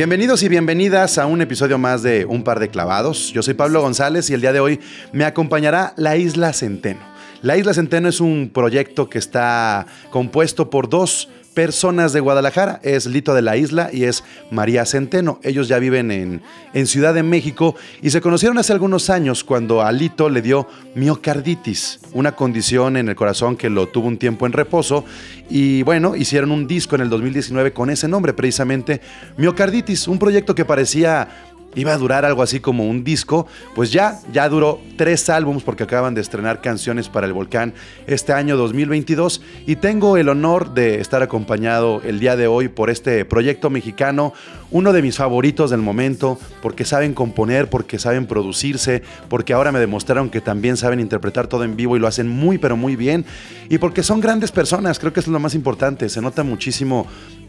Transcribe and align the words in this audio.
Bienvenidos 0.00 0.42
y 0.42 0.48
bienvenidas 0.48 1.18
a 1.18 1.26
un 1.26 1.42
episodio 1.42 1.76
más 1.76 2.02
de 2.02 2.24
Un 2.24 2.42
par 2.42 2.58
de 2.58 2.70
clavados. 2.70 3.34
Yo 3.34 3.42
soy 3.42 3.52
Pablo 3.52 3.82
González 3.82 4.30
y 4.30 4.32
el 4.32 4.40
día 4.40 4.54
de 4.54 4.58
hoy 4.58 4.80
me 5.12 5.26
acompañará 5.26 5.92
la 5.98 6.16
Isla 6.16 6.54
Centeno. 6.54 7.00
La 7.42 7.58
Isla 7.58 7.74
Centeno 7.74 8.08
es 8.08 8.18
un 8.18 8.50
proyecto 8.50 9.10
que 9.10 9.18
está 9.18 9.84
compuesto 10.08 10.70
por 10.70 10.88
dos 10.88 11.28
personas 11.60 12.14
de 12.14 12.20
Guadalajara. 12.20 12.80
Es 12.82 13.04
Lito 13.04 13.34
de 13.34 13.42
la 13.42 13.58
Isla 13.58 13.90
y 13.92 14.04
es 14.04 14.24
María 14.50 14.86
Centeno. 14.86 15.40
Ellos 15.42 15.68
ya 15.68 15.78
viven 15.78 16.10
en, 16.10 16.40
en 16.72 16.86
Ciudad 16.86 17.12
de 17.12 17.22
México 17.22 17.74
y 18.00 18.08
se 18.08 18.22
conocieron 18.22 18.56
hace 18.56 18.72
algunos 18.72 19.10
años 19.10 19.44
cuando 19.44 19.82
a 19.82 19.92
Lito 19.92 20.30
le 20.30 20.40
dio 20.40 20.66
miocarditis, 20.94 22.00
una 22.14 22.34
condición 22.34 22.96
en 22.96 23.10
el 23.10 23.14
corazón 23.14 23.58
que 23.58 23.68
lo 23.68 23.88
tuvo 23.88 24.08
un 24.08 24.16
tiempo 24.16 24.46
en 24.46 24.54
reposo. 24.54 25.04
Y 25.50 25.82
bueno, 25.82 26.16
hicieron 26.16 26.50
un 26.50 26.66
disco 26.66 26.94
en 26.94 27.02
el 27.02 27.10
2019 27.10 27.74
con 27.74 27.90
ese 27.90 28.08
nombre 28.08 28.32
precisamente, 28.32 29.02
Miocarditis, 29.36 30.08
un 30.08 30.18
proyecto 30.18 30.54
que 30.54 30.64
parecía 30.64 31.49
iba 31.74 31.92
a 31.92 31.98
durar 31.98 32.24
algo 32.24 32.42
así 32.42 32.60
como 32.60 32.88
un 32.88 33.04
disco, 33.04 33.46
pues 33.74 33.92
ya, 33.92 34.20
ya 34.32 34.48
duró 34.48 34.80
tres 34.96 35.28
álbumes 35.30 35.62
porque 35.62 35.84
acaban 35.84 36.14
de 36.14 36.20
estrenar 36.20 36.60
canciones 36.60 37.08
para 37.08 37.26
el 37.26 37.32
volcán 37.32 37.74
este 38.06 38.32
año 38.32 38.56
2022 38.56 39.40
y 39.66 39.76
tengo 39.76 40.16
el 40.16 40.28
honor 40.28 40.74
de 40.74 41.00
estar 41.00 41.22
acompañado 41.22 42.02
el 42.04 42.20
día 42.20 42.36
de 42.36 42.46
hoy 42.46 42.68
por 42.68 42.90
este 42.90 43.24
proyecto 43.24 43.70
mexicano, 43.70 44.32
uno 44.70 44.92
de 44.92 45.02
mis 45.02 45.16
favoritos 45.16 45.70
del 45.70 45.80
momento, 45.80 46.38
porque 46.62 46.84
saben 46.84 47.14
componer, 47.14 47.68
porque 47.68 47.98
saben 47.98 48.26
producirse, 48.26 49.02
porque 49.28 49.52
ahora 49.52 49.72
me 49.72 49.80
demostraron 49.80 50.30
que 50.30 50.40
también 50.40 50.76
saben 50.76 51.00
interpretar 51.00 51.46
todo 51.46 51.64
en 51.64 51.76
vivo 51.76 51.96
y 51.96 52.00
lo 52.00 52.06
hacen 52.06 52.28
muy 52.28 52.58
pero 52.58 52.76
muy 52.76 52.96
bien. 52.96 53.24
Y 53.68 53.78
porque 53.78 54.02
son 54.02 54.20
grandes 54.20 54.52
personas, 54.52 54.98
creo 54.98 55.12
que 55.12 55.20
es 55.20 55.28
lo 55.28 55.38
más 55.38 55.54
importante, 55.54 56.08
se 56.08 56.20
nota 56.20 56.42
muchísimo 56.42 57.06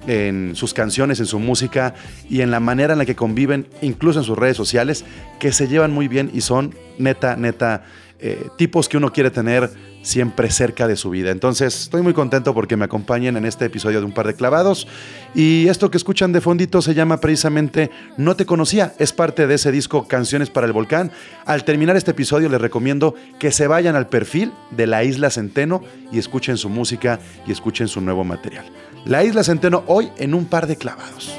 en 0.07 0.55
sus 0.55 0.73
canciones, 0.73 1.19
en 1.19 1.25
su 1.25 1.39
música 1.39 1.93
y 2.29 2.41
en 2.41 2.51
la 2.51 2.59
manera 2.59 2.93
en 2.93 2.99
la 2.99 3.05
que 3.05 3.15
conviven, 3.15 3.67
incluso 3.81 4.19
en 4.19 4.25
sus 4.25 4.37
redes 4.37 4.57
sociales, 4.57 5.05
que 5.39 5.51
se 5.51 5.67
llevan 5.67 5.91
muy 5.91 6.07
bien 6.07 6.31
y 6.33 6.41
son 6.41 6.75
neta, 6.97 7.35
neta, 7.35 7.83
eh, 8.19 8.47
tipos 8.57 8.87
que 8.87 8.97
uno 8.97 9.11
quiere 9.11 9.31
tener 9.31 9.69
siempre 10.01 10.49
cerca 10.51 10.87
de 10.87 10.95
su 10.95 11.09
vida. 11.09 11.31
Entonces, 11.31 11.81
estoy 11.81 12.01
muy 12.01 12.13
contento 12.13 12.53
porque 12.53 12.77
me 12.77 12.85
acompañen 12.85 13.37
en 13.37 13.45
este 13.45 13.65
episodio 13.65 13.99
de 13.99 14.05
Un 14.05 14.11
par 14.11 14.27
de 14.27 14.33
clavados. 14.33 14.87
Y 15.35 15.67
esto 15.67 15.91
que 15.91 15.97
escuchan 15.97 16.31
de 16.31 16.41
fondito 16.41 16.81
se 16.81 16.93
llama 16.93 17.19
precisamente 17.19 17.91
No 18.17 18.35
te 18.35 18.45
conocía. 18.45 18.93
Es 18.99 19.13
parte 19.13 19.47
de 19.47 19.55
ese 19.55 19.71
disco 19.71 20.07
Canciones 20.07 20.49
para 20.49 20.67
el 20.67 20.73
Volcán. 20.73 21.11
Al 21.45 21.63
terminar 21.63 21.95
este 21.95 22.11
episodio 22.11 22.49
les 22.49 22.61
recomiendo 22.61 23.15
que 23.39 23.51
se 23.51 23.67
vayan 23.67 23.95
al 23.95 24.07
perfil 24.07 24.51
de 24.71 24.87
la 24.87 25.03
Isla 25.03 25.29
Centeno 25.29 25.81
y 26.11 26.19
escuchen 26.19 26.57
su 26.57 26.69
música 26.69 27.19
y 27.45 27.51
escuchen 27.51 27.87
su 27.87 28.01
nuevo 28.01 28.23
material. 28.23 28.65
La 29.05 29.23
Isla 29.23 29.43
Centeno 29.43 29.83
hoy 29.87 30.09
en 30.17 30.33
Un 30.33 30.45
par 30.45 30.67
de 30.67 30.75
clavados. 30.75 31.37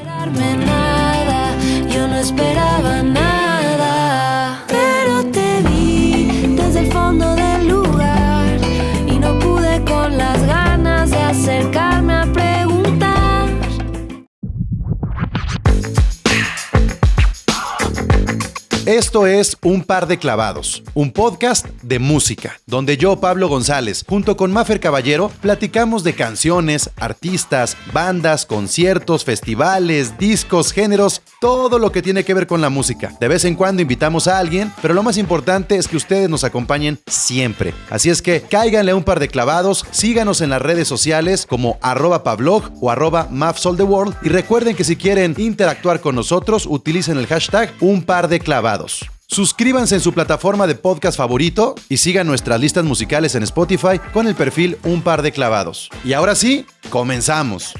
Esto 18.86 19.28
es 19.28 19.56
Un 19.62 19.84
par 19.84 20.08
de 20.08 20.18
clavados, 20.18 20.82
un 20.94 21.12
podcast 21.12 21.66
de 21.82 22.00
música, 22.00 22.58
donde 22.66 22.96
yo, 22.96 23.20
Pablo 23.20 23.48
González, 23.48 24.04
junto 24.08 24.36
con 24.36 24.52
Mafer 24.52 24.80
Caballero, 24.80 25.30
platicamos 25.40 26.02
de 26.02 26.14
canciones, 26.14 26.90
artistas, 26.96 27.76
bandas, 27.92 28.44
conciertos, 28.44 29.24
festivales, 29.24 30.18
discos, 30.18 30.72
géneros, 30.72 31.22
todo 31.40 31.78
lo 31.78 31.92
que 31.92 32.02
tiene 32.02 32.24
que 32.24 32.34
ver 32.34 32.48
con 32.48 32.60
la 32.60 32.70
música. 32.70 33.12
De 33.20 33.28
vez 33.28 33.44
en 33.44 33.54
cuando 33.54 33.82
invitamos 33.82 34.26
a 34.26 34.38
alguien, 34.38 34.72
pero 34.82 34.94
lo 34.94 35.04
más 35.04 35.16
importante 35.16 35.76
es 35.76 35.86
que 35.86 35.96
ustedes 35.96 36.28
nos 36.28 36.42
acompañen 36.42 36.98
siempre. 37.06 37.74
Así 37.88 38.10
es 38.10 38.20
que 38.20 38.42
cáiganle 38.42 38.94
un 38.94 39.04
par 39.04 39.20
de 39.20 39.28
clavados, 39.28 39.86
síganos 39.92 40.40
en 40.40 40.50
las 40.50 40.60
redes 40.60 40.88
sociales 40.88 41.46
como 41.48 41.78
arroba 41.82 42.24
pablog 42.24 42.64
o 42.80 42.90
arroba 42.90 43.28
mafsoltheworld 43.30 44.16
y 44.22 44.28
recuerden 44.28 44.74
que 44.74 44.82
si 44.82 44.96
quieren 44.96 45.36
interactuar 45.38 46.00
con 46.00 46.16
nosotros, 46.16 46.66
utilicen 46.66 47.18
el 47.18 47.28
hashtag 47.28 47.72
un 47.78 48.02
par 48.02 48.26
de 48.26 48.40
clavados. 48.40 48.71
Suscríbanse 49.26 49.96
en 49.96 50.00
su 50.00 50.12
plataforma 50.12 50.66
de 50.66 50.74
podcast 50.74 51.16
favorito 51.16 51.74
y 51.88 51.98
sigan 51.98 52.26
nuestras 52.26 52.60
listas 52.60 52.84
musicales 52.84 53.34
en 53.34 53.42
Spotify 53.42 53.98
con 54.12 54.26
el 54.26 54.34
perfil 54.34 54.78
Un 54.84 55.02
par 55.02 55.22
de 55.22 55.32
clavados. 55.32 55.90
Y 56.04 56.12
ahora 56.12 56.34
sí, 56.34 56.66
comenzamos. 56.90 57.74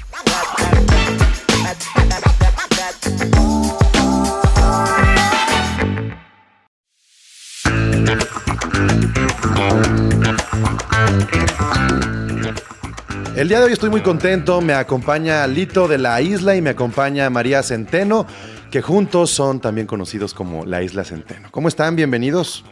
El 13.35 13.49
día 13.49 13.59
de 13.59 13.65
hoy 13.65 13.73
estoy 13.73 13.89
muy 13.89 14.01
contento, 14.01 14.61
me 14.61 14.73
acompaña 14.73 15.45
Lito 15.47 15.87
de 15.87 15.97
la 15.97 16.21
Isla 16.21 16.55
y 16.55 16.61
me 16.61 16.69
acompaña 16.69 17.29
María 17.29 17.61
Centeno 17.63 18.25
que 18.73 18.81
juntos 18.81 19.29
son 19.29 19.59
también 19.59 19.85
conocidos 19.85 20.33
como 20.33 20.65
la 20.65 20.81
Isla 20.81 21.03
Centeno. 21.03 21.47
¿Cómo 21.51 21.67
están? 21.67 21.95
Bienvenidos. 21.95 22.65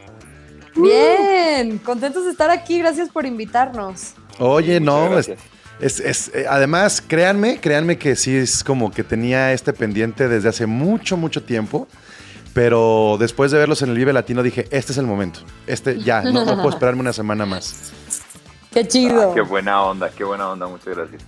Bien, 0.76 1.78
contentos 1.78 2.26
de 2.26 2.32
estar 2.32 2.50
aquí, 2.50 2.80
gracias 2.80 3.10
por 3.10 3.28
invitarnos. 3.28 4.16
Oye, 4.40 4.80
no, 4.80 5.20
es, 5.20 5.30
es, 5.80 6.32
eh, 6.34 6.48
además, 6.50 7.04
créanme, 7.08 7.60
créanme 7.60 8.00
que 8.00 8.16
sí 8.16 8.36
es 8.36 8.64
como 8.64 8.90
que 8.90 9.04
tenía 9.04 9.54
este 9.54 9.74
pendiente 9.74 10.28
desde 10.28 10.50
hace 10.50 10.66
mucho, 10.66 11.18
mucho 11.18 11.44
tiempo. 11.44 11.88
Pero 12.56 13.18
después 13.20 13.52
de 13.52 13.60
verlos 13.60 13.84
en 13.84 13.92
el 13.92 13.96
Vive 13.96 14.12
Latino 14.12 14.42
dije, 14.42 14.68
este 14.72 14.94
es 14.94 14.98
el 14.98 15.06
momento. 15.06 15.42
Este 15.68 16.00
ya, 16.00 16.24
no, 16.24 16.44
puedo 16.46 16.70
esperarme 16.70 17.02
una 17.02 17.14
semana 17.14 17.46
más. 17.46 17.94
Qué 18.72 18.88
chido. 18.88 19.30
Ah, 19.30 19.36
qué 19.36 19.42
buena 19.42 19.84
onda, 19.84 20.10
qué 20.10 20.24
buena 20.24 20.50
onda, 20.50 20.66
muchas 20.66 20.96
gracias. 20.98 21.22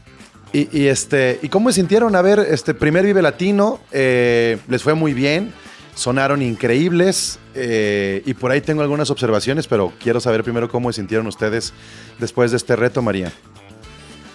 Y, 0.56 0.86
este, 0.86 1.40
¿y 1.42 1.50
cómo 1.50 1.72
se 1.72 1.78
sintieron? 1.78 2.16
A 2.16 2.22
ver, 2.22 2.38
este 2.40 2.76
primer 2.76 3.04
Vive 3.04 3.24
Latino, 3.24 3.80
eh, 3.92 4.60
les 4.68 4.84
fue 4.84 4.94
muy 4.94 5.12
bien, 5.12 5.52
sonaron 5.96 6.44
increíbles 6.44 7.40
eh, 7.56 8.22
y 8.24 8.36
por 8.36 8.52
ahí 8.52 8.62
tengo 8.62 8.84
algunas 8.84 9.10
observaciones, 9.10 9.66
pero 9.66 9.92
quiero 10.00 10.20
saber 10.20 10.44
primero 10.44 10.70
cómo 10.70 10.92
se 10.92 10.98
sintieron 10.98 11.26
ustedes 11.26 11.74
después 12.20 12.52
de 12.52 12.58
este 12.58 12.76
reto, 12.76 13.02
María. 13.02 13.32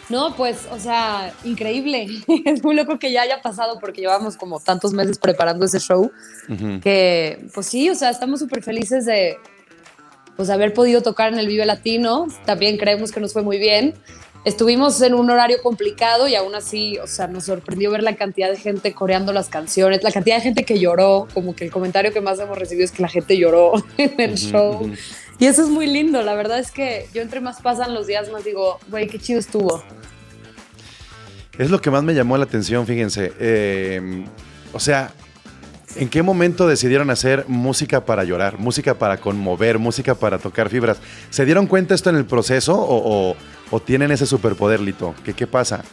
No, 0.09 0.35
pues, 0.35 0.67
o 0.73 0.79
sea, 0.81 1.33
increíble. 1.45 2.09
es 2.45 2.65
muy 2.65 2.75
loco 2.75 2.99
que 2.99 3.13
ya 3.13 3.23
haya 3.23 3.41
pasado 3.41 3.79
porque 3.79 4.01
llevamos 4.01 4.37
como 4.37 4.59
tantos 4.59 4.93
meses 4.93 5.19
preparando 5.19 5.67
ese 5.67 5.79
show 5.79 6.11
que, 6.83 7.47
pues 7.55 7.67
sí, 7.67 7.91
o 7.91 7.95
sea, 7.95 8.11
estamos 8.11 8.41
súper 8.41 8.65
felices 8.65 9.05
de 9.05 9.37
pues, 10.37 10.51
haber 10.51 10.73
podido 10.73 11.03
tocar 11.03 11.33
en 11.33 11.39
el 11.39 11.47
Vive 11.47 11.67
Latino. 11.67 12.27
También 12.47 12.77
creemos 12.79 13.13
que 13.13 13.21
nos 13.21 13.33
fue 13.33 13.43
muy 13.43 13.59
bien. 13.59 13.95
Estuvimos 14.49 15.03
en 15.03 15.13
un 15.13 15.29
horario 15.29 15.61
complicado 15.63 16.27
y 16.27 16.35
aún 16.35 16.55
así, 16.55 16.97
o 17.01 17.07
sea, 17.07 17.27
nos 17.27 17.45
sorprendió 17.45 17.91
ver 17.91 18.03
la 18.03 18.17
cantidad 18.17 18.51
de 18.51 18.57
gente 18.57 18.95
coreando 18.95 19.35
las 19.35 19.51
canciones, 19.51 20.03
la 20.03 20.11
cantidad 20.11 20.37
de 20.37 20.41
gente 20.41 20.65
que 20.65 20.79
lloró, 20.79 21.29
como 21.35 21.55
que 21.55 21.67
el 21.67 21.71
comentario 21.71 22.15
que 22.15 22.23
más 22.23 22.41
hemos 22.41 22.57
recibido 22.57 22.87
es 22.87 22.91
que 22.91 23.03
la 23.03 23.09
gente 23.09 23.37
lloró 23.37 23.75
en 23.99 24.19
el 24.19 24.39
show. 24.39 24.91
Y 25.39 25.45
eso 25.45 25.63
es 25.63 25.69
muy 25.69 25.87
lindo, 25.87 26.23
la 26.23 26.35
verdad 26.35 26.61
es 26.61 26.71
que 26.71 27.11
yo 27.13 27.21
entre 27.21 27.41
más 27.41 27.61
pasan 27.61 27.93
los 27.93 28.07
días 28.07 28.33
más 28.33 28.43
digo, 28.43 28.79
güey, 28.89 29.07
qué 29.07 29.19
chido 29.19 29.39
estuvo. 29.39 29.85
Es 31.59 31.69
lo 31.69 31.83
que 31.83 31.91
más 31.91 32.03
me 32.03 32.15
llamó 32.15 32.39
la 32.39 32.45
atención, 32.45 32.87
fíjense. 32.87 33.35
Eh, 33.39 34.25
o 34.73 34.81
sea, 34.81 35.13
¿En 35.97 36.09
qué 36.09 36.23
momento 36.23 36.69
decidieron 36.69 37.11
hacer 37.11 37.45
música 37.49 38.05
para 38.05 38.23
llorar, 38.23 38.59
música 38.59 38.95
para 38.95 39.17
conmover, 39.17 39.79
música 39.79 40.15
para 40.15 40.39
tocar 40.39 40.69
fibras? 40.69 40.99
¿Se 41.31 41.45
dieron 41.45 41.67
cuenta 41.67 41.95
esto 41.95 42.11
en 42.11 42.17
el 42.17 42.25
proceso 42.27 42.77
o, 42.79 43.37
tienen 43.81 44.11
ese 44.11 44.27
superpoder, 44.27 44.81
Lito? 44.81 45.15
¿Qué, 45.25 45.35
¿Qué 45.35 45.47
pasa? 45.47 45.85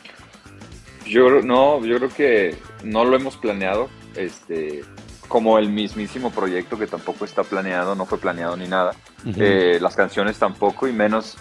Yo 1.05 1.41
no, 1.41 1.83
yo 1.85 1.97
creo 1.97 2.09
que 2.09 2.57
no 2.83 3.05
lo 3.05 3.15
hemos 3.15 3.37
planeado. 3.37 3.89
Este, 4.15 4.83
como 5.27 5.57
el 5.57 5.69
mismísimo 5.69 6.31
proyecto 6.31 6.77
que 6.77 6.87
tampoco 6.87 7.25
está 7.25 7.43
planeado, 7.43 7.95
no 7.95 8.05
fue 8.05 8.19
planeado 8.19 8.55
ni 8.55 8.67
nada. 8.67 8.95
Eh, 9.37 9.79
las 9.81 9.95
canciones 9.95 10.37
tampoco, 10.37 10.87
y 10.87 10.93
menos, 10.93 11.37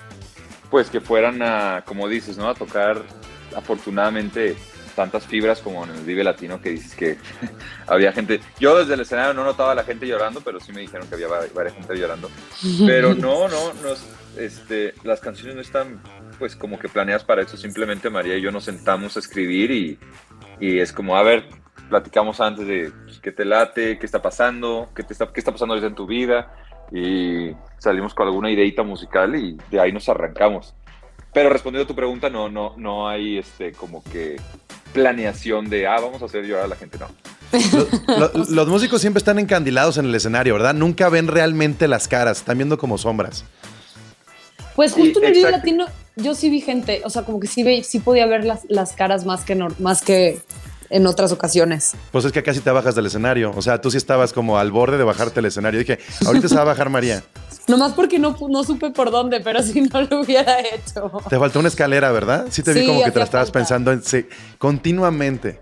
pues 0.71 0.91
que 0.91 1.01
fueran 1.01 1.43
a, 1.43 1.83
como 1.87 2.09
dices, 2.09 2.39
¿no? 2.39 2.49
A 2.49 2.55
tocar, 2.55 3.03
afortunadamente, 3.55 4.57
tantas 4.95 5.27
fibras 5.27 5.61
como 5.61 5.85
en 5.85 5.91
el 5.91 6.05
Vive 6.05 6.25
Latino 6.25 6.61
que 6.61 6.71
dices 6.71 6.95
que 6.95 7.19
había 7.87 8.13
gente. 8.13 8.41
Yo 8.59 8.79
desde 8.79 8.95
el 8.95 9.01
escenario 9.01 9.35
no 9.35 9.45
notaba 9.45 9.73
a 9.73 9.75
la 9.75 9.85
gente 9.85 10.07
llorando, 10.07 10.41
pero 10.41 10.61
sí 10.61 10.73
me 10.73 10.81
dijeron 10.81 11.07
que 11.09 11.15
había 11.15 11.29
varias 11.29 11.75
gente 11.75 11.95
llorando. 11.97 12.31
Pero 12.87 13.15
no, 13.15 13.49
no, 13.49 13.73
no 13.75 13.95
este, 14.37 14.95
las 15.05 15.21
canciones 15.21 15.55
no 15.55 15.61
están 15.61 16.01
pues 16.39 16.57
como 16.57 16.79
que 16.79 16.89
planeadas 16.89 17.25
para 17.25 17.43
eso. 17.43 17.57
Simplemente 17.57 18.11
María 18.11 18.37
y 18.37 18.41
yo 18.43 18.51
nos 18.51 18.65
sentamos 18.65 19.17
a 19.17 19.21
escribir 19.21 19.71
y, 19.71 19.99
y 20.61 20.79
es 20.79 20.93
como, 20.93 21.17
a 21.17 21.23
ver, 21.23 21.49
platicamos 21.89 22.41
antes 22.41 22.67
de 22.67 22.93
pues, 23.05 23.19
qué 23.21 23.33
te 23.33 23.45
late, 23.45 23.99
qué 23.99 24.07
está 24.07 24.21
pasando, 24.23 24.89
qué, 24.95 25.03
te 25.03 25.13
está, 25.13 25.33
qué 25.33 25.41
está 25.41 25.53
pasando 25.53 25.77
en 25.77 25.95
tu 25.95 26.07
vida 26.07 26.53
y 26.93 27.51
salimos 27.79 28.15
con 28.15 28.27
alguna 28.27 28.51
ideita 28.51 28.83
musical 28.83 29.35
y 29.37 29.57
de 29.71 29.81
ahí 29.81 29.93
nos 29.93 30.09
arrancamos. 30.09 30.75
Pero 31.33 31.51
respondiendo 31.51 31.85
a 31.85 31.89
tu 31.89 31.97
pregunta, 31.97 32.31
no, 32.31 32.49
no, 32.49 32.75
no 32.77 33.09
hay 33.09 33.39
este 33.39 33.73
como 33.73 34.05
que 34.05 34.37
planeación 34.93 35.69
de, 35.69 35.87
ah, 35.87 35.99
vamos 36.01 36.23
a 36.23 36.27
hacer 36.27 36.45
llorar 36.47 36.65
a 36.67 36.69
la 36.69 36.77
gente, 36.77 36.99
no. 36.99 37.09
Lo- 38.19 38.31
lo- 38.35 38.45
los 38.51 38.69
músicos 38.69 39.01
siempre 39.01 39.19
están 39.19 39.39
encandilados 39.39 39.99
en 39.99 40.07
el 40.07 40.15
escenario, 40.15 40.55
¿verdad? 40.55 40.75
Nunca 40.75 41.09
ven 41.09 41.27
realmente 41.29 41.89
las 41.89 42.07
caras, 42.09 42.39
están 42.39 42.59
viendo 42.59 42.79
como 42.79 42.99
sombras. 42.99 43.45
Pues 44.77 44.93
Sí, 44.93 45.01
justo 45.03 45.21
en 45.21 45.27
el 45.27 45.33
video 45.33 45.51
latino 45.51 45.87
yo 46.17 46.35
sí 46.35 46.51
vi 46.51 46.61
gente, 46.61 47.03
o 47.05 47.11
sea, 47.11 47.23
como 47.23 47.41
que 47.41 47.47
sí, 47.47 47.63
ve, 47.63 47.83
sí 47.85 47.99
podía 47.99 48.27
ver 48.27 48.45
las, 48.45 48.61
las 48.69 48.93
caras 48.93 49.25
más 49.25 49.45
que, 49.45 49.57
nor- 49.57 49.79
más 49.79 50.03
que 50.03 50.41
en 50.91 51.07
otras 51.07 51.33
ocasiones. 51.33 51.93
Pues 52.13 52.25
es 52.25 52.31
que 52.33 52.43
casi 52.43 52.61
te 52.61 52.71
bajas 52.71 52.95
del 52.95 53.07
escenario. 53.07 53.53
O 53.57 53.63
sea, 53.63 53.81
tú 53.81 53.91
sí 53.91 53.97
estabas 53.97 54.33
como 54.33 54.59
al 54.59 54.71
borde 54.71 54.97
de 54.99 55.05
bajarte 55.05 55.37
del 55.37 55.47
escenario. 55.47 55.81
Dije, 55.81 55.99
ahorita 56.27 56.47
se 56.49 56.55
va 56.55 56.61
a 56.63 56.65
bajar 56.65 56.89
María. 56.91 57.25
Nomás 57.67 57.95
porque 57.95 58.19
no, 58.19 58.37
no 58.51 58.63
supe 58.63 58.91
por 58.91 59.11
dónde, 59.11 59.41
pero 59.41 59.63
si 59.63 59.81
no 59.81 60.03
lo 60.03 60.21
hubiera 60.21 60.61
hecho. 60.61 61.11
Te 61.31 61.39
faltó 61.39 61.59
una 61.61 61.69
escalera, 61.69 62.13
¿verdad? 62.13 62.47
Sí 62.51 62.63
te 62.63 62.75
vi 62.75 62.81
Sí, 62.81 62.87
como 62.87 63.03
que 63.03 63.11
te 63.11 63.19
la 63.19 63.25
estabas 63.25 63.49
falta. 63.49 63.59
pensando 63.61 63.91
en, 63.93 64.03
sí, 64.05 64.27
continuamente. 64.59 65.59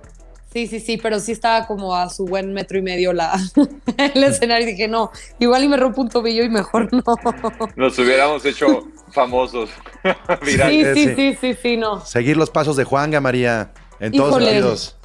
Sí, 0.52 0.66
sí, 0.66 0.80
sí, 0.80 0.98
pero 0.98 1.18
sí 1.18 1.32
estaba 1.32 1.66
como 1.66 1.94
a 1.96 2.10
su 2.10 2.26
buen 2.26 2.52
metro 2.52 2.76
y 2.78 2.82
medio 2.82 3.12
la, 3.12 3.32
el 3.96 4.24
escenario 4.24 4.68
y 4.68 4.72
dije, 4.72 4.86
no, 4.88 5.10
igual 5.38 5.64
y 5.64 5.68
me 5.68 5.76
rompo 5.78 6.02
un 6.02 6.08
tobillo 6.10 6.44
y 6.44 6.48
mejor 6.50 6.88
no. 6.92 7.02
Nos 7.76 7.98
hubiéramos 7.98 8.44
hecho 8.44 8.86
famosos, 9.12 9.70
Sí, 10.44 10.58
sí, 10.94 11.14
sí. 11.16 11.36
sí, 11.40 11.54
sí, 11.62 11.76
no. 11.76 12.04
Seguir 12.04 12.36
los 12.36 12.50
pasos 12.50 12.76
de 12.76 12.84
Juanga, 12.84 13.20
María. 13.20 13.72
En 14.00 14.12
todos 14.12 14.30
Híjole. 14.30 14.46
sentidos. 14.46 14.96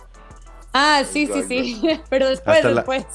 Ah, 0.73 1.03
sí, 1.09 1.27
sí, 1.31 1.43
sí, 1.47 1.81
pero 2.09 2.29
después, 2.29 2.57
Hasta 2.57 2.69
la- 2.69 2.75
después. 2.75 3.05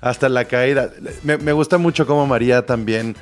Hasta 0.00 0.28
la 0.28 0.44
caída. 0.46 0.90
Me, 1.22 1.36
me 1.38 1.52
gusta 1.52 1.78
mucho 1.78 2.06
cómo 2.06 2.26
María 2.26 2.66
también, 2.66 3.14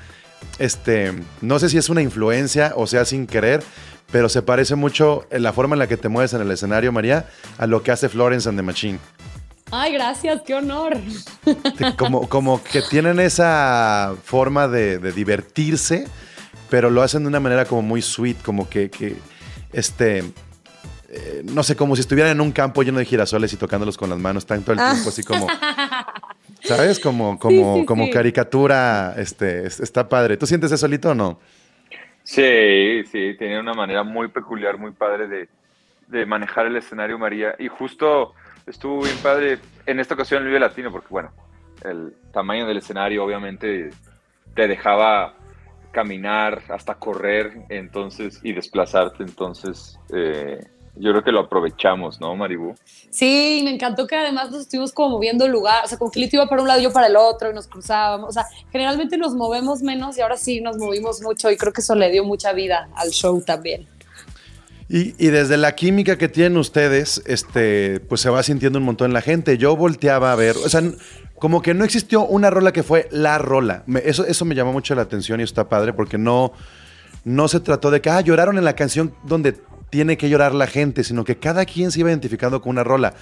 este, 0.58 1.12
no 1.40 1.58
sé 1.58 1.68
si 1.68 1.78
es 1.78 1.88
una 1.88 2.00
influencia 2.02 2.72
o 2.76 2.86
sea 2.86 3.04
sin 3.04 3.26
querer, 3.26 3.62
pero 4.10 4.28
se 4.28 4.42
parece 4.42 4.74
mucho 4.76 5.26
en 5.30 5.42
la 5.42 5.52
forma 5.52 5.74
en 5.74 5.80
la 5.80 5.86
que 5.88 5.96
te 5.96 6.08
mueves 6.08 6.32
en 6.32 6.40
el 6.42 6.50
escenario, 6.50 6.92
María, 6.92 7.28
a 7.58 7.66
lo 7.66 7.82
que 7.82 7.90
hace 7.92 8.08
Florence 8.08 8.48
and 8.48 8.58
the 8.58 8.62
Machine. 8.62 8.98
Ay, 9.72 9.92
gracias, 9.94 10.42
qué 10.46 10.54
honor. 10.54 10.96
Como, 11.98 12.28
como 12.28 12.62
que 12.62 12.82
tienen 12.82 13.18
esa 13.18 14.14
forma 14.22 14.68
de, 14.68 14.98
de 14.98 15.10
divertirse, 15.12 16.06
pero 16.70 16.88
lo 16.88 17.02
hacen 17.02 17.22
de 17.22 17.28
una 17.28 17.40
manera 17.40 17.64
como 17.64 17.82
muy 17.82 18.00
sweet, 18.00 18.36
como 18.44 18.68
que, 18.68 18.90
que, 18.90 19.16
este, 19.72 20.18
eh, 21.08 21.42
no 21.44 21.64
sé, 21.64 21.74
como 21.74 21.96
si 21.96 22.00
estuvieran 22.00 22.30
en 22.32 22.40
un 22.40 22.52
campo 22.52 22.82
lleno 22.84 22.98
de 23.00 23.04
girasoles 23.06 23.52
y 23.52 23.56
tocándolos 23.56 23.96
con 23.98 24.08
las 24.10 24.18
manos, 24.20 24.46
tanto 24.46 24.70
el 24.72 24.78
Ah. 24.78 24.92
tiempo, 24.92 25.08
así 25.08 25.24
como, 25.24 25.48
¿sabes? 26.62 27.00
Como, 27.00 27.36
como, 27.38 27.74
Sí, 27.74 27.80
sí, 27.80 27.86
como 27.86 28.04
sí. 28.06 28.10
caricatura, 28.12 29.14
este, 29.18 29.66
es- 29.66 29.80
está 29.80 30.08
padre. 30.08 30.36
¿Tú 30.36 30.46
sientes 30.46 30.70
eso 30.70 30.78
solito 30.78 31.10
o 31.10 31.14
no? 31.14 31.38
Sí, 32.26 33.04
sí, 33.04 33.36
tenía 33.38 33.60
una 33.60 33.72
manera 33.72 34.02
muy 34.02 34.26
peculiar, 34.26 34.78
muy 34.78 34.90
padre 34.90 35.28
de, 35.28 35.48
de 36.08 36.26
manejar 36.26 36.66
el 36.66 36.76
escenario 36.76 37.20
María. 37.20 37.54
Y 37.56 37.68
justo 37.68 38.34
estuvo 38.66 39.04
bien 39.04 39.16
padre 39.22 39.60
en 39.86 40.00
esta 40.00 40.14
ocasión 40.14 40.42
el 40.42 40.48
Vive 40.48 40.58
Latino, 40.58 40.90
porque 40.90 41.06
bueno, 41.08 41.30
el 41.84 42.16
tamaño 42.32 42.66
del 42.66 42.78
escenario 42.78 43.24
obviamente 43.24 43.90
te 44.56 44.66
dejaba 44.66 45.34
caminar, 45.92 46.62
hasta 46.68 46.96
correr, 46.96 47.58
entonces, 47.68 48.40
y 48.42 48.52
desplazarte. 48.52 49.22
Entonces, 49.22 49.96
eh, 50.12 50.66
yo 50.96 51.10
creo 51.12 51.22
que 51.24 51.32
lo 51.32 51.40
aprovechamos, 51.40 52.20
¿no, 52.20 52.34
Maribú? 52.36 52.74
Sí, 53.10 53.60
me 53.64 53.70
encantó 53.74 54.06
que 54.06 54.16
además 54.16 54.50
nos 54.50 54.62
estuvimos 54.62 54.92
como 54.92 55.10
moviendo 55.10 55.44
el 55.46 55.52
lugar, 55.52 55.84
o 55.84 55.88
sea, 55.88 55.98
que 56.12 56.20
Lito 56.20 56.36
iba 56.36 56.46
para 56.48 56.62
un 56.62 56.68
lado 56.68 56.80
y 56.80 56.84
yo 56.84 56.92
para 56.92 57.06
el 57.06 57.16
otro 57.16 57.50
y 57.50 57.54
nos 57.54 57.66
cruzábamos, 57.66 58.30
o 58.30 58.32
sea, 58.32 58.46
generalmente 58.72 59.16
nos 59.16 59.34
movemos 59.34 59.82
menos 59.82 60.16
y 60.18 60.20
ahora 60.22 60.36
sí 60.36 60.60
nos 60.60 60.76
movimos 60.78 61.20
mucho 61.22 61.50
y 61.50 61.56
creo 61.56 61.72
que 61.72 61.80
eso 61.80 61.94
le 61.94 62.10
dio 62.10 62.24
mucha 62.24 62.52
vida 62.52 62.88
al 62.96 63.10
show 63.10 63.40
también. 63.42 63.86
Y, 64.88 65.14
y 65.18 65.30
desde 65.30 65.56
la 65.56 65.74
química 65.74 66.16
que 66.16 66.28
tienen 66.28 66.56
ustedes, 66.58 67.20
este, 67.26 67.98
pues 68.08 68.20
se 68.20 68.30
va 68.30 68.42
sintiendo 68.44 68.78
un 68.78 68.84
montón 68.84 69.08
en 69.10 69.14
la 69.14 69.20
gente. 69.20 69.58
Yo 69.58 69.74
volteaba 69.74 70.30
a 70.30 70.36
ver, 70.36 70.56
o 70.56 70.68
sea, 70.68 70.80
como 71.40 71.60
que 71.60 71.74
no 71.74 71.84
existió 71.84 72.24
una 72.24 72.50
rola 72.50 72.72
que 72.72 72.84
fue 72.84 73.08
la 73.10 73.36
rola. 73.38 73.82
Me- 73.86 74.02
eso, 74.04 74.24
eso 74.24 74.44
me 74.44 74.54
llamó 74.54 74.72
mucho 74.72 74.94
la 74.94 75.02
atención 75.02 75.40
y 75.40 75.42
está 75.42 75.68
padre 75.68 75.92
porque 75.92 76.18
no, 76.18 76.52
no 77.24 77.48
se 77.48 77.58
trató 77.58 77.90
de 77.90 78.00
que, 78.00 78.10
ah, 78.10 78.20
lloraron 78.20 78.58
en 78.58 78.64
la 78.64 78.76
canción 78.76 79.12
donde 79.24 79.56
tiene 79.90 80.16
que 80.16 80.28
llorar 80.28 80.54
la 80.54 80.66
gente, 80.66 81.04
sino 81.04 81.24
que 81.24 81.36
cada 81.36 81.64
quien 81.64 81.90
se 81.90 82.00
iba 82.00 82.10
identificando 82.10 82.60
con 82.60 82.70
una 82.70 82.84
rola. 82.84 83.14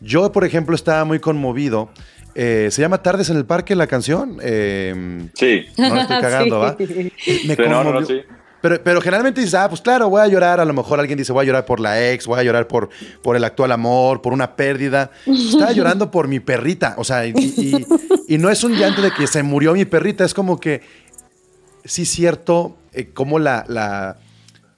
Yo, 0.00 0.32
por 0.32 0.44
ejemplo, 0.44 0.74
estaba 0.74 1.04
muy 1.04 1.18
conmovido. 1.20 1.90
Eh, 2.34 2.68
¿Se 2.72 2.82
llama 2.82 2.98
Tardes 3.02 3.30
en 3.30 3.36
el 3.36 3.44
Parque 3.44 3.74
la 3.76 3.86
canción? 3.86 4.38
Eh, 4.42 5.28
Sí. 5.34 5.66
no 5.78 5.94
la 5.94 6.02
estoy 6.02 6.16
cagando, 6.20 6.58
¿va? 6.60 6.76
Me 6.78 6.86
Sí, 7.16 7.54
no, 7.58 7.68
no, 7.68 7.84
no, 7.84 7.84
conmovió. 7.84 8.06
sí. 8.06 8.20
Pero, 8.60 8.82
pero 8.82 9.00
generalmente 9.02 9.42
dices, 9.42 9.54
ah, 9.56 9.68
pues 9.68 9.82
claro, 9.82 10.08
voy 10.08 10.22
a 10.22 10.26
llorar. 10.26 10.58
A 10.58 10.64
lo 10.64 10.72
mejor 10.72 10.98
alguien 10.98 11.18
dice, 11.18 11.32
voy 11.32 11.42
a 11.42 11.46
llorar 11.46 11.66
por 11.66 11.80
la 11.80 12.10
ex, 12.10 12.26
voy 12.26 12.40
a 12.40 12.42
llorar 12.42 12.66
por, 12.66 12.88
por 13.22 13.36
el 13.36 13.44
actual 13.44 13.70
amor, 13.72 14.22
por 14.22 14.32
una 14.32 14.56
pérdida. 14.56 15.10
Estaba 15.26 15.70
llorando 15.72 16.10
por 16.10 16.28
mi 16.28 16.40
perrita. 16.40 16.94
O 16.96 17.04
sea, 17.04 17.26
y, 17.26 17.32
y- 17.36 17.86
y 18.26 18.38
no 18.38 18.48
es 18.48 18.64
un 18.64 18.72
llanto 18.74 19.02
de 19.02 19.10
que 19.10 19.26
se 19.26 19.42
murió 19.42 19.74
mi 19.74 19.84
perrita, 19.84 20.24
es 20.24 20.32
como 20.32 20.58
que 20.58 20.80
sí 21.84 22.06
cierto, 22.06 22.78
eh, 22.94 23.10
como 23.12 23.38
la, 23.38 23.66
la, 23.68 24.16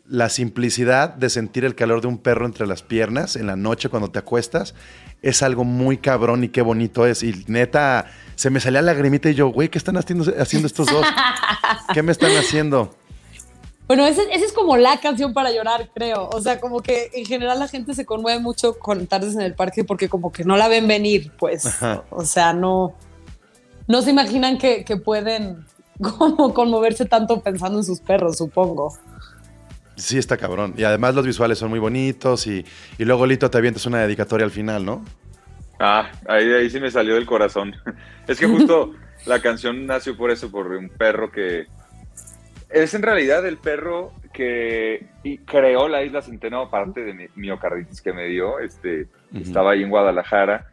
la 0.08 0.28
simplicidad 0.28 1.14
de 1.14 1.30
sentir 1.30 1.64
el 1.64 1.74
calor 1.74 2.00
de 2.00 2.08
un 2.08 2.18
perro 2.18 2.46
entre 2.46 2.66
las 2.66 2.82
piernas 2.82 3.36
en 3.36 3.46
la 3.46 3.56
noche 3.56 3.88
cuando 3.88 4.10
te 4.10 4.18
acuestas 4.18 4.74
es 5.22 5.42
algo 5.42 5.64
muy 5.64 5.98
cabrón 5.98 6.44
y 6.44 6.48
qué 6.48 6.62
bonito 6.62 7.06
es. 7.06 7.22
Y 7.22 7.44
neta, 7.48 8.06
se 8.36 8.50
me 8.50 8.60
salía 8.60 8.82
la 8.82 8.92
lagrimita 8.92 9.30
y 9.30 9.34
yo, 9.34 9.48
güey, 9.48 9.68
¿qué 9.68 9.78
están 9.78 9.96
haciendo, 9.96 10.32
haciendo 10.38 10.66
estos 10.66 10.86
dos? 10.86 11.04
¿Qué 11.94 12.02
me 12.02 12.12
están 12.12 12.36
haciendo? 12.36 12.94
Bueno, 13.88 14.04
esa 14.04 14.22
esa 14.22 14.44
es 14.44 14.52
como 14.52 14.76
la 14.76 14.98
canción 15.00 15.32
para 15.32 15.52
llorar, 15.52 15.90
creo. 15.94 16.28
O 16.32 16.40
sea, 16.40 16.60
como 16.60 16.80
que 16.80 17.10
en 17.14 17.24
general 17.24 17.58
la 17.58 17.68
gente 17.68 17.94
se 17.94 18.04
conmueve 18.04 18.40
mucho 18.40 18.78
con 18.78 19.06
Tardes 19.06 19.34
en 19.34 19.42
el 19.42 19.54
Parque 19.54 19.84
porque 19.84 20.08
como 20.08 20.32
que 20.32 20.44
no 20.44 20.56
la 20.56 20.68
ven 20.68 20.88
venir, 20.88 21.32
pues. 21.38 21.66
Ajá. 21.66 22.04
O 22.10 22.24
sea, 22.24 22.52
no, 22.52 22.94
no 23.86 24.02
se 24.02 24.10
imaginan 24.10 24.58
que, 24.58 24.84
que 24.84 24.96
pueden 24.96 25.64
como 26.00 26.52
conmoverse 26.52 27.04
tanto 27.06 27.40
pensando 27.40 27.78
en 27.78 27.84
sus 27.84 28.00
perros, 28.00 28.38
supongo. 28.38 28.96
Sí, 29.96 30.18
está 30.18 30.36
cabrón. 30.36 30.74
Y 30.76 30.84
además 30.84 31.14
los 31.14 31.26
visuales 31.26 31.58
son 31.58 31.70
muy 31.70 31.78
bonitos 31.78 32.46
y, 32.46 32.64
y 32.98 33.04
luego 33.04 33.26
Lito 33.26 33.50
te 33.50 33.58
avientas 33.58 33.86
una 33.86 34.00
dedicatoria 34.00 34.44
al 34.44 34.50
final, 34.50 34.84
¿no? 34.84 35.04
Ah, 35.78 36.10
ahí, 36.28 36.50
ahí 36.52 36.70
sí 36.70 36.80
me 36.80 36.90
salió 36.90 37.14
del 37.14 37.26
corazón. 37.26 37.74
Es 38.26 38.40
que 38.40 38.46
justo 38.46 38.92
la 39.26 39.40
canción 39.40 39.86
nació 39.86 40.16
por 40.16 40.30
eso, 40.30 40.50
por 40.50 40.66
un 40.68 40.88
perro 40.88 41.30
que... 41.30 41.66
Es 42.68 42.94
en 42.94 43.02
realidad 43.02 43.46
el 43.46 43.58
perro 43.58 44.12
que 44.32 45.06
creó 45.46 45.88
la 45.88 46.02
isla 46.02 46.20
Centeno, 46.20 46.62
aparte 46.62 47.04
de 47.04 47.14
mi 47.14 47.26
miocarditis 47.36 48.02
que 48.02 48.12
me 48.12 48.26
dio. 48.26 48.58
Este. 48.58 49.06
Estaba 49.32 49.70
ahí 49.70 49.84
en 49.84 49.88
Guadalajara 49.88 50.66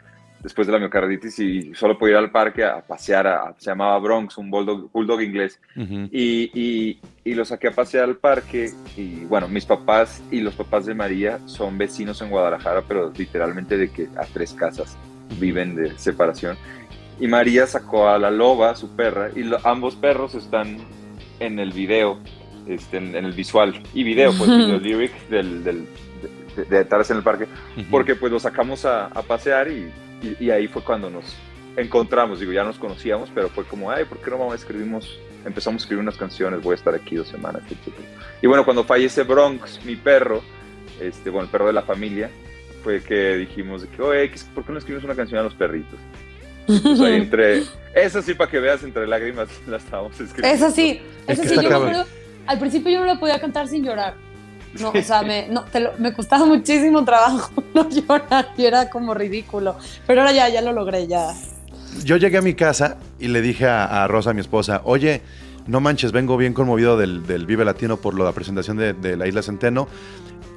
después 0.44 0.68
de 0.68 0.74
la 0.74 0.80
miocarditis 0.80 1.40
y 1.40 1.74
solo 1.74 1.98
podía 1.98 2.14
ir 2.14 2.18
al 2.18 2.32
parque 2.32 2.64
a 2.66 2.82
pasear. 2.82 3.26
a- 3.28 3.56
se 3.58 3.72
llamaba 3.72 3.98
Bronx, 4.00 4.38
un 4.38 4.52
bulldog, 4.52 4.92
bulldog 4.92 5.22
inglés. 5.22 5.60
Ujú. 5.76 6.10
Y, 6.12 6.52
y- 6.54 7.00
y 7.24 7.34
lo 7.34 7.46
saqué 7.46 7.70
a 7.70 7.72
pasear 7.72 8.04
al 8.04 8.18
parque 8.18 8.72
y 8.98 9.24
bueno, 9.26 9.48
mis 9.48 9.66
papás 9.66 10.22
y 10.30 10.42
los 10.42 10.54
papás 10.56 10.86
de 10.86 10.94
María 10.94 11.40
son 11.46 11.78
vecinos 11.78 12.22
en 12.22 12.30
Guadalajara, 12.30 12.84
pero 12.88 13.12
literalmente 13.18 13.78
de 13.78 13.90
que 13.90 14.10
a 14.18 14.26
tres 14.34 14.54
casas 14.54 14.98
viven 15.40 15.76
de 15.76 15.98
separación. 15.98 16.58
Y 17.20 17.28
María 17.28 17.66
sacó 17.68 18.10
a 18.10 18.18
la 18.20 18.30
loba, 18.32 18.76
su 18.76 18.96
perra, 18.96 19.30
y 19.36 19.44
lo- 19.44 19.60
ambos 19.66 19.96
perros 19.96 20.36
están 20.36 20.78
en 21.40 21.60
el 21.60 21.72
video, 21.72 22.20
este, 22.68 22.98
en, 22.98 23.16
en 23.16 23.24
el 23.26 23.34
visual 23.34 23.82
y 23.94 24.04
video, 24.04 24.32
pues, 24.38 24.50
los 24.50 24.82
lyrics 24.82 25.30
del, 25.30 25.64
del- 25.64 25.88
de, 26.58 26.64
de 26.66 26.86
Tardes 26.86 27.10
en 27.12 27.18
el 27.18 27.24
Parque, 27.24 27.46
Ujú. 27.78 27.86
porque 27.90 28.16
pues 28.16 28.32
lo 28.32 28.40
sacamos 28.40 28.86
a, 28.86 29.06
a 29.08 29.22
pasear 29.24 29.70
y, 29.70 29.92
y- 30.24 30.46
y 30.46 30.50
ahí 30.52 30.68
fue 30.68 30.82
cuando 30.84 31.10
nos 31.10 31.36
encontramos, 31.76 32.40
digo, 32.40 32.52
ya 32.52 32.64
nos 32.64 32.78
conocíamos, 32.78 33.30
pero 33.34 33.50
fue 33.50 33.64
como, 33.66 33.90
ay, 33.92 34.06
¿por 34.06 34.20
qué 34.20 34.30
no 34.32 34.38
mamá 34.38 34.56
escribimos, 34.56 35.20
empezamos 35.46 35.82
a 35.82 35.84
escribir 35.84 36.02
unas 36.04 36.18
canciones, 36.18 36.62
voy 36.62 36.74
a 36.74 36.76
estar 36.76 36.94
aquí 36.94 37.16
dos 37.16 37.28
semanas, 37.28 37.64
etc. 37.68 37.94
Y 38.42 38.48
bueno, 38.48 38.64
cuando 38.64 38.84
fallece 38.84 39.24
Bronx, 39.24 39.84
mi 39.86 39.96
perro, 39.96 40.42
este, 41.02 41.30
bueno, 41.30 41.46
el 41.46 41.52
perro 41.52 41.68
de 41.68 41.74
la 41.74 41.82
familia, 41.82 42.30
fue 42.84 43.02
que 43.02 43.36
dijimos, 43.38 43.82
de 43.84 43.88
que, 43.88 44.02
oye, 44.02 44.32
¿por 44.54 44.66
qué 44.66 44.72
no 44.72 44.78
escribimos 44.78 45.06
una 45.06 45.16
canción 45.16 45.40
a 45.40 45.44
los 45.44 45.56
perritos? 45.56 46.00
Pues 46.68 47.00
ahí 47.02 47.16
entre, 47.22 47.64
esa 47.96 48.22
sí, 48.22 48.34
para 48.36 48.50
que 48.52 48.60
veas, 48.60 48.84
entre 48.84 49.08
lágrimas 49.08 49.50
la 49.68 49.78
estábamos 49.78 50.20
escribiendo. 50.20 50.56
Es 50.56 50.62
así, 50.62 51.02
Es 51.28 51.40
es 51.40 51.40
que 51.40 51.46
así. 51.48 51.56
está 51.56 51.62
Yo 51.64 51.70
me 51.70 51.76
acuerdo, 51.76 52.06
al 52.46 52.60
principio 52.60 52.92
yo 52.92 53.00
no 53.00 53.06
la 53.06 53.20
podía 53.20 53.40
cantar 53.42 53.68
sin 53.68 53.84
llorar. 53.84 54.14
No, 54.80 54.90
o 54.90 55.02
sea, 55.04 55.22
me, 55.22 55.48
no, 55.50 55.64
te 55.66 55.80
lo- 55.80 55.92
me 56.00 56.14
costaba 56.14 56.46
muchísimo 56.46 57.04
trabajo 57.06 57.52
no 57.74 57.88
llorar 57.90 58.50
y 58.58 58.66
era 58.66 58.90
como 58.90 59.14
ridículo. 59.14 59.76
Pero 60.08 60.22
ahora 60.22 60.34
ya, 60.34 60.50
ya 60.50 60.62
lo 60.62 60.74
logré, 60.74 61.08
ya. 61.08 61.34
Yo 62.04 62.18
llegué 62.18 62.38
a 62.38 62.42
mi 62.42 62.56
casa 62.56 62.98
y 63.20 63.28
le 63.28 63.42
dije 63.42 63.68
a, 63.68 64.08
Rosa, 64.08 64.34
mi 64.34 64.42
esposa, 64.42 64.82
oye, 64.84 65.22
no 65.68 65.80
manches, 65.80 66.12
vengo 66.12 66.38
bien 66.38 66.54
conmovido 66.54 66.98
del, 66.98 67.26
del 67.28 67.46
Vive 67.46 67.64
Latino 67.66 67.98
por 67.98 68.18
la 68.20 68.32
presentación 68.32 68.78
de, 68.78 68.94
de 68.94 69.16
la 69.16 69.28
Isla 69.28 69.44
Centeno. 69.44 69.88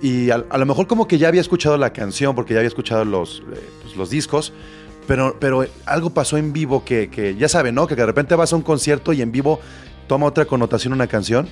Y 0.00 0.30
a, 0.30 0.44
a 0.48 0.58
lo 0.58 0.64
mejor 0.66 0.86
como 0.86 1.06
que 1.06 1.18
ya 1.18 1.28
había 1.28 1.40
escuchado 1.42 1.76
la 1.76 1.92
canción, 1.92 2.34
porque 2.34 2.54
ya 2.54 2.60
había 2.60 2.68
escuchado 2.68 3.04
los, 3.04 3.42
eh, 3.52 3.60
pues, 3.82 3.96
los 3.96 4.08
discos, 4.10 4.52
pero, 5.06 5.36
pero 5.38 5.64
algo 5.84 6.10
pasó 6.10 6.36
en 6.38 6.52
vivo 6.52 6.84
que, 6.84 7.10
que 7.10 7.36
ya 7.36 7.48
saben, 7.48 7.74
¿no? 7.74 7.86
Que 7.86 7.94
de 7.96 8.04
repente 8.06 8.34
vas 8.34 8.52
a 8.52 8.56
un 8.56 8.62
concierto 8.62 9.12
y 9.12 9.20
en 9.22 9.30
vivo 9.30 9.60
toma 10.08 10.26
otra 10.26 10.46
connotación 10.46 10.92
una 10.94 11.06
canción. 11.06 11.48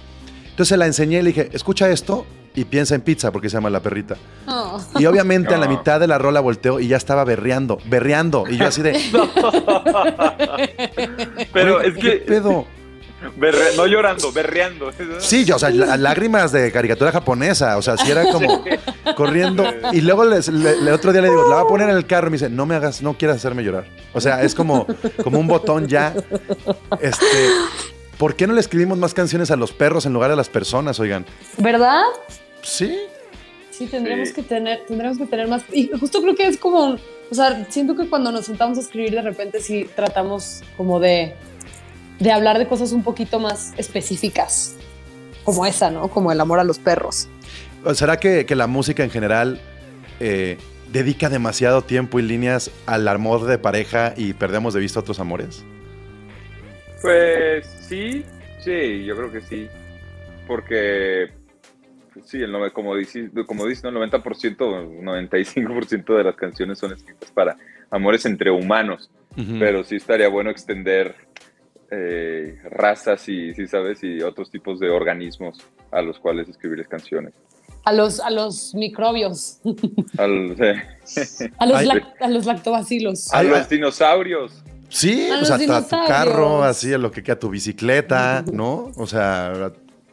Entonces 0.54 0.68
se 0.68 0.76
la 0.76 0.86
enseñé 0.86 1.18
y 1.18 1.22
le 1.22 1.28
dije, 1.30 1.50
escucha 1.52 1.88
esto 1.90 2.24
y 2.54 2.64
piensa 2.64 2.94
en 2.94 3.00
pizza 3.00 3.32
porque 3.32 3.48
se 3.50 3.56
llama 3.56 3.70
la 3.70 3.80
perrita. 3.80 4.14
Oh. 4.46 4.80
Y 5.00 5.06
obviamente 5.06 5.52
a 5.52 5.58
la 5.58 5.66
mitad 5.66 5.98
de 5.98 6.06
la 6.06 6.16
rola 6.18 6.38
volteo 6.38 6.78
y 6.78 6.86
ya 6.86 6.96
estaba 6.96 7.24
berreando, 7.24 7.78
berreando. 7.86 8.44
Y 8.48 8.56
yo 8.56 8.66
así 8.66 8.80
de, 8.80 8.92
Pero 11.52 11.76
"Güey, 11.78 11.88
es 11.88 11.94
¿qué 11.94 12.00
que. 12.00 12.16
pedo? 12.18 12.66
berre- 13.38 13.74
no 13.76 13.86
llorando, 13.86 14.30
berreando. 14.32 14.90
Sí, 15.18 15.44
yo, 15.44 15.56
o 15.56 15.58
sea, 15.58 15.70
lá- 15.70 15.96
lágrimas 15.96 16.52
de 16.52 16.70
caricatura 16.70 17.10
japonesa. 17.10 17.76
O 17.78 17.82
sea, 17.82 17.96
sí 17.96 18.10
era 18.10 18.30
como 18.30 18.62
corriendo. 19.16 19.64
Y 19.92 20.02
luego 20.02 20.24
les- 20.24 20.48
le- 20.48 20.76
le- 20.80 20.92
otro 20.92 21.10
día 21.12 21.22
le 21.22 21.30
digo, 21.30 21.48
la 21.48 21.56
voy 21.56 21.64
a 21.64 21.68
poner 21.68 21.88
en 21.90 21.96
el 21.96 22.06
carro. 22.06 22.28
Y 22.28 22.30
me 22.30 22.34
dice, 22.36 22.50
no 22.50 22.66
me 22.66 22.74
hagas, 22.74 23.02
no 23.02 23.14
quieras 23.16 23.38
hacerme 23.38 23.64
llorar. 23.64 23.86
O 24.12 24.20
sea, 24.20 24.42
es 24.42 24.54
como, 24.54 24.86
como 25.22 25.38
un 25.40 25.46
botón 25.48 25.88
ya. 25.88 26.14
Este, 27.00 27.26
¿Por 28.18 28.36
qué 28.36 28.46
no 28.46 28.52
le 28.54 28.60
escribimos 28.60 28.98
más 28.98 29.12
canciones 29.14 29.50
a 29.50 29.56
los 29.56 29.72
perros 29.72 30.06
en 30.06 30.12
lugar 30.12 30.30
de 30.30 30.34
a 30.34 30.36
las 30.36 30.48
personas, 30.48 31.00
oigan? 31.00 31.26
¿Verdad? 31.58 32.02
Sí. 32.62 32.96
Sí, 33.70 33.86
tendremos 33.86 34.28
Sí. 34.28 34.34
que 34.34 34.42
tener, 34.42 34.84
tendremos 34.86 35.18
que 35.18 35.26
tener 35.26 35.48
más. 35.48 35.64
Y 35.72 35.90
justo 35.98 36.22
creo 36.22 36.36
que 36.36 36.46
es 36.46 36.56
como, 36.56 36.90
o 37.30 37.34
sea, 37.34 37.66
siento 37.70 37.96
que 37.96 38.08
cuando 38.08 38.30
nos 38.30 38.46
sentamos 38.46 38.78
a 38.78 38.82
escribir 38.82 39.10
de 39.12 39.22
repente 39.22 39.60
sí 39.60 39.88
tratamos 39.96 40.62
como 40.76 41.00
de, 41.00 41.34
de 42.20 42.32
hablar 42.32 42.58
de 42.58 42.68
cosas 42.68 42.92
un 42.92 43.02
poquito 43.02 43.40
más 43.40 43.72
específicas, 43.76 44.76
como 45.42 45.66
esa, 45.66 45.90
¿no? 45.90 46.08
Como 46.08 46.30
el 46.30 46.40
amor 46.40 46.60
a 46.60 46.64
los 46.64 46.78
perros. 46.78 47.28
¿O 47.84 47.94
¿Será 47.94 48.18
que, 48.20 48.46
que 48.46 48.54
la 48.54 48.68
música 48.68 49.02
en 49.02 49.10
general 49.10 49.60
eh, 50.20 50.56
dedica 50.92 51.28
demasiado 51.28 51.82
tiempo 51.82 52.20
y 52.20 52.22
líneas 52.22 52.70
al 52.86 53.06
amor 53.08 53.44
de 53.44 53.58
pareja 53.58 54.14
y 54.16 54.34
perdemos 54.34 54.72
de 54.72 54.80
vista 54.80 55.00
otros 55.00 55.18
amores? 55.18 55.64
Pues 57.04 57.66
sí, 57.86 58.24
sí, 58.60 59.04
yo 59.04 59.14
creo 59.14 59.30
que 59.30 59.42
sí. 59.42 59.68
Porque, 60.46 61.28
sí, 62.24 62.38
el, 62.42 62.50
nove- 62.50 62.72
como 62.72 62.96
dices, 62.96 63.30
como 63.46 63.66
dices, 63.66 63.84
¿no? 63.84 63.90
el 64.02 64.10
90%, 64.10 64.56
o 64.62 65.02
95% 65.02 66.16
de 66.16 66.24
las 66.24 66.34
canciones 66.36 66.78
son 66.78 66.92
escritas 66.94 67.30
para 67.30 67.56
amores 67.90 68.24
entre 68.24 68.50
humanos. 68.50 69.10
Pero 69.58 69.82
sí 69.84 69.96
estaría 69.96 70.28
bueno 70.28 70.48
extender 70.48 71.14
eh, 71.90 72.56
razas 72.70 73.28
y, 73.28 73.52
sí, 73.52 73.66
¿sabes? 73.66 74.02
Y 74.02 74.22
otros 74.22 74.50
tipos 74.50 74.78
de 74.80 74.88
organismos 74.90 75.58
a 75.90 76.00
los 76.02 76.18
cuales 76.20 76.48
escribirles 76.48 76.88
canciones. 76.88 77.34
A 77.84 77.92
los, 77.92 78.18
a 78.20 78.30
los 78.30 78.74
microbios, 78.74 79.60
Al- 80.16 80.56
a 81.58 81.66
los, 81.66 81.78
Ay. 81.80 81.88
a 82.20 82.28
los 82.28 82.46
lactobacilos. 82.46 83.30
a 83.34 83.42
los 83.42 83.58
ay. 83.58 83.66
dinosaurios. 83.68 84.62
Sí, 84.94 85.28
A 85.30 85.40
o 85.40 85.44
sea, 85.44 85.56
hasta 85.56 85.82
tu 85.82 86.06
carro, 86.06 86.62
así 86.62 86.92
a 86.92 86.98
lo 86.98 87.10
que 87.10 87.22
queda 87.22 87.38
tu 87.38 87.50
bicicleta, 87.50 88.44
¿no? 88.52 88.92
O 88.96 89.06
sea, 89.06 89.52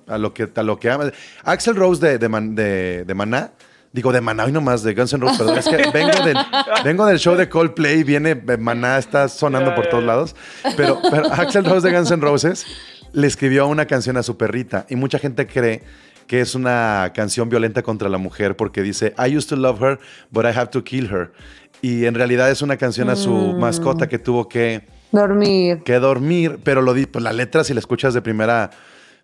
a, 0.07 0.13
a 0.15 0.17
lo 0.17 0.33
que 0.33 0.49
a 0.53 0.63
lo 0.63 0.79
que 0.79 0.89
amas. 0.89 1.11
Axel 1.43 1.75
Rose 1.75 2.05
de, 2.05 2.17
de, 2.17 2.27
Man- 2.29 2.55
de- 2.55 3.03
de 3.05 3.13
Maná, 3.13 3.51
digo 3.93 4.11
de 4.11 4.21
Maná 4.21 4.47
y 4.49 4.51
nomás 4.51 4.81
de 4.83 4.93
Guns 4.95 5.13
N' 5.13 5.21
Roses, 5.21 5.37
perdón, 5.37 5.57
es 5.59 5.67
que 5.67 5.77
vengo 5.93 6.25
del, 6.25 6.37
vengo 6.83 7.05
del 7.05 7.19
show 7.19 7.35
de 7.35 7.47
Coldplay, 7.47 8.03
viene 8.03 8.31
eh, 8.31 8.57
Maná, 8.57 8.97
está 8.97 9.27
sonando 9.29 9.75
por 9.75 9.87
todos 9.87 10.03
lados, 10.03 10.35
pero, 10.75 10.99
pero 11.11 11.31
Axel 11.31 11.63
Rose 11.63 11.87
de 11.87 11.95
Guns 11.95 12.09
N' 12.11 12.21
Roses 12.21 12.65
le 13.13 13.27
escribió 13.27 13.67
una 13.67 13.85
canción 13.85 14.17
a 14.17 14.23
su 14.23 14.35
perrita 14.37 14.85
y 14.89 14.95
mucha 14.95 15.19
gente 15.19 15.45
cree 15.45 15.83
que 16.27 16.39
es 16.39 16.55
una 16.55 17.11
canción 17.13 17.49
violenta 17.49 17.81
contra 17.83 18.07
la 18.07 18.17
mujer 18.17 18.55
porque 18.55 18.81
dice 18.81 19.13
I 19.17 19.35
used 19.37 19.49
to 19.49 19.57
love 19.57 19.81
her, 19.83 19.99
but 20.31 20.45
I 20.45 20.57
have 20.57 20.67
to 20.71 20.81
kill 20.83 21.07
her. 21.11 21.33
Y 21.81 22.05
en 22.05 22.13
realidad 22.13 22.49
es 22.51 22.61
una 22.61 22.77
canción 22.77 23.09
a 23.09 23.15
su 23.15 23.31
Mm. 23.33 23.59
mascota 23.59 24.07
que 24.07 24.19
tuvo 24.19 24.47
que, 24.47 24.83
Dormir. 25.11 25.81
que 25.83 25.95
dormir, 25.99 26.59
pero 26.63 26.81
lo 26.81 26.93
di, 26.93 27.05
pues 27.05 27.23
la 27.23 27.33
letra, 27.33 27.63
si 27.63 27.73
la 27.73 27.79
escuchas 27.79 28.13
de 28.13 28.21
primera, 28.21 28.69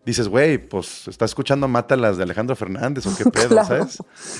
dices, 0.05 0.27
güey, 0.27 0.57
pues 0.57 1.07
está 1.07 1.25
escuchando 1.25 1.67
Mátalas 1.67 2.17
de 2.17 2.23
Alejandro 2.23 2.55
Fernández 2.55 3.05
o 3.05 3.15
qué 3.15 3.25
pedo, 3.31 3.49
Claro. 3.49 3.67
¿sabes? 3.67 3.97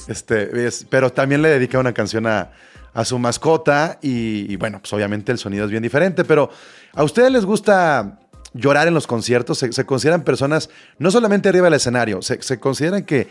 Este, 0.08 0.66
es- 0.68 0.86
pero 0.90 1.12
también 1.12 1.42
le 1.42 1.50
dedica 1.50 1.78
una 1.80 1.94
canción 1.94 2.26
a, 2.26 2.52
a 2.94 3.06
su 3.06 3.20
mascota 3.20 4.00
y, 4.02 4.52
y 4.52 4.56
bueno, 4.56 4.80
pues 4.80 4.92
obviamente 4.94 5.32
el 5.32 5.38
sonido 5.38 5.66
es 5.66 5.72
bien 5.72 5.84
diferente, 5.84 6.24
pero 6.26 6.50
¿a 6.94 7.04
ustedes 7.04 7.32
les 7.32 7.46
gusta 7.46 8.20
llorar 8.54 8.88
en 8.88 8.96
los 8.96 9.06
conciertos? 9.06 9.60
¿Se, 9.60 9.72
se 9.72 9.86
consideran 9.86 10.24
personas, 10.24 10.70
no 10.98 11.12
solamente 11.12 11.50
arriba 11.50 11.66
del 11.66 11.76
escenario, 11.76 12.22
se, 12.24 12.42
se 12.42 12.60
consideran 12.60 13.04
que... 13.04 13.28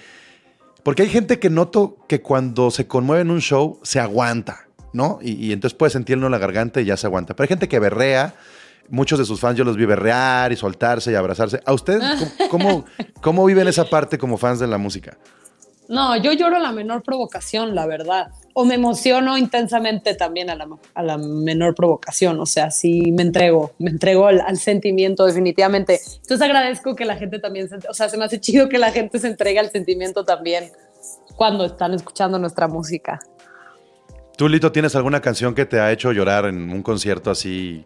Porque 0.84 1.02
hay 1.02 1.08
gente 1.08 1.40
que 1.40 1.50
noto 1.50 1.96
que 2.08 2.22
cuando 2.22 2.70
se 2.70 2.86
conmueve 2.86 3.22
en 3.22 3.32
un 3.32 3.40
show 3.40 3.80
se 3.82 3.98
aguanta, 3.98 4.65
¿no? 4.96 5.18
Y, 5.22 5.32
y 5.32 5.52
entonces 5.52 5.76
puede 5.76 5.90
sentirlo 5.90 6.26
en 6.26 6.32
la 6.32 6.38
garganta 6.38 6.80
y 6.80 6.86
ya 6.86 6.96
se 6.96 7.06
aguanta. 7.06 7.36
Pero 7.36 7.44
hay 7.44 7.48
gente 7.48 7.68
que 7.68 7.78
berrea. 7.78 8.34
Muchos 8.88 9.18
de 9.18 9.24
sus 9.24 9.40
fans 9.40 9.58
yo 9.58 9.64
los 9.64 9.76
vi 9.76 9.84
berrear 9.84 10.52
y 10.52 10.56
soltarse 10.56 11.12
y 11.12 11.14
abrazarse. 11.14 11.60
¿A 11.64 11.72
ustedes 11.72 12.02
cómo, 12.50 12.50
cómo, 12.50 12.84
cómo 13.20 13.44
viven 13.44 13.68
esa 13.68 13.84
parte 13.84 14.16
como 14.16 14.38
fans 14.38 14.58
de 14.58 14.66
la 14.66 14.78
música? 14.78 15.18
No, 15.88 16.16
yo 16.16 16.32
lloro 16.32 16.56
a 16.56 16.60
la 16.60 16.72
menor 16.72 17.02
provocación, 17.02 17.74
la 17.74 17.86
verdad. 17.86 18.28
O 18.54 18.64
me 18.64 18.74
emociono 18.74 19.38
intensamente 19.38 20.14
también 20.14 20.50
a 20.50 20.56
la, 20.56 20.66
a 20.94 21.02
la 21.02 21.18
menor 21.18 21.74
provocación. 21.74 22.40
O 22.40 22.46
sea, 22.46 22.70
sí 22.70 23.12
me 23.12 23.22
entrego, 23.22 23.72
me 23.78 23.90
entrego 23.90 24.26
al, 24.26 24.40
al 24.40 24.56
sentimiento 24.56 25.26
definitivamente. 25.26 26.00
Entonces 26.22 26.42
agradezco 26.42 26.96
que 26.96 27.04
la 27.04 27.16
gente 27.16 27.38
también, 27.38 27.68
se, 27.68 27.76
o 27.88 27.94
sea, 27.94 28.08
se 28.08 28.16
me 28.16 28.24
hace 28.24 28.40
chido 28.40 28.68
que 28.68 28.78
la 28.78 28.90
gente 28.90 29.18
se 29.18 29.28
entregue 29.28 29.58
al 29.58 29.70
sentimiento 29.70 30.24
también 30.24 30.72
cuando 31.36 31.64
están 31.66 31.94
escuchando 31.94 32.38
nuestra 32.38 32.66
música. 32.66 33.20
¿Tú, 34.36 34.48
Lito, 34.48 34.70
tienes 34.72 34.94
alguna 34.96 35.20
canción 35.20 35.54
que 35.54 35.64
te 35.64 35.80
ha 35.80 35.90
hecho 35.92 36.12
llorar 36.12 36.44
en 36.46 36.70
un 36.70 36.82
concierto 36.82 37.30
así? 37.30 37.84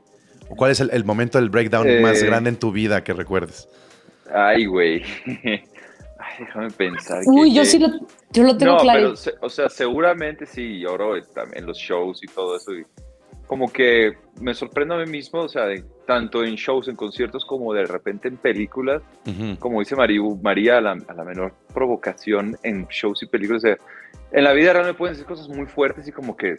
¿O 0.49 0.57
¿Cuál 0.57 0.73
es 0.73 0.81
el, 0.81 0.91
el 0.93 1.05
momento 1.05 1.39
del 1.39 1.49
breakdown 1.51 1.89
Eh. 1.89 2.01
más 2.01 2.23
grande 2.23 2.51
en 2.51 2.57
tu 2.57 2.73
vida 2.73 3.05
que 3.05 3.13
recuerdes? 3.13 3.69
Ay, 4.35 4.67
güey. 4.67 5.03
Ay, 5.47 6.37
déjame 6.41 6.71
pensar. 6.71 7.23
Uy, 7.27 7.51
que- 7.51 7.57
yo 7.57 7.63
que- 7.63 7.69
sí 7.69 7.79
lo, 7.79 7.89
yo 8.33 8.43
lo 8.43 8.57
tengo 8.57 8.73
no, 8.75 8.79
claro. 8.79 9.15
pero, 9.25 9.37
o 9.41 9.49
sea, 9.49 9.69
seguramente 9.69 10.45
sí 10.47 10.81
lloro 10.81 11.17
en 11.17 11.67
los 11.67 11.79
shows 11.79 12.23
y 12.23 12.27
todo 12.27 12.57
eso. 12.57 12.73
Y 12.75 12.85
como 13.47 13.73
que 13.73 14.13
me 14.41 14.53
sorprendo 14.55 14.95
a 14.95 14.99
mí 15.05 15.11
mismo, 15.11 15.41
o 15.43 15.49
sea, 15.49 15.67
de- 15.67 15.85
tanto 16.07 16.43
en 16.45 16.57
shows, 16.57 16.89
en 16.89 16.97
conciertos, 16.97 17.45
como 17.45 17.73
de 17.73 17.85
repente 17.87 18.27
en 18.29 18.37
películas. 18.37 19.03
Ujú. 19.27 19.57
Como 19.61 19.79
dice 19.81 19.95
Mariu- 19.97 20.41
María, 20.43 20.79
a 20.79 20.81
la, 20.81 20.93
a 21.07 21.15
la 21.15 21.25
menor 21.25 21.55
provocación 21.73 22.57
en 22.65 22.87
shows 22.89 23.23
y 23.23 23.27
películas. 23.27 23.63
O 23.65 23.67
sea, 23.69 23.77
en 24.33 24.45
la 24.45 24.53
vida 24.53 24.73
real 24.73 24.87
me 24.87 24.95
pueden 24.95 25.15
decir 25.15 25.27
cosas 25.27 25.49
muy 25.49 25.67
fuertes 25.67 26.07
y 26.09 26.13
como 26.13 26.37
que 26.37 26.57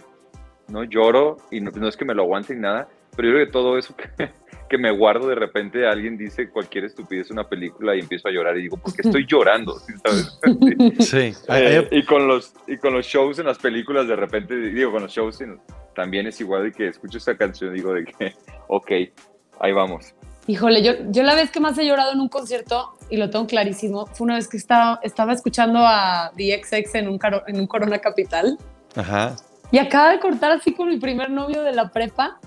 no 0.67 0.83
lloro 0.83 1.37
y 1.51 1.59
no, 1.61 1.71
no 1.71 1.87
es 1.87 1.97
que 1.97 2.05
me 2.05 2.13
lo 2.13 2.23
aguante 2.23 2.53
ni 2.55 2.61
nada, 2.61 2.87
pero 3.15 3.27
yo 3.29 3.33
creo 3.35 3.45
que 3.45 3.51
todo 3.51 3.77
eso 3.77 3.95
que, 4.17 4.29
que 4.69 4.77
me 4.77 4.91
guardo 4.91 5.27
de 5.27 5.35
repente 5.35 5.85
alguien 5.85 6.17
dice 6.17 6.49
cualquier 6.49 6.85
estupidez 6.85 7.27
en 7.29 7.33
una 7.39 7.47
película 7.49 7.95
y 7.95 7.99
empiezo 7.99 8.27
a 8.29 8.31
llorar 8.31 8.57
y 8.57 8.63
digo, 8.63 8.77
¿por 8.77 8.93
qué 8.93 9.01
estoy 9.03 9.25
llorando? 9.27 9.77
¿Sí 9.79 9.93
sabes? 10.03 10.39
Sí. 10.99 11.33
Sí. 11.33 11.33
Eh, 11.49 11.87
hay- 11.91 11.99
y, 11.99 12.05
con 12.05 12.27
los, 12.27 12.53
y 12.67 12.77
con 12.77 12.93
los 12.93 13.05
shows 13.05 13.39
en 13.39 13.47
las 13.47 13.57
películas, 13.59 14.07
de 14.07 14.15
repente, 14.15 14.55
digo, 14.55 14.91
con 14.91 15.01
los 15.03 15.11
shows 15.11 15.41
en- 15.41 15.59
también 15.93 16.25
es 16.27 16.39
igual 16.39 16.63
de 16.63 16.71
que 16.71 16.87
escucho 16.87 17.17
esta 17.17 17.35
canción 17.35 17.71
y 17.73 17.77
digo 17.79 17.93
de 17.93 18.05
que, 18.05 18.33
ok, 18.67 18.91
ahí 19.59 19.73
vamos. 19.73 20.13
Híjole, 20.47 20.81
yo, 20.81 20.93
yo 21.09 21.23
la 21.23 21.35
vez 21.35 21.51
que 21.51 21.59
más 21.59 21.77
he 21.77 21.85
llorado 21.85 22.13
en 22.13 22.19
un 22.21 22.29
concierto, 22.29 22.93
y 23.11 23.17
lo 23.17 23.29
tengo 23.29 23.45
clarísimo, 23.45 24.07
fue 24.07 24.25
una 24.25 24.35
vez 24.35 24.47
que 24.47 24.57
estaba, 24.57 24.99
estaba 25.03 25.33
escuchando 25.33 25.79
a 25.85 26.31
DXX 26.35 26.95
en 26.95 27.07
un, 27.09 27.17
caro- 27.19 27.43
en 27.47 27.59
un 27.59 27.67
Corona 27.67 27.99
Capital. 27.99 28.57
Ajá. 28.95 29.35
Y 29.71 29.77
acaba 29.77 30.11
de 30.11 30.19
cortar 30.19 30.51
así 30.53 30.73
con 30.73 30.89
mi 30.89 30.97
primer 30.97 31.29
novio 31.29 31.61
de 31.61 31.73
la 31.73 31.89
prepa. 31.89 32.39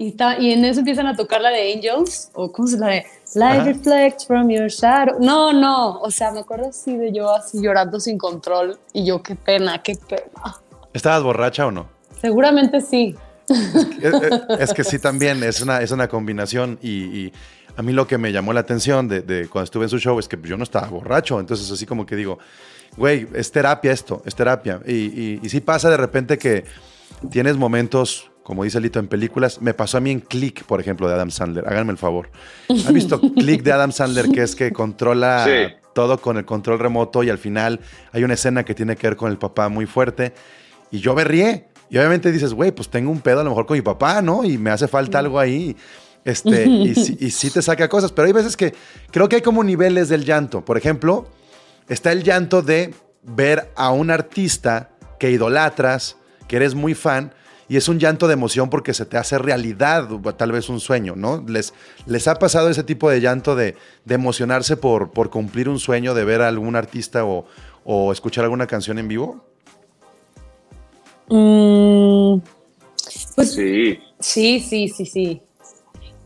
Y, 0.00 0.10
está, 0.10 0.38
y 0.38 0.52
en 0.52 0.64
eso 0.64 0.78
empiezan 0.78 1.08
a 1.08 1.16
tocar 1.16 1.40
la 1.40 1.48
de 1.50 1.72
Angels, 1.74 2.30
o 2.34 2.52
¿cómo 2.52 2.68
se 2.68 2.78
la 2.78 2.86
de? 2.86 3.04
Light 3.34 3.64
reflects 3.64 4.24
from 4.26 4.48
your 4.48 4.68
shadow. 4.68 5.16
No, 5.18 5.52
no, 5.52 5.98
o 6.00 6.10
sea, 6.12 6.30
me 6.30 6.40
acuerdo 6.40 6.68
así 6.68 6.96
de 6.96 7.12
yo 7.12 7.34
así 7.34 7.60
llorando 7.60 7.98
sin 7.98 8.16
control. 8.16 8.78
Y 8.92 9.04
yo, 9.04 9.20
qué 9.22 9.34
pena, 9.34 9.82
qué 9.82 9.96
pena. 9.96 10.54
¿Estabas 10.92 11.22
borracha 11.24 11.66
o 11.66 11.72
no? 11.72 11.88
Seguramente 12.20 12.80
sí. 12.80 13.16
Es, 13.48 14.12
es- 14.14 14.42
es 14.60 14.74
que 14.74 14.84
sí, 14.84 14.98
también 15.00 15.42
es 15.42 15.60
una, 15.62 15.80
es 15.80 15.90
una 15.90 16.06
combinación 16.06 16.78
y, 16.80 16.90
y 17.26 17.32
a 17.78 17.82
mí 17.82 17.92
lo 17.92 18.06
que 18.06 18.18
me 18.18 18.32
llamó 18.32 18.52
la 18.52 18.60
atención 18.60 19.06
de, 19.08 19.20
de 19.22 19.46
cuando 19.48 19.64
estuve 19.64 19.84
en 19.84 19.88
su 19.90 19.98
show 19.98 20.18
es 20.18 20.26
que 20.28 20.36
yo 20.42 20.56
no 20.56 20.64
estaba 20.64 20.88
borracho, 20.88 21.38
entonces 21.38 21.70
así 21.70 21.86
como 21.86 22.04
que 22.04 22.16
digo, 22.16 22.38
güey, 22.96 23.28
es 23.34 23.52
terapia 23.52 23.92
esto, 23.92 24.20
es 24.26 24.34
terapia. 24.34 24.80
Y, 24.86 24.92
y, 24.92 25.40
y 25.42 25.48
sí 25.48 25.60
pasa 25.60 25.88
de 25.88 25.96
repente 25.96 26.36
que 26.38 26.64
tienes 27.30 27.56
momentos, 27.56 28.30
como 28.42 28.64
dice 28.64 28.80
Lito, 28.80 28.98
en 28.98 29.06
películas, 29.08 29.60
me 29.62 29.74
pasó 29.74 29.98
a 29.98 30.00
mí 30.00 30.10
en 30.10 30.20
Click, 30.20 30.64
por 30.64 30.80
ejemplo, 30.80 31.06
de 31.08 31.14
Adam 31.14 31.30
Sandler, 31.30 31.68
háganme 31.68 31.92
el 31.92 31.98
favor. 31.98 32.30
¿Han 32.86 32.92
visto 32.94 33.20
Click 33.34 33.62
de 33.62 33.72
Adam 33.72 33.92
Sandler 33.92 34.28
que 34.28 34.42
es 34.42 34.56
que 34.56 34.72
controla 34.72 35.44
Sí. 35.46 35.74
todo 35.94 36.18
con 36.18 36.36
el 36.36 36.44
control 36.44 36.78
remoto 36.80 37.22
y 37.22 37.30
al 37.30 37.38
final 37.38 37.78
hay 38.12 38.24
una 38.24 38.34
escena 38.34 38.64
que 38.64 38.74
tiene 38.74 38.96
que 38.96 39.06
ver 39.06 39.16
con 39.16 39.30
el 39.30 39.38
papá 39.38 39.68
muy 39.68 39.86
fuerte 39.86 40.32
y 40.90 40.98
yo 40.98 41.14
berrié. 41.14 41.66
Y 41.90 41.96
obviamente 41.96 42.30
dices, 42.32 42.52
güey, 42.52 42.70
pues 42.70 42.88
tengo 42.90 43.10
un 43.10 43.20
pedo 43.20 43.40
a 43.40 43.44
lo 43.44 43.50
mejor 43.50 43.64
con 43.64 43.74
mi 43.76 43.80
papá, 43.82 44.20
¿no? 44.20 44.44
Y 44.44 44.58
me 44.58 44.68
hace 44.70 44.88
falta 44.88 45.18
algo 45.20 45.38
ahí. 45.38 45.74
Este, 46.28 46.66
y, 46.66 46.94
sí, 46.94 47.16
y 47.18 47.30
sí 47.30 47.50
te 47.50 47.62
saca 47.68 47.88
cosas, 47.88 48.12
pero 48.12 48.26
hay 48.26 48.32
veces 48.32 48.54
que 48.54 48.74
creo 49.10 49.30
que 49.30 49.36
hay 49.36 49.42
como 49.42 49.64
niveles 49.64 50.10
del 50.10 50.26
llanto. 50.26 50.62
Por 50.62 50.76
ejemplo, 50.76 51.26
está 51.88 52.12
el 52.12 52.22
llanto 52.22 52.60
de 52.60 52.92
ver 53.22 53.70
a 53.76 53.90
un 53.92 54.10
artista 54.10 54.90
que 55.18 55.30
idolatras, 55.30 56.16
que 56.46 56.56
eres 56.56 56.74
muy 56.74 56.94
fan, 56.94 57.32
y 57.66 57.78
es 57.78 57.88
un 57.88 57.98
llanto 57.98 58.26
de 58.28 58.34
emoción 58.34 58.68
porque 58.68 58.92
se 58.92 59.06
te 59.06 59.16
hace 59.16 59.38
realidad 59.38 60.06
tal 60.36 60.52
vez 60.52 60.68
un 60.68 60.80
sueño, 60.80 61.14
¿no? 61.16 61.42
¿Les, 61.46 61.72
les 62.04 62.28
ha 62.28 62.38
pasado 62.38 62.68
ese 62.68 62.82
tipo 62.82 63.08
de 63.08 63.20
llanto 63.20 63.56
de, 63.56 63.74
de 64.04 64.14
emocionarse 64.14 64.76
por, 64.76 65.10
por 65.12 65.30
cumplir 65.30 65.68
un 65.68 65.78
sueño, 65.78 66.12
de 66.12 66.24
ver 66.24 66.42
a 66.42 66.48
algún 66.48 66.76
artista 66.76 67.24
o, 67.24 67.46
o 67.84 68.12
escuchar 68.12 68.44
alguna 68.44 68.66
canción 68.66 68.98
en 68.98 69.08
vivo? 69.08 69.44
Mm, 71.30 72.40
pues 73.34 73.54
Sí, 73.54 73.98
sí, 74.20 74.60
sí, 74.60 74.88
sí, 74.88 75.06
sí. 75.06 75.42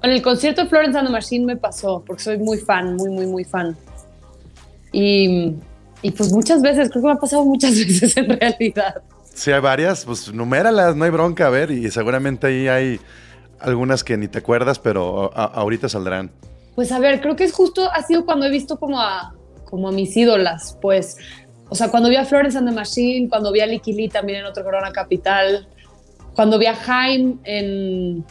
En 0.03 0.11
el 0.11 0.21
concierto 0.23 0.63
de 0.63 0.69
Florence 0.69 0.99
and 0.99 1.07
the 1.09 1.13
Machine 1.13 1.45
me 1.45 1.57
pasó, 1.57 2.03
porque 2.07 2.23
soy 2.23 2.39
muy 2.39 2.59
fan, 2.59 2.97
muy, 2.97 3.11
muy, 3.11 3.27
muy 3.27 3.45
fan. 3.45 3.77
Y, 4.93 5.55
y 6.03 6.11
pues 6.11 6.33
muchas 6.33 6.61
veces, 6.63 6.91
creo 6.91 7.03
que 7.03 7.07
me 7.09 7.13
ha 7.15 7.17
pasado 7.21 7.45
muchas 7.45 7.71
veces 7.77 8.17
en 8.17 8.29
realidad. 8.39 9.03
Sí, 9.35 9.51
hay 9.51 9.61
varias, 9.61 10.05
pues 10.05 10.33
numéralas, 10.33 10.95
no 10.97 11.05
hay 11.05 11.11
bronca, 11.11 11.47
a 11.47 11.51
ver, 11.51 11.71
y 11.71 11.91
seguramente 11.91 12.47
ahí 12.49 12.69
hay 12.69 13.01
algunas 13.61 14.05
que 14.05 14.17
ni 14.17 14.29
te 14.29 14.39
acuerdas, 14.39 14.79
pero 14.79 15.31
a- 15.35 15.45
ahorita 15.45 15.89
saldrán. 15.89 16.31
Pues 16.75 16.91
a 16.93 16.99
ver, 16.99 17.21
creo 17.21 17.37
que 17.37 17.45
es 17.45 17.53
justo, 17.53 17.91
ha 17.91 18.03
sido 18.03 18.25
cuando 18.27 18.47
he 18.47 18.51
visto 18.51 18.79
como 18.79 19.01
a, 19.01 19.35
como 19.65 19.89
a 19.89 19.93
mis 19.93 20.17
ídolas, 20.17 20.77
pues. 20.83 21.17
O 21.69 21.75
sea, 21.75 21.89
cuando 21.91 22.11
vi 22.11 22.17
a 22.17 22.25
Florence 22.27 22.59
and 22.59 22.69
the 22.69 22.75
Machine, 22.75 23.29
cuando 23.31 23.51
vi 23.53 23.61
a 23.61 23.67
Lee 23.67 24.09
también 24.13 24.41
en 24.41 24.47
otro 24.47 24.63
Corona 24.65 24.91
Capital, 24.93 25.67
cuando 26.35 26.59
vi 26.59 26.67
a 26.67 26.75
Jaime 26.75 27.37
en, 27.45 28.25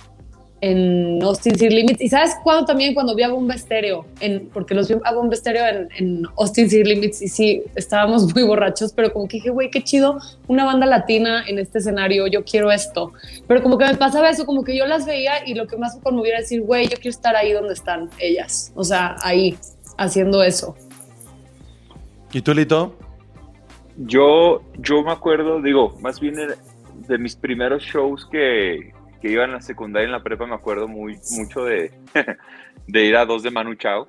en 0.61 1.21
Austin 1.23 1.57
City 1.57 1.75
Limits. 1.75 2.01
Y 2.01 2.09
sabes 2.09 2.35
cuándo 2.43 2.65
también, 2.65 2.93
cuando 2.93 3.15
vi 3.15 3.23
a 3.23 3.29
Bomba 3.29 3.55
Estéreo, 3.55 4.05
en, 4.19 4.47
porque 4.53 4.73
los 4.73 4.87
vi 4.87 4.95
a 5.03 5.13
Bomba 5.13 5.33
Estéreo 5.33 5.65
en, 5.67 5.89
en 5.97 6.23
Austin 6.37 6.69
City 6.69 6.83
Limits 6.83 7.21
y 7.21 7.27
sí, 7.27 7.63
estábamos 7.75 8.33
muy 8.33 8.43
borrachos, 8.43 8.93
pero 8.93 9.11
como 9.11 9.27
que 9.27 9.37
dije, 9.37 9.49
güey, 9.49 9.69
qué 9.69 9.83
chido, 9.83 10.19
una 10.47 10.65
banda 10.65 10.85
latina 10.85 11.43
en 11.47 11.59
este 11.59 11.79
escenario, 11.79 12.27
yo 12.27 12.43
quiero 12.45 12.71
esto. 12.71 13.11
Pero 13.47 13.61
como 13.61 13.77
que 13.77 13.85
me 13.85 13.95
pasaba 13.95 14.29
eso, 14.29 14.45
como 14.45 14.63
que 14.63 14.77
yo 14.77 14.85
las 14.85 15.05
veía 15.05 15.45
y 15.45 15.53
lo 15.53 15.67
que 15.67 15.77
más 15.77 15.95
me 15.95 16.01
conmovía 16.01 16.33
era 16.33 16.41
decir, 16.41 16.61
güey, 16.61 16.87
yo 16.87 16.95
quiero 16.95 17.09
estar 17.09 17.35
ahí 17.35 17.51
donde 17.51 17.73
están 17.73 18.09
ellas, 18.19 18.71
o 18.75 18.83
sea, 18.83 19.17
ahí, 19.21 19.57
haciendo 19.97 20.43
eso. 20.43 20.75
¿Y 22.31 22.41
tú, 22.41 22.53
Lito? 22.53 22.95
yo, 23.97 24.61
yo 24.77 25.03
me 25.03 25.11
acuerdo, 25.11 25.61
digo, 25.61 25.95
más 26.01 26.19
bien 26.19 26.35
de 27.07 27.17
mis 27.17 27.35
primeros 27.35 27.83
shows 27.83 28.25
que, 28.25 28.93
que 29.21 29.29
iba 29.29 29.43
en 29.45 29.51
la 29.51 29.61
secundaria 29.61 30.05
en 30.05 30.11
la 30.11 30.23
prepa, 30.23 30.45
me 30.47 30.55
acuerdo 30.55 30.87
muy, 30.87 31.17
mucho 31.31 31.63
de, 31.63 31.91
de 32.87 33.05
ir 33.05 33.15
a 33.15 33.25
dos 33.25 33.43
de 33.43 33.51
Manu 33.51 33.75
Chao. 33.75 34.07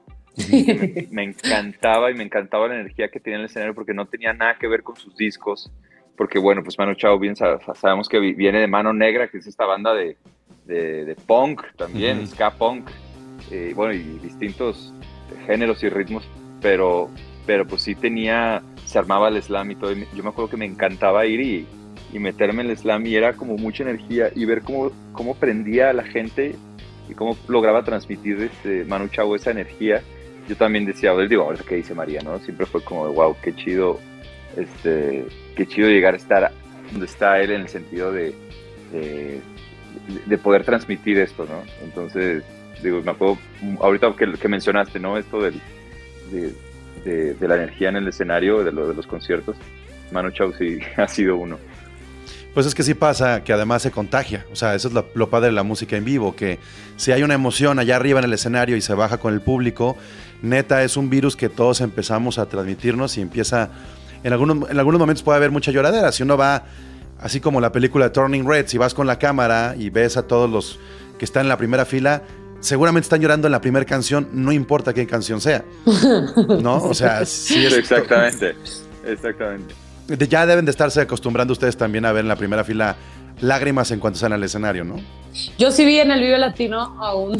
me, 0.48 1.06
me 1.10 1.22
encantaba 1.24 2.10
y 2.10 2.14
me 2.14 2.24
encantaba 2.24 2.66
la 2.68 2.76
energía 2.80 3.08
que 3.10 3.20
tenía 3.20 3.36
en 3.36 3.40
el 3.42 3.46
escenario 3.46 3.74
porque 3.74 3.92
no 3.94 4.06
tenía 4.06 4.32
nada 4.32 4.56
que 4.58 4.66
ver 4.66 4.82
con 4.82 4.96
sus 4.96 5.14
discos. 5.16 5.70
Porque, 6.16 6.38
bueno, 6.38 6.62
pues 6.62 6.78
Manu 6.78 6.94
Chao, 6.94 7.18
bien 7.18 7.36
sa- 7.36 7.58
sabemos 7.74 8.08
que 8.08 8.18
vi- 8.18 8.32
viene 8.34 8.60
de 8.60 8.66
Mano 8.66 8.92
Negra, 8.92 9.28
que 9.28 9.38
es 9.38 9.46
esta 9.46 9.66
banda 9.66 9.94
de, 9.94 10.16
de, 10.66 11.04
de 11.04 11.14
punk 11.14 11.62
también, 11.76 12.26
ska 12.26 12.50
punk, 12.50 12.88
eh, 13.50 13.72
bueno, 13.74 13.92
y 13.94 14.18
distintos 14.20 14.92
géneros 15.46 15.82
y 15.82 15.88
ritmos, 15.88 16.26
pero, 16.60 17.10
pero 17.46 17.66
pues 17.66 17.82
sí 17.82 17.94
tenía, 17.94 18.62
se 18.84 18.98
armaba 18.98 19.28
el 19.28 19.42
slam 19.42 19.70
y 19.70 19.74
todo. 19.74 19.92
y 19.92 20.06
yo 20.14 20.22
me 20.22 20.28
acuerdo 20.30 20.50
que 20.50 20.56
me 20.58 20.66
encantaba 20.66 21.24
ir 21.26 21.40
y, 21.40 21.66
y 22.12 22.18
meterme 22.18 22.62
en 22.62 22.70
el 22.70 22.76
slam 22.76 23.06
y 23.06 23.16
era 23.16 23.32
como 23.34 23.56
mucha 23.56 23.82
energía 23.82 24.30
y 24.34 24.44
ver 24.44 24.62
cómo, 24.62 24.92
cómo 25.12 25.34
prendía 25.34 25.90
a 25.90 25.92
la 25.92 26.04
gente 26.04 26.54
y 27.08 27.14
cómo 27.14 27.36
lograba 27.48 27.82
transmitir 27.82 28.40
este 28.42 28.84
Manu 28.84 29.08
Chao 29.08 29.34
esa 29.34 29.50
energía. 29.50 30.02
Yo 30.48 30.56
también 30.56 30.84
decía, 30.84 31.14
"Oye, 31.14 31.28
digo, 31.28 31.48
que 31.66 31.76
dice 31.76 31.94
María, 31.94 32.20
¿no? 32.22 32.38
Siempre 32.40 32.66
fue 32.66 32.82
como, 32.82 33.10
wow, 33.12 33.36
qué 33.42 33.54
chido, 33.54 33.98
este, 34.56 35.24
qué 35.56 35.66
chido 35.66 35.88
llegar 35.88 36.14
a 36.14 36.16
estar 36.16 36.52
donde 36.90 37.06
está 37.06 37.40
él 37.40 37.52
en 37.52 37.62
el 37.62 37.68
sentido 37.68 38.12
de, 38.12 38.34
de, 38.92 39.40
de 40.26 40.38
poder 40.38 40.64
transmitir 40.64 41.18
esto, 41.18 41.46
¿no? 41.46 41.62
Entonces, 41.82 42.44
digo, 42.82 43.00
me 43.02 43.12
acuerdo, 43.12 43.38
ahorita 43.80 44.14
que, 44.16 44.32
que 44.32 44.48
mencionaste, 44.48 44.98
¿no? 44.98 45.16
Esto 45.16 45.40
del, 45.40 45.60
de, 47.04 47.48
la 47.48 47.56
energía 47.56 47.88
en 47.88 47.96
el 47.96 48.08
escenario, 48.08 48.62
de, 48.64 48.70
de 48.70 48.94
los 48.94 49.06
conciertos, 49.06 49.56
Manu 50.10 50.30
Chao 50.30 50.52
sí 50.52 50.78
ha 50.96 51.08
sido 51.08 51.36
uno. 51.36 51.58
Pues 52.54 52.66
es 52.66 52.74
que 52.74 52.82
sí 52.82 52.94
pasa 52.94 53.44
que 53.44 53.52
además 53.52 53.82
se 53.82 53.90
contagia. 53.90 54.44
O 54.52 54.56
sea, 54.56 54.74
eso 54.74 54.88
es 54.88 54.94
lo, 54.94 55.06
lo 55.14 55.30
padre 55.30 55.46
de 55.46 55.52
la 55.52 55.62
música 55.62 55.96
en 55.96 56.04
vivo, 56.04 56.36
que 56.36 56.58
si 56.96 57.12
hay 57.12 57.22
una 57.22 57.34
emoción 57.34 57.78
allá 57.78 57.96
arriba 57.96 58.18
en 58.18 58.26
el 58.26 58.32
escenario 58.32 58.76
y 58.76 58.82
se 58.82 58.92
baja 58.94 59.18
con 59.18 59.32
el 59.32 59.40
público, 59.40 59.96
neta 60.42 60.82
es 60.82 60.96
un 60.96 61.08
virus 61.08 61.34
que 61.34 61.48
todos 61.48 61.80
empezamos 61.80 62.38
a 62.38 62.46
transmitirnos 62.46 63.16
y 63.16 63.22
empieza... 63.22 63.70
En 64.24 64.32
algunos, 64.32 64.70
en 64.70 64.78
algunos 64.78 65.00
momentos 65.00 65.22
puede 65.22 65.36
haber 65.36 65.50
mucha 65.50 65.72
lloradera. 65.72 66.12
Si 66.12 66.22
uno 66.22 66.36
va, 66.36 66.64
así 67.18 67.40
como 67.40 67.60
la 67.60 67.72
película 67.72 68.04
de 68.04 68.10
Turning 68.10 68.46
Red, 68.46 68.66
si 68.68 68.78
vas 68.78 68.94
con 68.94 69.06
la 69.06 69.18
cámara 69.18 69.74
y 69.76 69.90
ves 69.90 70.16
a 70.16 70.22
todos 70.22 70.48
los 70.48 70.78
que 71.18 71.24
están 71.24 71.42
en 71.42 71.48
la 71.48 71.56
primera 71.56 71.84
fila, 71.84 72.22
seguramente 72.60 73.06
están 73.06 73.20
llorando 73.20 73.48
en 73.48 73.52
la 73.52 73.60
primera 73.60 73.84
canción, 73.84 74.28
no 74.32 74.52
importa 74.52 74.94
qué 74.94 75.06
canción 75.06 75.40
sea. 75.40 75.64
¿No? 76.60 76.84
O 76.84 76.94
sea, 76.94 77.24
sí 77.26 77.66
es... 77.66 77.72
Exactamente, 77.72 78.54
exactamente. 79.04 79.74
De- 80.06 80.28
Ya 80.28 80.46
deben 80.46 80.64
de 80.64 80.70
estarse 80.70 81.00
acostumbrando 81.00 81.52
ustedes 81.52 81.76
también 81.76 82.04
a 82.04 82.12
ver 82.12 82.22
en 82.22 82.28
la 82.28 82.36
primera 82.36 82.64
fila 82.64 82.96
lágrimas 83.40 83.90
en 83.90 84.00
cuanto 84.00 84.16
están 84.16 84.32
al 84.32 84.42
escenario, 84.44 84.84
¿no? 84.84 84.96
Yo 85.58 85.70
sí 85.70 85.84
vi 85.84 85.98
en 86.00 86.10
el 86.10 86.20
Vive 86.20 86.38
Latino 86.38 86.80
a 87.02 87.14
un, 87.14 87.38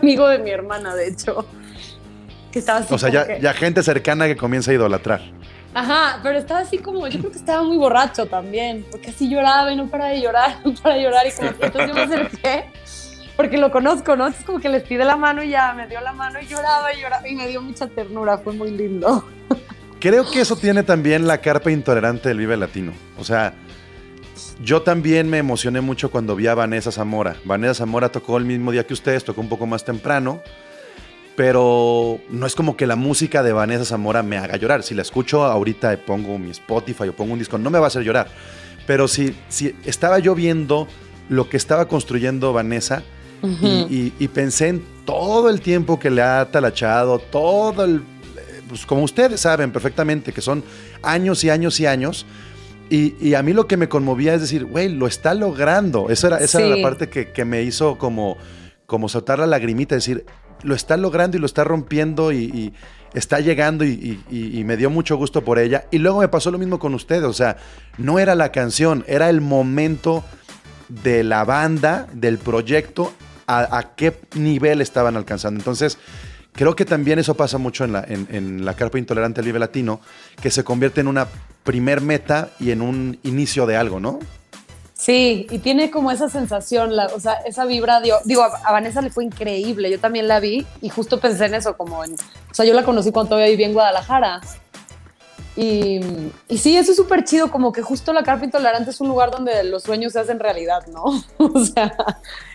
amigo 0.00 0.28
de 0.28 0.38
mi 0.38 0.50
hermana, 0.50 0.94
de 0.94 1.08
hecho, 1.08 1.46
que 2.52 2.58
estaba 2.58 2.80
así 2.80 2.92
O 2.94 2.98
sea, 2.98 3.08
ya, 3.10 3.26
que- 3.26 3.40
ya 3.40 3.54
gente 3.54 3.82
cercana 3.82 4.26
que 4.26 4.36
comienza 4.36 4.70
a 4.70 4.74
idolatrar. 4.74 5.20
Ajá, 5.72 6.18
pero 6.22 6.36
estaba 6.38 6.60
así 6.60 6.78
como, 6.78 7.06
yo 7.06 7.20
creo 7.20 7.30
que 7.30 7.38
estaba 7.38 7.62
muy 7.62 7.76
borracho 7.76 8.26
también, 8.26 8.84
porque 8.90 9.10
así 9.10 9.28
lloraba 9.30 9.72
y 9.72 9.76
no 9.76 9.86
para 9.86 10.06
de 10.08 10.20
llorar, 10.20 10.56
no 10.64 10.74
para 10.74 10.96
de 10.96 11.02
llorar, 11.04 11.26
y 11.26 11.30
como 11.32 11.56
que 11.56 11.66
entonces 11.66 11.88
yo 11.88 11.94
me 11.94 12.02
acerqué, 12.02 12.64
porque 13.36 13.56
lo 13.56 13.70
conozco, 13.70 14.16
¿no? 14.16 14.26
Entonces 14.26 14.44
como 14.44 14.58
que 14.58 14.68
les 14.68 14.82
pide 14.82 15.04
la 15.04 15.16
mano 15.16 15.42
y 15.44 15.50
ya 15.50 15.72
me 15.74 15.86
dio 15.86 16.00
la 16.00 16.12
mano 16.12 16.38
y 16.40 16.46
lloraba 16.46 16.92
y 16.92 17.00
lloraba 17.00 17.26
y 17.28 17.34
me 17.36 17.46
dio 17.46 17.62
mucha 17.62 17.86
ternura, 17.86 18.36
fue 18.38 18.52
muy 18.52 18.72
lindo. 18.72 19.24
Creo 20.00 20.28
que 20.30 20.40
eso 20.40 20.56
tiene 20.56 20.82
también 20.82 21.26
la 21.26 21.38
carpa 21.38 21.70
intolerante 21.70 22.28
del 22.30 22.38
Vive 22.38 22.56
Latino. 22.56 22.92
O 23.18 23.24
sea, 23.24 23.52
yo 24.62 24.80
también 24.82 25.28
me 25.28 25.38
emocioné 25.38 25.80
mucho 25.82 26.10
cuando 26.10 26.34
vi 26.34 26.46
a 26.46 26.54
Vanessa 26.54 26.90
Zamora. 26.90 27.36
Vanessa 27.44 27.74
Zamora 27.74 28.08
tocó 28.10 28.38
el 28.38 28.44
mismo 28.46 28.72
día 28.72 28.86
que 28.86 28.94
ustedes, 28.94 29.24
tocó 29.24 29.40
un 29.42 29.48
poco 29.50 29.66
más 29.66 29.84
temprano, 29.84 30.42
pero 31.36 32.18
no 32.30 32.46
es 32.46 32.54
como 32.54 32.76
que 32.76 32.86
la 32.86 32.96
música 32.96 33.42
de 33.42 33.52
Vanessa 33.52 33.84
Zamora 33.84 34.22
me 34.22 34.36
haga 34.38 34.56
llorar. 34.56 34.82
Si 34.82 34.94
la 34.94 35.02
escucho 35.02 35.44
ahorita 35.44 35.96
pongo 36.06 36.38
mi 36.38 36.50
Spotify 36.50 37.08
o 37.08 37.12
pongo 37.14 37.34
un 37.34 37.38
disco, 37.38 37.58
no 37.58 37.70
me 37.70 37.78
va 37.78 37.86
a 37.86 37.88
hacer 37.88 38.02
llorar. 38.02 38.28
Pero 38.86 39.06
si, 39.08 39.34
si 39.48 39.74
estaba 39.84 40.18
yo 40.18 40.34
viendo 40.34 40.88
lo 41.28 41.48
que 41.48 41.56
estaba 41.56 41.86
construyendo 41.88 42.52
Vanessa 42.52 43.02
y, 43.42 43.66
y- 43.66 44.12
y 44.18 44.28
pensé 44.28 44.68
en 44.68 44.82
todo 45.06 45.48
el 45.48 45.60
tiempo 45.60 45.98
que 45.98 46.10
le 46.10 46.20
ha 46.22 46.50
talachado, 46.50 47.18
todo 47.18 47.84
el 47.84 48.02
pues 48.70 48.86
como 48.86 49.02
ustedes 49.02 49.40
saben 49.40 49.70
perfectamente, 49.72 50.32
que 50.32 50.40
son 50.40 50.64
años 51.02 51.44
y 51.44 51.50
años 51.50 51.78
y 51.80 51.84
años. 51.86 52.24
Y, 52.88 53.14
y 53.20 53.34
a 53.34 53.42
mí 53.42 53.52
lo 53.52 53.66
que 53.68 53.76
me 53.76 53.88
conmovía 53.88 54.34
es 54.34 54.40
decir, 54.40 54.64
güey, 54.64 54.88
lo 54.88 55.06
está 55.06 55.34
logrando. 55.34 56.08
Esa 56.08 56.28
era, 56.28 56.38
esa 56.38 56.58
era 56.60 56.68
la 56.76 56.82
parte 56.82 57.08
que, 57.08 57.30
que 57.30 57.44
me 57.44 57.62
hizo 57.62 57.98
como, 57.98 58.36
como 58.86 59.08
soltar 59.08 59.38
la 59.38 59.46
lagrimita, 59.46 59.94
decir, 59.94 60.24
lo 60.62 60.74
está 60.74 60.96
logrando 60.96 61.36
y 61.36 61.40
lo 61.40 61.46
está 61.46 61.62
rompiendo 61.62 62.32
y, 62.32 62.38
y 62.46 62.72
está 63.14 63.38
llegando 63.40 63.84
y, 63.84 63.90
y- 63.90 64.24
y- 64.36 64.58
y 64.58 64.64
me 64.64 64.76
dio 64.76 64.90
mucho 64.90 65.16
gusto 65.16 65.44
por 65.44 65.58
ella. 65.58 65.84
Y 65.92 65.98
luego 65.98 66.20
me 66.20 66.28
pasó 66.28 66.50
lo 66.50 66.58
mismo 66.58 66.78
con 66.78 66.94
ustedes, 66.94 67.24
o 67.24 67.32
sea, 67.32 67.56
no 67.98 68.18
era 68.18 68.34
la 68.34 68.50
canción, 68.50 69.04
era 69.06 69.30
el 69.30 69.40
momento 69.40 70.24
de 70.88 71.22
la 71.22 71.44
banda, 71.44 72.08
del 72.12 72.38
proyecto, 72.38 73.12
a, 73.46 73.78
a 73.78 73.94
qué 73.94 74.18
nivel 74.34 74.80
estaban 74.80 75.16
alcanzando. 75.16 75.58
Entonces, 75.60 75.96
creo 76.60 76.76
que 76.76 76.84
también 76.84 77.18
eso 77.18 77.34
pasa 77.34 77.56
mucho 77.56 77.84
en 77.84 77.92
la, 77.94 78.04
en, 78.06 78.66
la 78.66 78.74
carpa 78.74 78.98
intolerante 78.98 79.40
del 79.40 79.46
Vive 79.46 79.58
Latino, 79.58 79.98
que 80.42 80.50
se 80.50 80.62
convierte 80.62 81.00
en 81.00 81.08
una 81.08 81.26
primer 81.64 82.02
meta 82.02 82.50
y 82.60 82.70
en 82.70 82.82
un 82.82 83.18
inicio 83.22 83.64
de 83.64 83.78
algo, 83.78 83.98
¿no? 83.98 84.18
Sí, 84.92 85.46
y 85.50 85.60
tiene 85.60 85.90
como 85.90 86.10
esa 86.10 86.28
sensación, 86.28 86.94
la- 86.94 87.06
o 87.06 87.18
sea, 87.18 87.32
esa 87.46 87.64
vibra, 87.64 88.02
digo, 88.26 88.42
a, 88.42 88.48
a 88.62 88.72
Vanessa 88.72 89.00
le 89.00 89.08
fue 89.08 89.24
increíble, 89.24 89.90
yo 89.90 89.98
también 89.98 90.28
la 90.28 90.38
vi 90.38 90.66
y 90.82 90.90
justo 90.90 91.18
pensé 91.18 91.46
en 91.46 91.54
eso, 91.54 91.78
como 91.78 92.04
en, 92.04 92.12
o 92.12 92.52
sea, 92.54 92.66
yo 92.66 92.74
la 92.74 92.84
conocí 92.84 93.10
cuando 93.10 93.30
todavía 93.30 93.50
vivía 93.52 93.66
en 93.66 93.72
Guadalajara. 93.72 94.42
Y, 95.56 96.00
sí, 96.56 96.76
eso 96.76 96.92
es 96.92 96.96
súper 96.96 97.24
chido, 97.24 97.50
como 97.50 97.72
que 97.72 97.82
justo 97.82 98.12
la 98.12 98.22
carpa 98.22 98.44
intolerante 98.44 98.90
es 98.90 99.00
un 99.00 99.08
lugar 99.08 99.30
donde 99.30 99.64
los 99.64 99.82
sueños 99.82 100.12
se 100.12 100.20
hacen 100.20 100.38
realidad, 100.38 100.86
¿no? 100.86 101.04
O 101.38 101.64
sea, 101.64 101.92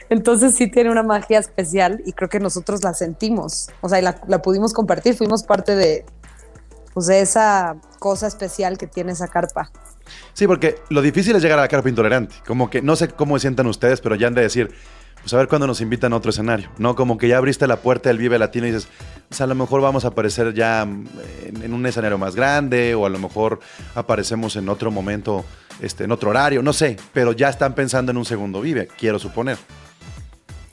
entonces 0.09 0.55
sí 0.55 0.69
tiene 0.69 0.89
una 0.89 1.03
magia 1.03 1.39
especial 1.39 2.01
y 2.05 2.13
creo 2.13 2.29
que 2.29 2.39
nosotros 2.39 2.83
la 2.83 2.93
sentimos, 2.93 3.69
o 3.81 3.89
sea, 3.89 3.99
y 3.99 4.01
la, 4.01 4.19
la 4.27 4.41
pudimos 4.41 4.73
compartir, 4.73 5.15
fuimos 5.15 5.43
parte 5.43 5.75
de, 5.75 6.05
pues, 6.93 7.07
de 7.07 7.19
esa 7.19 7.75
cosa 7.99 8.27
especial 8.27 8.77
que 8.77 8.87
tiene 8.87 9.11
esa 9.11 9.27
carpa. 9.27 9.69
Sí, 10.33 10.47
porque 10.47 10.75
lo 10.89 11.01
difícil 11.01 11.35
es 11.35 11.41
llegar 11.41 11.59
a 11.59 11.63
la 11.63 11.67
carpa 11.67 11.89
intolerante. 11.89 12.35
Como 12.45 12.69
que 12.69 12.81
no 12.81 12.95
sé 12.95 13.09
cómo 13.09 13.37
se 13.37 13.43
sientan 13.43 13.67
ustedes, 13.67 14.01
pero 14.01 14.15
ya 14.15 14.27
han 14.27 14.33
de 14.33 14.43
decir, 14.43 14.73
pues 15.25 15.33
a 15.33 15.37
ver 15.37 15.47
cuándo 15.47 15.65
nos 15.65 15.81
invitan 15.81 16.13
a 16.13 16.17
otro 16.17 16.29
escenario, 16.29 16.69
¿no? 16.77 16.95
Como 16.95 17.17
que 17.17 17.27
ya 17.27 17.37
abriste 17.37 17.65
la 17.65 17.77
puerta 17.77 18.09
del 18.09 18.19
Vive 18.19 18.37
Latino 18.37 18.67
y 18.67 18.71
dices, 18.71 18.87
pues 19.27 19.41
a 19.41 19.47
lo 19.47 19.55
mejor 19.55 19.81
vamos 19.81 20.05
a 20.05 20.09
aparecer 20.09 20.53
ya 20.53 20.85
mm, 20.85 21.07
en, 21.47 21.63
en 21.63 21.73
un 21.73 21.83
escenario 21.87 22.19
más 22.19 22.35
grande 22.35 22.93
o 22.93 23.07
a 23.07 23.09
lo 23.09 23.17
mejor 23.17 23.59
aparecemos 23.95 24.55
en 24.55 24.69
otro 24.69 24.91
momento, 24.91 25.43
este, 25.81 26.03
en 26.03 26.11
otro 26.11 26.29
horario, 26.29 26.61
no 26.61 26.73
sé, 26.73 26.97
pero 27.11 27.31
ya 27.31 27.49
están 27.49 27.73
pensando 27.73 28.11
en 28.11 28.19
un 28.19 28.25
segundo 28.25 28.61
Vive, 28.61 28.87
quiero 28.99 29.17
suponer. 29.17 29.57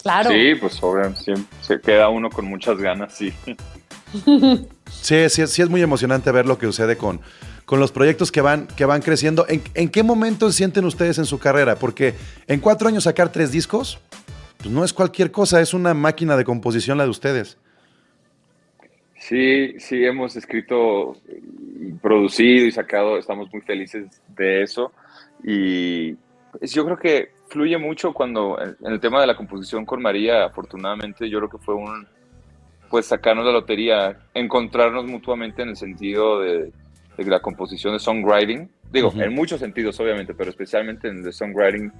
Claro. 0.02 0.28
Sí, 0.28 0.54
pues 0.60 0.82
obviamente 0.82 1.32
se 1.62 1.80
queda 1.80 2.10
uno 2.10 2.28
con 2.28 2.44
muchas 2.44 2.76
ganas, 2.76 3.14
sí. 3.14 3.32
Sí, 5.00 5.30
sí, 5.30 5.46
sí 5.46 5.62
es 5.62 5.70
muy 5.70 5.80
emocionante 5.80 6.30
ver 6.30 6.44
lo 6.44 6.58
que 6.58 6.66
sucede 6.66 6.98
con, 6.98 7.22
con 7.64 7.80
los 7.80 7.90
proyectos 7.90 8.30
que 8.30 8.42
van, 8.42 8.66
que 8.66 8.84
van 8.84 9.00
creciendo. 9.00 9.46
¿En, 9.48 9.62
en 9.72 9.88
qué 9.88 10.02
momento 10.02 10.52
sienten 10.52 10.84
ustedes 10.84 11.16
en 11.16 11.24
su 11.24 11.38
carrera? 11.38 11.76
Porque 11.76 12.14
en 12.46 12.60
cuatro 12.60 12.88
años 12.88 13.04
sacar 13.04 13.32
tres 13.32 13.50
discos, 13.50 13.98
pues 14.62 14.72
no 14.72 14.84
es 14.84 14.92
cualquier 14.92 15.32
cosa, 15.32 15.60
es 15.60 15.74
una 15.74 15.92
máquina 15.92 16.36
de 16.36 16.44
composición 16.44 16.98
la 16.98 17.04
de 17.04 17.10
ustedes. 17.10 17.58
Sí, 19.18 19.78
sí, 19.78 20.04
hemos 20.04 20.36
escrito 20.36 21.16
producido 22.00 22.66
y 22.66 22.72
sacado, 22.72 23.18
estamos 23.18 23.52
muy 23.52 23.62
felices 23.62 24.20
de 24.28 24.62
eso. 24.62 24.92
Y 25.42 26.14
pues, 26.52 26.72
yo 26.72 26.84
creo 26.84 26.96
que 26.96 27.30
fluye 27.48 27.76
mucho 27.78 28.12
cuando 28.12 28.58
en 28.60 28.92
el 28.92 29.00
tema 29.00 29.20
de 29.20 29.26
la 29.26 29.36
composición 29.36 29.84
con 29.84 30.00
María, 30.00 30.44
afortunadamente, 30.44 31.28
yo 31.28 31.38
creo 31.38 31.50
que 31.50 31.58
fue 31.58 31.74
un, 31.74 32.06
pues 32.88 33.06
sacarnos 33.06 33.44
la 33.44 33.52
lotería, 33.52 34.16
encontrarnos 34.34 35.06
mutuamente 35.06 35.62
en 35.62 35.70
el 35.70 35.76
sentido 35.76 36.40
de, 36.40 36.72
de 37.16 37.24
la 37.24 37.40
composición 37.40 37.94
de 37.94 37.98
songwriting. 37.98 38.68
Digo, 38.92 39.12
en 39.16 39.34
muchos 39.34 39.60
sentidos, 39.60 39.98
obviamente, 40.00 40.34
pero 40.34 40.50
especialmente 40.50 41.08
en 41.08 41.24
el 41.24 41.32
songwriting, 41.32 41.90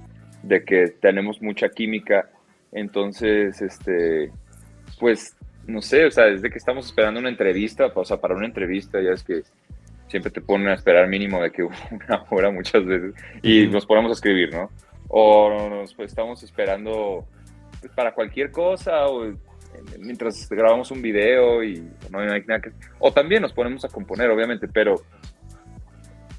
de 0.43 0.63
que 0.63 0.89
tenemos 1.01 1.41
mucha 1.41 1.69
química. 1.69 2.29
Entonces, 2.73 3.61
este, 3.61 4.31
pues, 4.99 5.35
no 5.67 5.81
sé, 5.81 6.05
o 6.05 6.11
sea, 6.11 6.25
desde 6.25 6.49
que 6.49 6.57
estamos 6.57 6.85
esperando 6.87 7.19
una 7.19 7.29
entrevista, 7.29 7.91
o 7.93 8.05
sea, 8.05 8.17
para 8.17 8.35
una 8.35 8.45
entrevista, 8.45 9.01
ya 9.01 9.11
es 9.11 9.23
que 9.23 9.43
siempre 10.07 10.31
te 10.31 10.41
ponen 10.41 10.67
a 10.67 10.73
esperar 10.73 11.07
mínimo 11.07 11.41
de 11.41 11.51
que 11.51 11.63
una 11.91 12.23
hora 12.29 12.51
muchas 12.51 12.85
veces 12.85 13.13
y 13.41 13.67
nos 13.67 13.85
ponemos 13.85 14.09
a 14.11 14.13
escribir, 14.13 14.53
¿no? 14.53 14.69
O 15.07 15.69
nos 15.69 15.93
pues, 15.93 16.11
estamos 16.11 16.43
esperando 16.43 17.25
pues, 17.79 17.91
para 17.93 18.13
cualquier 18.13 18.51
cosa 18.51 19.07
o 19.07 19.33
mientras 19.99 20.47
grabamos 20.49 20.91
un 20.91 21.01
video 21.01 21.63
y 21.63 21.87
no 22.11 22.19
hay 22.19 22.43
nada 22.45 22.61
que... 22.61 22.71
O 22.99 23.11
también 23.11 23.41
nos 23.41 23.53
ponemos 23.53 23.83
a 23.85 23.89
componer, 23.89 24.29
obviamente, 24.29 24.67
pero, 24.67 25.01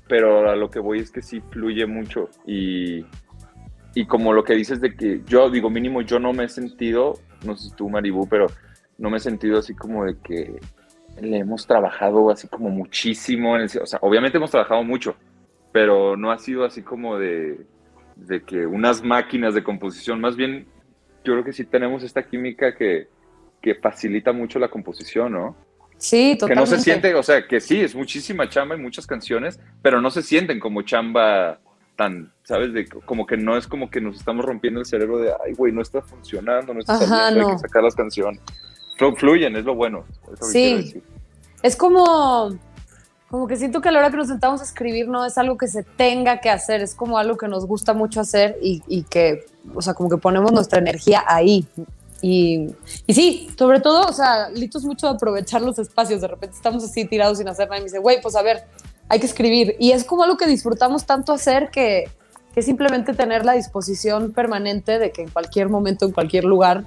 pero 0.08 0.48
a 0.48 0.56
lo 0.56 0.70
que 0.70 0.78
voy 0.78 1.00
es 1.00 1.10
que 1.10 1.22
sí 1.22 1.40
fluye 1.50 1.86
mucho 1.86 2.28
y, 2.46 3.04
y 3.94 4.06
como 4.06 4.32
lo 4.32 4.44
que 4.44 4.54
dices 4.54 4.80
de 4.80 4.94
que 4.96 5.20
yo 5.26 5.50
digo 5.50 5.70
mínimo 5.70 6.02
yo 6.02 6.18
no 6.18 6.32
me 6.32 6.44
he 6.44 6.48
sentido, 6.48 7.18
no 7.44 7.56
sé 7.56 7.68
si 7.70 7.76
tú 7.76 7.88
Maribú, 7.88 8.28
pero 8.28 8.46
no 8.98 9.10
me 9.10 9.16
he 9.18 9.20
sentido 9.20 9.58
así 9.58 9.74
como 9.74 10.04
de 10.04 10.16
que 10.22 10.60
le 11.20 11.38
hemos 11.38 11.66
trabajado 11.66 12.30
así 12.30 12.48
como 12.48 12.70
muchísimo, 12.70 13.56
en 13.56 13.62
el- 13.62 13.82
o 13.82 13.86
sea, 13.86 13.98
obviamente 14.02 14.38
hemos 14.38 14.50
trabajado 14.50 14.82
mucho, 14.82 15.16
pero 15.72 16.16
no 16.16 16.30
ha 16.32 16.38
sido 16.38 16.64
así 16.64 16.82
como 16.82 17.18
de, 17.18 17.60
de 18.16 18.42
que 18.42 18.66
unas 18.66 19.02
máquinas 19.02 19.54
de 19.54 19.62
composición, 19.62 20.20
más 20.20 20.36
bien 20.36 20.66
yo 21.24 21.32
creo 21.32 21.44
que 21.44 21.52
sí 21.52 21.64
tenemos 21.64 22.02
esta 22.02 22.22
química 22.22 22.74
que, 22.74 23.08
que 23.62 23.74
facilita 23.76 24.32
mucho 24.32 24.58
la 24.58 24.68
composición, 24.68 25.32
¿no? 25.32 25.56
Sí, 25.96 26.32
Que 26.32 26.38
totalmente. 26.38 26.60
no 26.60 26.66
se 26.66 26.82
siente, 26.82 27.14
o 27.14 27.22
sea, 27.22 27.46
que 27.46 27.60
sí, 27.60 27.80
es 27.80 27.94
muchísima 27.94 28.48
chamba 28.48 28.76
y 28.76 28.80
muchas 28.80 29.06
canciones, 29.06 29.58
pero 29.82 30.00
no 30.00 30.10
se 30.10 30.22
sienten 30.22 30.60
como 30.60 30.82
chamba 30.82 31.60
tan, 31.96 32.32
¿sabes? 32.42 32.72
De, 32.72 32.88
como 32.88 33.26
que 33.26 33.36
no 33.36 33.56
es 33.56 33.66
como 33.66 33.88
que 33.90 34.00
nos 34.00 34.16
estamos 34.16 34.44
rompiendo 34.44 34.80
el 34.80 34.86
cerebro 34.86 35.18
de, 35.18 35.32
ay, 35.44 35.54
güey, 35.54 35.72
no 35.72 35.80
está 35.82 36.02
funcionando, 36.02 36.74
no 36.74 36.80
está 36.80 36.94
Ajá, 36.94 37.06
saliendo, 37.06 37.40
hay 37.40 37.46
no. 37.46 37.52
que 37.56 37.58
sacar 37.60 37.82
las 37.82 37.94
canciones. 37.94 38.40
Flu- 38.98 39.16
Fluyen, 39.16 39.56
es 39.56 39.64
lo 39.64 39.74
bueno. 39.74 40.04
es 40.32 40.48
Sí. 40.50 41.02
Es 41.62 41.76
como, 41.76 42.50
como 43.30 43.46
que 43.46 43.56
siento 43.56 43.80
que 43.80 43.88
a 43.88 43.92
la 43.92 44.00
hora 44.00 44.10
que 44.10 44.16
nos 44.18 44.28
sentamos 44.28 44.60
a 44.60 44.64
escribir 44.64 45.08
no 45.08 45.24
es 45.24 45.38
algo 45.38 45.56
que 45.56 45.66
se 45.66 45.82
tenga 45.82 46.40
que 46.40 46.50
hacer, 46.50 46.82
es 46.82 46.94
como 46.94 47.16
algo 47.18 47.36
que 47.36 47.48
nos 47.48 47.66
gusta 47.66 47.94
mucho 47.94 48.20
hacer 48.20 48.56
y, 48.60 48.82
y 48.86 49.02
que, 49.04 49.46
o 49.74 49.80
sea, 49.80 49.94
como 49.94 50.10
que 50.10 50.16
ponemos 50.18 50.52
nuestra 50.52 50.78
energía 50.80 51.24
ahí. 51.26 51.66
Y, 52.20 52.68
y 53.06 53.14
sí, 53.14 53.48
sobre 53.58 53.80
todo, 53.80 54.06
o 54.08 54.12
sea, 54.12 54.48
Lito 54.50 54.78
es 54.78 54.84
mucho 54.84 55.08
de 55.08 55.14
aprovechar 55.14 55.60
los 55.62 55.78
espacios. 55.78 56.20
De 56.22 56.28
repente 56.28 56.56
estamos 56.56 56.82
así 56.84 57.04
tirados 57.04 57.38
sin 57.38 57.48
hacer 57.48 57.66
nada 57.68 57.78
y 57.78 57.80
me 57.80 57.84
dice, 57.84 57.98
güey, 57.98 58.20
pues 58.22 58.34
a 58.36 58.42
ver, 58.42 58.64
hay 59.08 59.20
que 59.20 59.26
escribir. 59.26 59.76
Y 59.78 59.92
es 59.92 60.04
como 60.04 60.24
algo 60.24 60.36
que 60.36 60.46
disfrutamos 60.46 61.06
tanto 61.06 61.32
hacer 61.32 61.70
que, 61.70 62.10
que 62.54 62.62
simplemente 62.62 63.14
tener 63.14 63.44
la 63.44 63.52
disposición 63.52 64.32
permanente 64.32 64.98
de 64.98 65.10
que 65.10 65.22
en 65.22 65.30
cualquier 65.30 65.68
momento, 65.68 66.06
en 66.06 66.12
cualquier 66.12 66.44
lugar, 66.44 66.84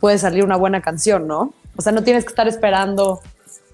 puede 0.00 0.18
salir 0.18 0.44
una 0.44 0.56
buena 0.56 0.82
canción, 0.82 1.26
¿no? 1.26 1.52
O 1.76 1.82
sea, 1.82 1.92
no 1.92 2.02
tienes 2.02 2.24
que 2.24 2.30
estar 2.30 2.48
esperando. 2.48 3.20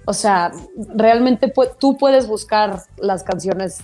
O 0.04 0.14
sea, 0.14 0.52
realmente 0.94 1.52
tú 1.78 1.96
puedes 1.96 2.26
buscar 2.26 2.82
las 2.96 3.22
canciones 3.22 3.78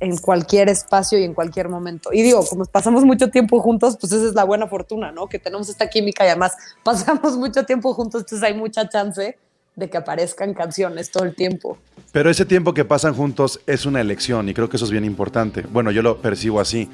en 0.00 0.16
cualquier 0.18 0.68
espacio 0.68 1.18
y 1.18 1.24
en 1.24 1.34
cualquier 1.34 1.68
momento. 1.68 2.10
Y 2.12 2.22
digo, 2.22 2.44
como 2.44 2.64
pasamos 2.66 3.04
mucho 3.04 3.30
tiempo 3.30 3.60
juntos, 3.60 3.96
pues 3.98 4.12
esa 4.12 4.26
es 4.26 4.34
la 4.34 4.44
buena 4.44 4.66
fortuna, 4.66 5.12
¿no? 5.12 5.28
Que 5.28 5.38
tenemos 5.38 5.68
esta 5.68 5.88
química 5.88 6.24
y 6.24 6.28
además 6.28 6.54
pasamos 6.84 7.36
mucho 7.36 7.64
tiempo 7.64 7.94
juntos, 7.94 8.22
entonces 8.22 8.42
hay 8.42 8.54
mucha 8.54 8.88
chance 8.88 9.38
de 9.76 9.90
que 9.90 9.96
aparezcan 9.96 10.54
canciones 10.54 11.10
todo 11.10 11.24
el 11.24 11.34
tiempo. 11.34 11.78
Pero 12.12 12.30
ese 12.30 12.44
tiempo 12.44 12.74
que 12.74 12.84
pasan 12.84 13.14
juntos 13.14 13.60
es 13.66 13.86
una 13.86 14.00
elección 14.00 14.48
y 14.48 14.54
creo 14.54 14.68
que 14.68 14.76
eso 14.76 14.84
es 14.84 14.90
bien 14.90 15.04
importante. 15.04 15.62
Bueno, 15.62 15.90
yo 15.90 16.02
lo 16.02 16.20
percibo 16.20 16.60
así. 16.60 16.88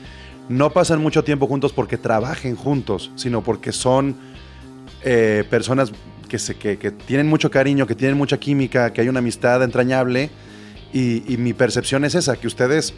No 0.48 0.70
pasan 0.70 1.00
mucho 1.02 1.22
tiempo 1.22 1.46
juntos 1.46 1.72
porque 1.72 1.98
trabajen 1.98 2.56
juntos, 2.56 3.10
sino 3.16 3.42
porque 3.42 3.72
son 3.72 4.16
eh, 5.04 5.44
personas 5.50 5.92
que, 6.28 6.38
se, 6.38 6.56
que, 6.56 6.76
tienen 6.90 7.26
mucho 7.26 7.50
cariño, 7.50 7.86
que 7.86 7.94
tienen 7.94 8.16
mucha 8.16 8.38
química, 8.38 8.92
que 8.92 9.02
hay 9.02 9.08
una 9.08 9.18
amistad 9.18 9.62
entrañable. 9.62 10.30
Y, 10.92 11.32
y 11.32 11.36
mi 11.36 11.52
percepción 11.52 12.04
es 12.04 12.14
esa, 12.14 12.36
que 12.36 12.46
ustedes 12.46 12.94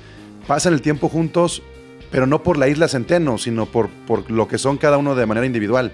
pasan 0.47 0.73
el 0.73 0.81
tiempo 0.81 1.09
juntos, 1.09 1.63
pero 2.11 2.27
no 2.27 2.43
por 2.43 2.57
la 2.57 2.69
isla 2.69 2.89
Centeno, 2.89 3.37
sino 3.37 3.67
por, 3.67 3.91
por 4.07 4.31
lo 4.31 4.49
que 4.49 4.59
son 4.59 4.79
cada 4.79 4.97
uno 4.97 5.15
de 5.15 5.27
manera 5.27 5.47
individual. 5.47 5.93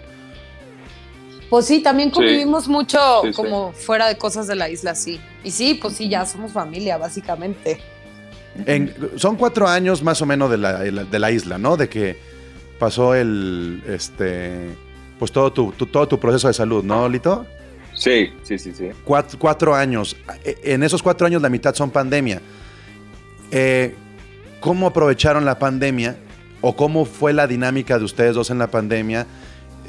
Pues 1.50 1.66
sí, 1.66 1.80
también 1.82 2.10
Sí. 2.10 2.14
convivimos 2.16 2.68
mucho 2.68 2.98
Sí, 3.22 3.28
sí. 3.28 3.32
como 3.34 3.72
fuera 3.72 4.06
de 4.08 4.18
cosas 4.18 4.46
de 4.46 4.54
la 4.54 4.68
isla, 4.68 4.94
sí. 4.94 5.18
Y 5.44 5.50
sí, 5.50 5.78
pues 5.80 5.94
sí, 5.94 6.08
ya 6.08 6.26
somos 6.26 6.52
familia, 6.52 6.98
básicamente. 6.98 7.80
En- 8.66 8.94
son 9.16 9.36
cuatro 9.36 9.66
años 9.68 10.02
más 10.02 10.20
o 10.20 10.26
menos 10.26 10.50
de 10.50 10.58
la, 10.58 10.78
de 10.80 11.18
la 11.18 11.30
isla, 11.30 11.58
¿no? 11.58 11.76
De 11.76 11.88
que 11.88 12.18
pasó 12.78 13.14
el, 13.14 13.82
este, 13.88 14.74
pues 15.18 15.32
todo 15.32 15.52
tu, 15.52 15.72
tu- 15.72 15.86
todo 15.86 16.06
tu 16.08 16.18
proceso 16.20 16.48
de 16.48 16.54
salud, 16.54 16.84
¿no, 16.84 17.08
Lito? 17.08 17.46
Sí, 17.94 18.30
sí, 18.42 18.58
sí, 18.58 18.72
sí. 18.74 18.90
Cuatro, 19.04 19.38
cuatro 19.38 19.74
años. 19.74 20.16
Eh, 20.44 20.56
En 20.64 20.82
esos 20.82 21.02
cuatro 21.02 21.26
años 21.26 21.40
la 21.42 21.48
mitad 21.48 21.74
son 21.74 21.90
pandemia. 21.90 22.40
Eh, 23.50 23.94
¿Cómo 24.60 24.88
aprovecharon 24.88 25.44
la 25.44 25.58
pandemia 25.58 26.16
o 26.60 26.74
cómo 26.76 27.04
fue 27.04 27.32
la 27.32 27.46
dinámica 27.46 27.98
de 27.98 28.04
ustedes 28.04 28.34
dos 28.34 28.50
en 28.50 28.58
la 28.58 28.66
pandemia? 28.68 29.26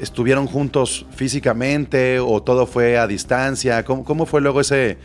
¿Estuvieron 0.00 0.46
juntos 0.46 1.06
físicamente 1.10 2.18
o 2.20 2.42
todo 2.42 2.66
fue 2.66 2.98
a 2.98 3.06
distancia? 3.06 3.84
¿Cómo, 3.84 4.04
cómo 4.04 4.26
fue 4.26 4.40
luego 4.40 4.60
ese, 4.60 4.96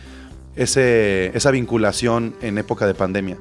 ese, 0.56 1.36
esa 1.36 1.52
vinculación 1.52 2.36
en 2.42 2.58
época 2.58 2.88
de 2.88 2.94
pandemia? 2.94 3.38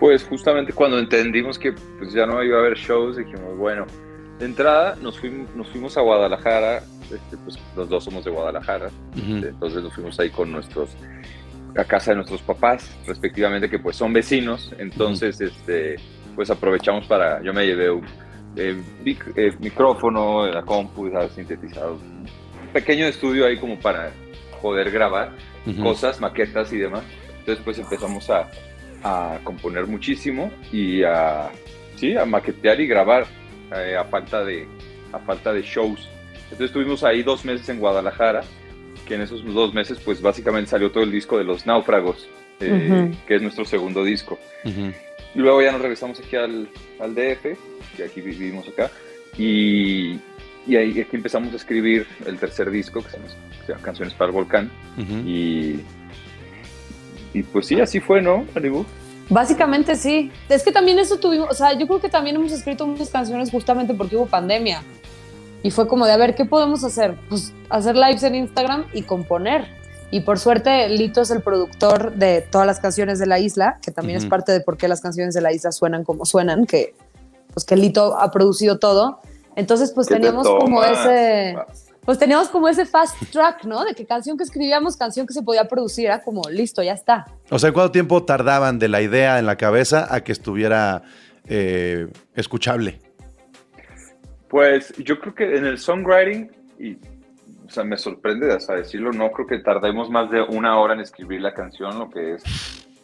Pues 0.00 0.24
justamente 0.24 0.72
cuando 0.72 0.98
entendimos 0.98 1.58
que 1.58 1.72
pues, 1.98 2.12
ya 2.12 2.26
no 2.26 2.42
iba 2.42 2.56
a 2.56 2.60
haber 2.60 2.76
shows, 2.76 3.16
dijimos, 3.16 3.56
bueno, 3.56 3.86
de 4.38 4.46
entrada 4.46 4.96
nos 5.02 5.18
fuimos, 5.18 5.54
nos 5.56 5.68
fuimos 5.68 5.96
a 5.96 6.00
Guadalajara, 6.00 6.82
este, 7.02 7.36
pues 7.44 7.58
los 7.76 7.88
dos 7.88 8.04
somos 8.04 8.24
de 8.24 8.30
Guadalajara, 8.30 8.90
Ujú. 9.16 9.46
entonces 9.46 9.82
nos 9.82 9.92
fuimos 9.92 10.18
ahí 10.20 10.30
con 10.30 10.52
nuestros, 10.52 10.90
a 11.76 11.84
casa 11.84 12.12
de 12.12 12.16
nuestros 12.16 12.42
papás, 12.42 12.88
respectivamente, 13.06 13.68
que 13.68 13.78
pues 13.78 13.96
son 13.96 14.12
vecinos, 14.12 14.72
entonces 14.78 15.40
este, 15.40 15.96
pues 16.36 16.50
aprovechamos 16.50 17.06
para, 17.06 17.42
yo 17.42 17.52
me 17.52 17.66
llevé 17.66 17.90
un 17.90 18.04
eh, 18.58 18.76
mic- 19.04 19.32
eh, 19.36 19.52
micrófono, 19.60 20.46
la 20.46 20.62
compu, 20.62 21.10
¿sabes? 21.10 21.32
sintetizador, 21.32 21.92
un 21.92 22.26
pequeño 22.72 23.06
estudio 23.06 23.46
ahí 23.46 23.56
como 23.58 23.78
para 23.78 24.12
poder 24.60 24.90
grabar 24.90 25.32
Ujú. 25.66 25.82
cosas, 25.82 26.20
maquetas 26.20 26.72
y 26.72 26.78
demás. 26.78 27.02
Entonces 27.38 27.64
pues 27.64 27.78
empezamos 27.78 28.28
a, 28.30 28.50
a 29.02 29.38
componer 29.44 29.86
muchísimo 29.86 30.50
y 30.72 31.02
a, 31.02 31.50
sí, 31.96 32.16
a 32.16 32.24
maquetear 32.24 32.80
y 32.80 32.86
grabar 32.86 33.26
eh, 33.74 33.96
a, 33.96 34.04
falta 34.04 34.44
de, 34.44 34.66
a 35.12 35.18
falta 35.20 35.52
de 35.52 35.62
shows. 35.62 36.08
Entonces 36.44 36.66
estuvimos 36.66 37.04
ahí 37.04 37.22
dos 37.22 37.44
meses 37.44 37.68
en 37.68 37.78
Guadalajara, 37.78 38.42
que 39.06 39.14
en 39.14 39.22
esos 39.22 39.44
dos 39.54 39.72
meses 39.74 39.98
pues 40.04 40.20
básicamente 40.20 40.70
salió 40.70 40.90
todo 40.90 41.04
el 41.04 41.12
disco 41.12 41.38
de 41.38 41.44
Los 41.44 41.64
Náufragos, 41.66 42.26
eh, 42.60 42.88
Ujú. 42.90 43.16
que 43.26 43.36
es 43.36 43.42
nuestro 43.42 43.64
segundo 43.64 44.02
disco. 44.04 44.38
Ujú. 44.64 44.92
Y 45.34 45.38
luego 45.40 45.62
ya 45.62 45.72
nos 45.72 45.82
regresamos 45.82 46.18
aquí 46.20 46.36
al, 46.36 46.68
al 47.00 47.14
DF, 47.14 47.56
que 47.98 48.04
aquí 48.04 48.20
vivimos 48.20 48.66
acá, 48.68 48.90
y, 49.36 50.18
y 50.66 50.76
ahí 50.76 51.00
aquí 51.00 51.16
empezamos 51.16 51.52
a 51.52 51.56
escribir 51.56 52.06
el 52.26 52.38
tercer 52.38 52.70
disco, 52.70 53.02
que 53.02 53.10
se 53.10 53.16
llama, 53.18 53.28
que 53.28 53.66
se 53.66 53.72
llama 53.72 53.84
Canciones 53.84 54.14
para 54.14 54.28
el 54.30 54.34
Volcán, 54.34 54.70
Ujú. 54.96 55.28
y, 55.28 55.80
y 57.34 57.42
pues 57.42 57.66
sí, 57.66 57.80
así 57.80 58.00
fue, 58.00 58.22
¿no, 58.22 58.44
Malibu? 58.54 58.84
Básicamente 59.30 59.94
sí. 59.96 60.30
Es 60.48 60.62
que 60.62 60.72
también 60.72 60.98
eso 60.98 61.18
tuvimos, 61.18 61.50
o 61.50 61.54
sea, 61.54 61.74
yo 61.74 61.86
creo 61.86 62.00
que 62.00 62.08
también 62.08 62.36
hemos 62.36 62.50
escrito 62.52 62.86
muchas 62.86 63.10
canciones 63.10 63.50
justamente 63.50 63.92
porque 63.92 64.16
hubo 64.16 64.26
pandemia. 64.26 64.82
Y 65.62 65.70
fue 65.70 65.86
como 65.86 66.06
de, 66.06 66.12
a 66.12 66.16
ver, 66.16 66.34
¿qué 66.34 66.44
podemos 66.46 66.82
hacer? 66.84 67.16
Pues 67.28 67.52
hacer 67.68 67.94
lives 67.96 68.22
en 68.22 68.36
Instagram 68.36 68.86
y 68.94 69.02
componer. 69.02 69.66
Y 70.10 70.20
por 70.20 70.38
suerte, 70.38 70.88
Lito 70.88 71.20
es 71.20 71.30
el 71.30 71.42
productor 71.42 72.14
de 72.14 72.40
todas 72.40 72.66
las 72.66 72.80
canciones 72.80 73.18
de 73.18 73.26
la 73.26 73.38
isla, 73.38 73.78
que 73.82 73.90
también 73.90 74.16
es 74.16 74.22
Ujú. 74.24 74.30
parte 74.30 74.52
de 74.52 74.60
por 74.62 74.78
qué 74.78 74.88
las 74.88 75.02
canciones 75.02 75.34
de 75.34 75.42
la 75.42 75.52
isla 75.52 75.72
suenan 75.72 76.04
como 76.04 76.24
suenan, 76.24 76.64
que 76.64 76.94
pues 77.58 77.64
que 77.64 77.76
Lito 77.76 78.16
ha 78.16 78.30
producido 78.30 78.78
todo. 78.78 79.20
Entonces, 79.56 79.90
pues 79.92 80.06
¿Qué 80.06 80.14
te 80.14 80.20
teníamos 80.20 80.46
como 80.46 80.84
ese 80.84 81.56
pues 82.04 82.18
teníamos 82.18 82.48
como 82.48 82.68
ese 82.68 82.86
fast 82.86 83.16
track, 83.32 83.64
¿no? 83.64 83.84
De 83.84 83.94
que 83.94 84.06
canción 84.06 84.38
que 84.38 84.44
escribíamos, 84.44 84.96
canción 84.96 85.26
que 85.26 85.34
se 85.34 85.42
podía 85.42 85.64
producir, 85.68 86.06
era 86.06 86.22
como, 86.22 86.40
listo, 86.48 86.82
ya 86.82 86.94
está. 86.94 87.26
O 87.50 87.58
sea, 87.58 87.70
¿cuánto 87.72 87.90
tiempo 87.90 88.24
tardaban 88.24 88.78
de 88.78 88.88
la 88.88 89.02
idea 89.02 89.38
en 89.38 89.44
la 89.44 89.56
cabeza 89.56 90.06
a 90.08 90.22
que 90.22 90.32
estuviera 90.32 91.02
eh, 91.48 92.06
escuchable? 92.34 93.00
Pues 94.48 94.94
yo 94.96 95.18
creo 95.20 95.34
que 95.34 95.56
en 95.56 95.66
el 95.66 95.78
songwriting, 95.78 96.50
y, 96.78 96.94
o 97.66 97.70
sea, 97.70 97.84
me 97.84 97.98
sorprende 97.98 98.50
hasta 98.54 98.76
decirlo, 98.76 99.12
no 99.12 99.30
creo 99.32 99.46
que 99.46 99.58
tardemos 99.58 100.08
más 100.08 100.30
de 100.30 100.40
una 100.40 100.78
hora 100.78 100.94
en 100.94 101.00
escribir 101.00 101.42
la 101.42 101.52
canción, 101.52 101.98
lo 101.98 102.08
que 102.08 102.36
es 102.36 102.42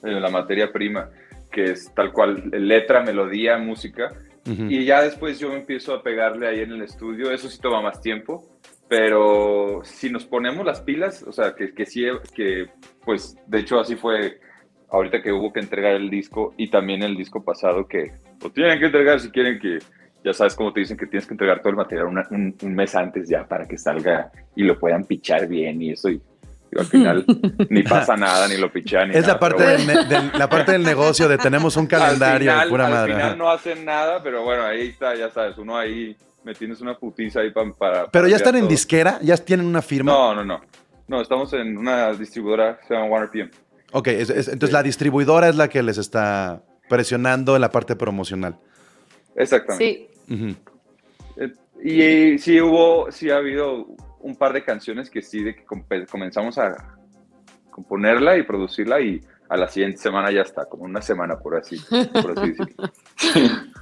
eh, 0.03 0.13
la 0.13 0.31
materia 0.31 0.73
prima, 0.73 1.11
que 1.51 1.73
es 1.73 1.93
tal 1.95 2.11
cual 2.11 2.49
letra, 2.53 3.03
melodía, 3.03 3.59
música. 3.59 4.13
Y 4.47 4.85
ya 4.85 5.03
después 5.03 5.39
yo 5.39 5.53
empiezo 5.53 5.95
a 5.95 6.03
pegarle 6.03 6.47
ahí 6.47 6.61
en 6.61 6.73
el 6.73 6.83
estudio, 6.83 7.31
eso 7.31 7.49
sí 7.49 7.59
toma 7.61 7.81
más 7.81 8.01
tiempo, 8.01 8.45
pero 8.89 9.81
si 9.85 10.11
nos 10.11 10.27
ponemos 10.27 10.67
las 10.67 10.83
pilas, 10.83 11.23
o 11.23 11.33
sea, 11.33 11.55
que, 11.55 11.73
que 11.73 11.87
sí, 11.87 12.05
que 12.35 12.67
pues 13.05 13.37
de 13.47 13.61
hecho 13.61 13.81
así 13.81 13.97
fue 13.97 14.39
ahorita 14.91 15.23
que 15.23 15.33
hubo 15.33 15.53
que 15.53 15.61
entregar 15.61 15.95
el 15.95 16.11
disco 16.11 16.55
y 16.57 16.69
también 16.69 17.03
el 17.03 17.17
disco 17.17 17.43
pasado 17.43 17.87
que 17.89 18.13
lo 18.43 18.51
tienen 18.51 18.79
que 18.79 18.87
entregar 18.87 19.19
si 19.19 19.31
quieren 19.31 19.59
que, 19.59 19.79
ya 20.25 20.33
sabes 20.33 20.57
cómo 20.57 20.73
te 20.73 20.81
dicen 20.81 20.97
que 20.97 21.07
tienes 21.07 21.27
que 21.27 21.35
entregar 21.35 21.61
todo 21.61 21.71
el 21.71 21.77
material 21.77 22.07
un, 22.07 22.75
mes 22.75 22.95
antes 22.95 23.29
ya 23.29 23.47
para 23.47 23.67
que 23.67 23.77
salga 23.77 24.33
y 24.57 24.63
lo 24.63 24.79
puedan 24.79 25.05
pichar 25.05 25.47
bien 25.47 25.83
y 25.83 25.91
eso 25.91 26.09
al 26.79 26.87
final 26.87 27.25
ni 27.71 27.83
pasa 27.83 28.17
nada, 28.17 28.49
ni 28.49 28.57
lo 28.57 28.71
pichan. 28.73 29.09
ni 29.09 29.15
Es 29.17 29.23
la 29.23 29.29
nada, 29.35 29.41
parte, 29.41 29.63
del, 29.65 29.87
ne- 29.87 30.05
del- 30.05 30.31
la 30.39 30.49
parte 30.49 30.73
del 30.73 30.83
negocio 30.83 31.29
de 31.29 31.39
tenemos 31.39 31.77
un 31.77 31.87
calendario, 31.87 32.51
al 32.53 32.57
final, 32.59 32.69
pura 32.69 32.87
al 32.87 32.93
madre. 32.93 33.13
final 33.13 33.27
ajá. 33.29 33.37
no 33.37 33.51
hacen 33.51 33.85
nada, 33.85 34.23
pero 34.23 34.43
bueno, 34.45 34.63
ahí 34.65 34.89
está, 34.89 35.15
ya 35.15 35.31
sabes, 35.31 35.57
uno 35.59 35.77
ahí 35.77 36.17
me 36.45 36.55
tienes 36.55 36.81
una 36.81 36.95
putiza 36.99 37.41
ahí 37.41 37.51
pa- 37.51 37.65
para... 37.73 38.07
Pero 38.07 38.11
para 38.25 38.29
ya 38.29 38.37
están 38.37 38.55
en 38.57 38.63
todo. 38.63 38.71
disquera, 38.71 39.19
ya 39.23 39.37
tienen 39.37 39.67
una 39.67 39.81
firma. 39.83 40.13
No, 40.13 40.35
no, 40.35 40.45
no. 40.45 40.61
No, 41.09 41.21
estamos 41.21 41.53
en 41.55 41.77
una 41.77 42.13
distribuidora, 42.13 42.79
se 42.87 42.95
llama 42.95 43.07
OneRPM. 43.07 43.51
Ok, 43.93 44.09
es- 44.09 44.31
es- 44.31 44.49
entonces 44.49 44.71
Sí. 44.71 44.73
la 44.75 44.83
distribuidora 44.83 45.49
es 45.49 45.57
la 45.57 45.69
que 45.69 45.83
les 45.83 45.99
está 45.99 46.63
presionando 46.89 47.55
en 47.55 47.61
la 47.63 47.71
parte 47.71 47.97
promocional. 47.97 48.57
Exactamente. 49.37 50.09
Sí. 50.29 50.57
Eh, 51.37 51.53
Y, 51.83 52.39
sí 52.39 52.61
hubo, 52.61 53.11
sí 53.13 53.31
ha 53.31 53.37
habido 53.37 53.87
un 54.25 54.37
par 54.37 54.53
de 54.53 54.65
canciones 54.65 55.11
que 55.11 55.21
sí, 55.23 55.43
de 55.45 55.55
que 55.55 55.65
compe- 55.67 56.07
comenzamos 56.09 56.57
a 56.59 56.97
componerla 57.71 58.37
y 58.37 58.43
producirla 58.43 59.01
y 59.01 59.21
a 59.49 59.57
la 59.57 59.69
siguiente 59.69 59.99
semana 59.99 60.31
ya 60.33 60.41
está, 60.43 60.65
como 60.67 60.85
una 60.85 61.03
semana 61.03 61.39
por 61.39 61.57
así, 61.57 61.77
por 62.23 62.39
así 62.39 62.51
decirlo. 62.53 62.91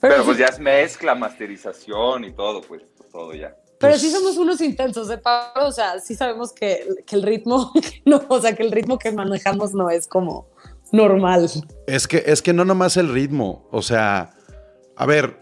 Pero, 0.00 0.14
Pero 0.14 0.24
pues 0.24 0.36
sí, 0.36 0.42
ya 0.42 0.46
es 0.48 0.58
mezcla, 0.58 1.14
masterización 1.14 2.24
y 2.24 2.32
todo, 2.32 2.60
pues 2.62 2.82
todo 3.12 3.32
ya. 3.34 3.54
pero 3.78 3.92
Pues- 3.92 4.00
sí 4.00 4.10
somos 4.10 4.36
unos 4.36 4.60
intensos, 4.60 5.08
¿eh, 5.10 5.18
Pablo? 5.18 5.68
O 5.68 5.72
sea, 5.72 6.00
sí 6.00 6.16
sabemos 6.16 6.52
que, 6.52 6.84
que 7.06 7.14
el 7.14 7.22
ritmo, 7.22 7.70
no, 8.04 8.20
o 8.28 8.40
sea, 8.40 8.56
que 8.56 8.64
el 8.64 8.72
ritmo 8.72 8.98
que 8.98 9.12
manejamos 9.12 9.72
no 9.74 9.88
es 9.90 10.08
como 10.08 10.48
normal. 10.90 11.48
Es 11.86 12.08
que, 12.08 12.24
es 12.26 12.42
que 12.42 12.52
no 12.52 12.64
nomás 12.64 12.96
el 12.96 13.12
ritmo. 13.12 13.68
O 13.70 13.82
sea, 13.82 14.30
a 14.96 15.06
ver, 15.06 15.38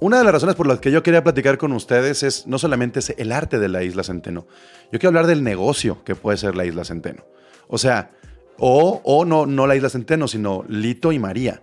una 0.00 0.18
de 0.18 0.24
las 0.24 0.32
razones 0.32 0.56
por 0.56 0.66
las 0.66 0.80
que 0.80 0.90
yo 0.90 1.02
quería 1.02 1.22
platicar 1.22 1.58
con 1.58 1.72
ustedes 1.72 2.22
es 2.22 2.46
no 2.46 2.58
solamente 2.58 3.00
el 3.18 3.32
arte 3.32 3.58
de 3.58 3.68
la 3.68 3.82
Isla 3.82 4.02
Centeno. 4.02 4.46
Yo 4.90 4.98
quiero 4.98 5.08
hablar 5.08 5.26
del 5.26 5.44
negocio 5.44 6.02
que 6.04 6.14
puede 6.14 6.38
ser 6.38 6.56
la 6.56 6.64
Isla 6.64 6.84
Centeno. 6.84 7.24
O 7.68 7.78
sea, 7.78 8.10
o, 8.58 9.00
o 9.04 9.24
no, 9.24 9.46
no 9.46 9.66
la 9.66 9.76
Isla 9.76 9.90
Centeno, 9.90 10.26
sino 10.26 10.64
Lito 10.68 11.12
y 11.12 11.18
María. 11.18 11.62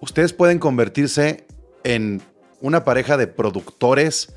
Ustedes 0.00 0.32
pueden 0.32 0.58
convertirse 0.58 1.46
en 1.84 2.22
una 2.60 2.84
pareja 2.84 3.16
de 3.16 3.26
productores 3.26 4.34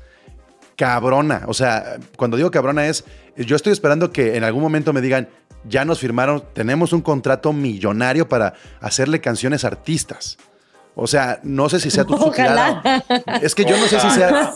cabrona. 0.76 1.44
O 1.46 1.54
sea, 1.54 1.98
cuando 2.16 2.36
digo 2.36 2.50
cabrona 2.50 2.86
es, 2.86 3.04
yo 3.36 3.56
estoy 3.56 3.72
esperando 3.72 4.12
que 4.12 4.36
en 4.36 4.44
algún 4.44 4.62
momento 4.62 4.92
me 4.92 5.00
digan, 5.00 5.28
ya 5.64 5.84
nos 5.84 6.00
firmaron, 6.00 6.44
tenemos 6.52 6.92
un 6.92 7.00
contrato 7.00 7.52
millonario 7.52 8.28
para 8.28 8.54
hacerle 8.80 9.20
canciones 9.20 9.64
artistas. 9.64 10.38
O 10.94 11.06
sea, 11.06 11.40
no 11.42 11.68
sé 11.70 11.80
si 11.80 11.90
sea 11.90 12.04
tu 12.04 12.16
su 12.18 12.30
tirada. 12.30 12.82
Es 13.40 13.54
que 13.54 13.64
yo 13.64 13.76
no 13.78 13.86
sé 13.86 13.98
si 13.98 14.10
sea. 14.10 14.52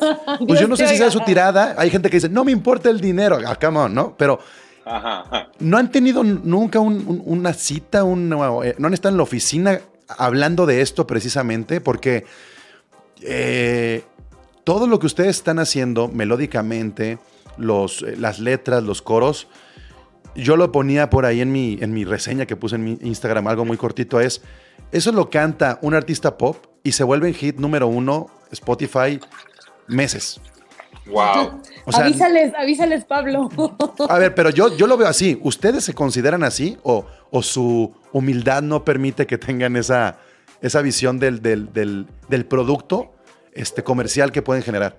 Pues 0.47 0.61
yo 0.61 0.69
no 0.69 0.77
sé 0.77 0.87
si 0.89 0.97
sea 0.99 1.11
su 1.11 1.21
tirada. 1.21 1.75
Hay 1.79 1.91
gente 1.91 2.11
que 2.11 2.17
dice, 2.19 2.29
no 2.29 2.45
me 2.45 2.53
importa 2.53 2.91
el 2.91 3.01
dinero. 3.01 3.39
Ah, 3.47 3.57
come 3.59 3.79
on, 3.79 3.95
¿no? 3.95 4.15
Pero 4.19 4.39
Ajá, 4.85 5.21
ajá. 5.23 5.49
no 5.61 5.79
han 5.79 5.91
tenido 5.91 6.23
nunca 6.23 6.79
un- 6.79 7.05
un- 7.09 7.23
una 7.25 7.53
cita, 7.55 8.05
un- 8.05 8.31
eh, 8.65 8.75
no 8.79 8.87
han 8.89 8.95
estado 8.95 9.15
en 9.15 9.17
la 9.17 9.23
oficina 9.23 9.81
hablando 10.19 10.67
de 10.67 10.83
esto 10.83 11.07
precisamente, 11.07 11.81
porque 11.81 12.25
eh, 13.23 14.05
todo 14.65 14.87
lo 14.87 14.99
que 14.99 15.07
ustedes 15.07 15.37
están 15.37 15.59
haciendo 15.59 16.09
melódicamente, 16.09 17.19
los, 17.57 18.03
eh, 18.03 18.15
las 18.19 18.39
letras, 18.39 18.83
los 18.83 19.01
coros, 19.03 19.49
yo 20.37 20.57
lo 20.57 20.71
ponía 20.73 21.11
por 21.11 21.25
ahí 21.27 21.41
en 21.41 21.51
mi, 21.53 21.79
en 21.81 21.93
mi 21.93 22.05
reseña 22.05 22.47
que 22.47 22.57
puse 22.57 22.77
en 22.77 22.85
mi 22.85 22.99
Instagram, 23.03 23.47
algo 23.49 23.65
muy 23.65 23.77
cortito, 23.77 24.21
es, 24.21 24.43
eso 24.93 25.13
lo 25.13 25.31
canta 25.31 25.79
un 25.83 25.95
artista 25.95 26.37
pop 26.39 26.57
y 26.83 26.93
se 26.93 27.05
vuelve 27.05 27.29
en 27.29 27.35
hit 27.35 27.57
número 27.59 27.87
uno 27.89 28.27
Spotify 28.53 29.19
meses. 29.89 30.41
Wow. 31.07 31.61
O 31.85 31.93
sea, 31.93 32.05
avísales, 32.05 32.53
avísales, 32.55 33.05
Pablo. 33.05 33.49
a 34.09 34.19
ver, 34.19 34.35
pero 34.35 34.51
yo, 34.51 34.77
yo 34.77 34.87
lo 34.89 34.97
veo 34.97 35.07
así. 35.07 35.39
¿Ustedes 35.43 35.85
se 35.85 35.95
consideran 35.95 36.43
así 36.43 36.77
o, 36.83 37.07
o 37.31 37.43
su 37.43 37.95
humildad 38.13 38.63
no 38.63 38.85
permite 38.85 39.27
que 39.27 39.39
tengan 39.39 39.77
esa, 39.77 40.19
esa 40.61 40.83
visión 40.83 41.21
del, 41.21 41.41
del, 41.43 41.73
del- 41.73 42.07
del 42.29 42.45
producto 42.45 43.13
este, 43.53 43.85
comercial 43.85 44.33
que 44.33 44.43
pueden 44.43 44.65
generar? 44.65 44.99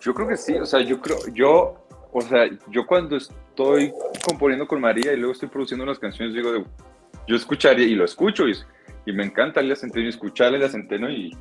Yo 0.00 0.14
creo 0.14 0.28
que 0.28 0.36
sí, 0.36 0.54
o 0.54 0.64
sea, 0.66 0.80
yo 0.80 1.00
creo, 1.00 1.18
yo, 1.34 1.84
o 2.12 2.20
sea, 2.20 2.44
yo 2.70 2.86
cuando 2.86 3.16
estoy 3.56 3.94
componiendo 4.22 4.66
con 4.68 4.80
María 4.82 5.14
y 5.14 5.16
luego 5.16 5.32
estoy 5.32 5.48
produciendo 5.48 5.86
las 5.86 5.98
canciones, 5.98 6.34
digo, 6.34 6.52
de- 6.52 6.64
yo 7.26 7.36
escucharía 7.36 7.86
y 7.86 7.94
lo 7.94 8.04
escucho 8.04 8.46
y, 8.46 8.54
y 9.06 9.12
me 9.12 9.24
encanta 9.24 9.60
Elia 9.60 9.74
Centeno 9.74 10.04
y 10.04 10.10
escuchar 10.10 10.52
a 10.52 10.56
Elia 10.56 10.68
Centeno 10.68 11.10
y, 11.10 11.34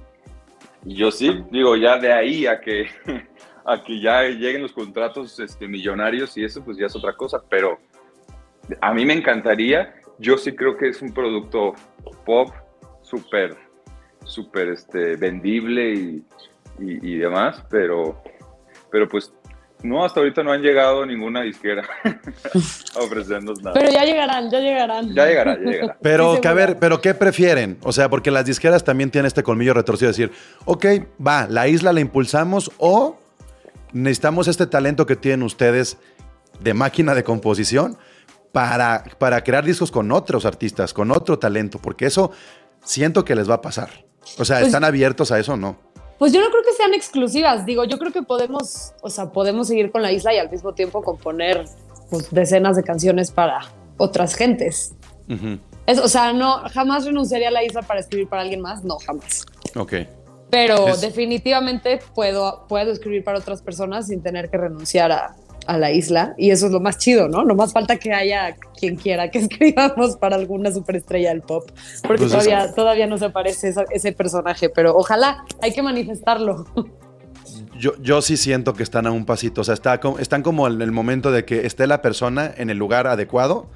y 0.85 0.95
yo 0.95 1.11
sí, 1.11 1.43
digo, 1.51 1.75
ya 1.75 1.97
de 1.99 2.13
ahí 2.13 2.47
a 2.47 2.61
que, 2.61 2.87
a 3.65 3.83
que 3.83 3.99
ya 3.99 4.23
lleguen 4.23 4.61
los 4.61 4.71
contratos 4.71 5.37
este, 5.41 5.67
millonarios 5.67 6.37
y 6.37 6.45
eso, 6.45 6.63
pues 6.63 6.77
ya 6.77 6.85
es 6.85 6.95
otra 6.95 7.13
cosa, 7.17 7.43
pero 7.49 7.77
a 8.81 8.93
mí 8.93 9.05
me 9.05 9.13
encantaría, 9.13 9.93
yo 10.17 10.37
sí 10.37 10.55
creo 10.55 10.77
que 10.77 10.87
es 10.87 11.01
un 11.01 11.13
producto 11.13 11.73
pop 12.25 12.49
súper, 13.01 13.57
súper 14.23 14.69
este, 14.69 15.17
vendible 15.17 15.93
y, 15.93 16.23
y, 16.79 17.11
y 17.13 17.17
demás, 17.17 17.61
pero 17.69 18.23
pero 18.91 19.09
pues 19.09 19.33
no, 19.85 20.03
hasta 20.03 20.19
ahorita 20.19 20.43
no 20.43 20.51
han 20.51 20.61
llegado 20.61 21.05
ninguna 21.05 21.41
disquera 21.41 21.83
a 22.95 22.99
ofrecernos 22.99 23.61
nada. 23.61 23.73
Pero 23.73 23.91
ya 23.91 24.03
llegarán, 24.05 24.49
ya 24.49 24.59
llegarán. 24.59 25.13
ya 25.13 25.25
llegará, 25.25 25.55
ya 25.57 25.71
llegará. 25.71 25.97
Pero, 26.01 26.35
Sí, 26.35 26.41
que, 26.41 26.47
a 26.47 26.53
ver, 26.53 26.77
pero 26.79 27.01
¿qué 27.01 27.13
prefieren? 27.13 27.77
O 27.83 27.91
sea, 27.91 28.09
porque 28.09 28.31
las 28.31 28.45
disqueras 28.45 28.83
también 28.83 29.11
tienen 29.11 29.27
este 29.27 29.43
colmillo 29.43 29.73
retorcido 29.73 30.11
de 30.11 30.17
decir, 30.17 30.31
ok, 30.65 30.85
va, 31.25 31.47
la 31.49 31.67
isla 31.67 31.93
la 31.93 31.99
impulsamos 31.99 32.71
o 32.77 33.19
necesitamos 33.93 34.47
este 34.47 34.67
talento 34.67 35.05
que 35.05 35.15
tienen 35.15 35.43
ustedes 35.43 35.97
de 36.59 36.73
máquina 36.73 37.13
de 37.15 37.23
composición 37.23 37.97
para, 38.51 39.03
para 39.19 39.43
crear 39.43 39.63
discos 39.65 39.91
con 39.91 40.11
otros 40.11 40.45
artistas, 40.45 40.93
con 40.93 41.11
otro 41.11 41.39
talento, 41.39 41.79
porque 41.79 42.05
eso 42.05 42.31
siento 42.83 43.25
que 43.25 43.35
les 43.35 43.49
va 43.49 43.55
a 43.55 43.61
pasar. 43.61 43.89
O 44.37 44.45
sea, 44.45 44.57
Pues- 44.57 44.67
¿están 44.67 44.83
abiertos 44.83 45.31
a 45.31 45.39
eso 45.39 45.53
o 45.53 45.57
no? 45.57 45.84
Pues 46.17 46.31
yo 46.31 46.39
no 46.41 46.49
creo 46.49 46.63
que 46.63 46.73
sean 46.73 46.93
exclusivas. 46.93 47.65
Digo, 47.65 47.83
yo 47.83 47.97
creo 47.97 48.11
que 48.11 48.21
podemos, 48.23 48.93
o 49.01 49.09
sea, 49.09 49.31
podemos 49.31 49.67
seguir 49.67 49.91
con 49.91 50.01
la 50.01 50.11
isla 50.11 50.33
y 50.33 50.37
al 50.37 50.49
mismo 50.49 50.73
tiempo 50.73 51.01
componer 51.03 51.65
pues, 52.09 52.31
decenas 52.31 52.75
de 52.77 52.83
canciones 52.83 53.31
para 53.31 53.61
otras 53.97 54.35
gentes. 54.35 54.93
Es, 55.87 55.99
o 55.99 56.07
sea, 56.07 56.33
no, 56.33 56.61
jamás 56.71 57.05
renunciaría 57.05 57.49
a 57.49 57.51
la 57.51 57.63
isla 57.63 57.81
para 57.81 57.99
escribir 57.99 58.27
para 58.29 58.43
alguien 58.43 58.61
más, 58.61 58.83
no, 58.83 58.97
jamás. 58.99 59.45
Ok. 59.75 59.93
Pero 60.49 60.87
Es- 60.87 61.01
definitivamente 61.01 61.99
puedo, 62.13 62.65
puedo 62.67 62.91
escribir 62.91 63.23
para 63.23 63.39
otras 63.39 63.61
personas 63.61 64.07
sin 64.07 64.21
tener 64.21 64.49
que 64.49 64.57
renunciar 64.57 65.11
a, 65.11 65.35
a 65.67 65.77
la 65.77 65.91
isla. 65.91 66.33
Y 66.37 66.51
eso 66.51 66.65
es 66.67 66.71
lo 66.71 66.79
más 66.79 66.97
chido, 66.97 67.27
¿no? 67.27 67.43
No 67.43 67.55
más 67.55 67.73
falta 67.73 67.97
que 67.97 68.13
haya 68.13 68.55
quien 68.79 68.95
quiera 68.95 69.31
que 69.31 69.39
escribamos 69.49 70.17
para 70.17 70.35
alguna 70.35 70.71
superestrella 70.71 71.29
del 71.29 71.41
pop. 71.41 71.69
Porque 72.03 72.23
Pues 72.23 72.33
eso. 72.33 72.39
todavía, 72.43 72.73
todavía 72.73 73.07
no 73.07 73.17
se 73.17 73.25
aparece 73.25 73.69
esa- 73.69 73.85
ese 73.91 74.11
personaje, 74.11 74.69
pero 74.69 74.95
ojalá 74.95 75.43
hay 75.61 75.73
que 75.73 75.81
manifestarlo. 75.81 76.65
Yo, 77.77 77.91
yo 78.01 78.21
sí 78.21 78.37
siento 78.37 78.73
que 78.73 78.83
están 78.83 79.05
a 79.05 79.11
un 79.11 79.25
pasito. 79.25 79.61
O 79.61 79.63
sea, 79.63 79.73
está 79.73 79.99
están 80.19 80.41
como 80.43 80.67
en 80.67 80.81
el 80.81 80.91
momento 80.91 81.31
de 81.31 81.45
que 81.45 81.65
esté 81.65 81.87
la 81.87 82.01
persona 82.01 82.51
en 82.57 82.69
el 82.69 82.77
lugar 82.77 83.05
adecuado 83.07 83.67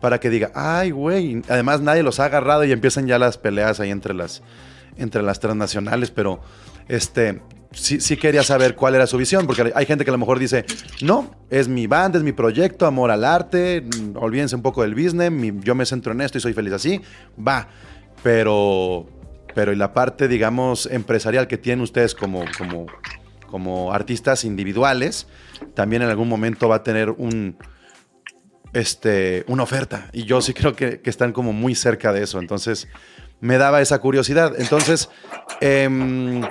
para 0.00 0.18
que 0.20 0.30
diga, 0.30 0.50
ay, 0.54 0.90
güey. 0.90 1.42
Además, 1.48 1.80
nadie 1.80 2.02
los 2.02 2.18
ha 2.20 2.24
agarrado 2.26 2.64
y 2.64 2.72
empiezan 2.72 3.06
ya 3.06 3.18
las 3.18 3.38
peleas 3.38 3.78
ahí 3.80 3.90
entre 3.90 4.14
las, 4.14 4.42
entre 4.96 5.22
las 5.22 5.40
transnacionales. 5.40 6.10
Pero, 6.10 6.40
este, 6.88 7.40
sí, 7.72 8.16
quería 8.16 8.42
saber 8.42 8.74
cuál 8.74 8.94
era 8.94 9.06
su 9.06 9.16
visión, 9.16 9.46
porque 9.46 9.72
hay 9.74 9.86
gente 9.86 10.04
que 10.04 10.10
a 10.10 10.12
lo 10.12 10.18
mejor 10.18 10.38
dice, 10.38 10.64
no, 11.02 11.30
es 11.50 11.68
mi 11.68 11.86
banda, 11.86 12.18
es 12.18 12.24
mi 12.24 12.32
proyecto, 12.32 12.86
amor 12.86 13.10
al 13.10 13.24
arte, 13.24 13.82
mm, 13.82 14.16
olvídense 14.16 14.56
un 14.56 14.62
poco 14.62 14.82
del 14.82 14.94
business, 14.94 15.30
yo 15.62 15.74
me 15.74 15.86
centro 15.86 16.12
en 16.12 16.20
esto 16.20 16.38
y 16.38 16.40
soy 16.40 16.52
feliz 16.52 16.72
así, 16.72 17.00
va. 17.46 17.68
Pero, 18.22 19.06
pero 19.54 19.72
y 19.72 19.76
la 19.76 19.92
parte, 19.92 20.26
digamos, 20.28 20.86
empresarial 20.86 21.46
que 21.46 21.58
tienen 21.58 21.82
ustedes 21.82 22.14
como, 22.14 22.44
como, 22.58 22.86
como 23.50 23.92
artistas 23.92 24.44
individuales, 24.44 25.26
también 25.74 26.02
en 26.02 26.08
algún 26.08 26.28
momento 26.28 26.68
va 26.68 26.76
a 26.76 26.82
tener 26.82 27.10
un, 27.10 27.56
este, 28.72 29.44
una 29.48 29.62
oferta. 29.62 30.08
Y 30.12 30.24
yo 30.24 30.40
sí 30.40 30.54
creo 30.54 30.74
que, 30.74 31.00
que 31.00 31.10
están 31.10 31.32
como 31.32 31.52
muy 31.52 31.74
cerca 31.74 32.12
de 32.12 32.22
eso. 32.22 32.38
Entonces, 32.38 32.88
me 33.40 33.58
daba 33.58 33.80
esa 33.80 33.98
curiosidad. 33.98 34.54
Entonces, 34.58 35.08
em, 35.60 36.42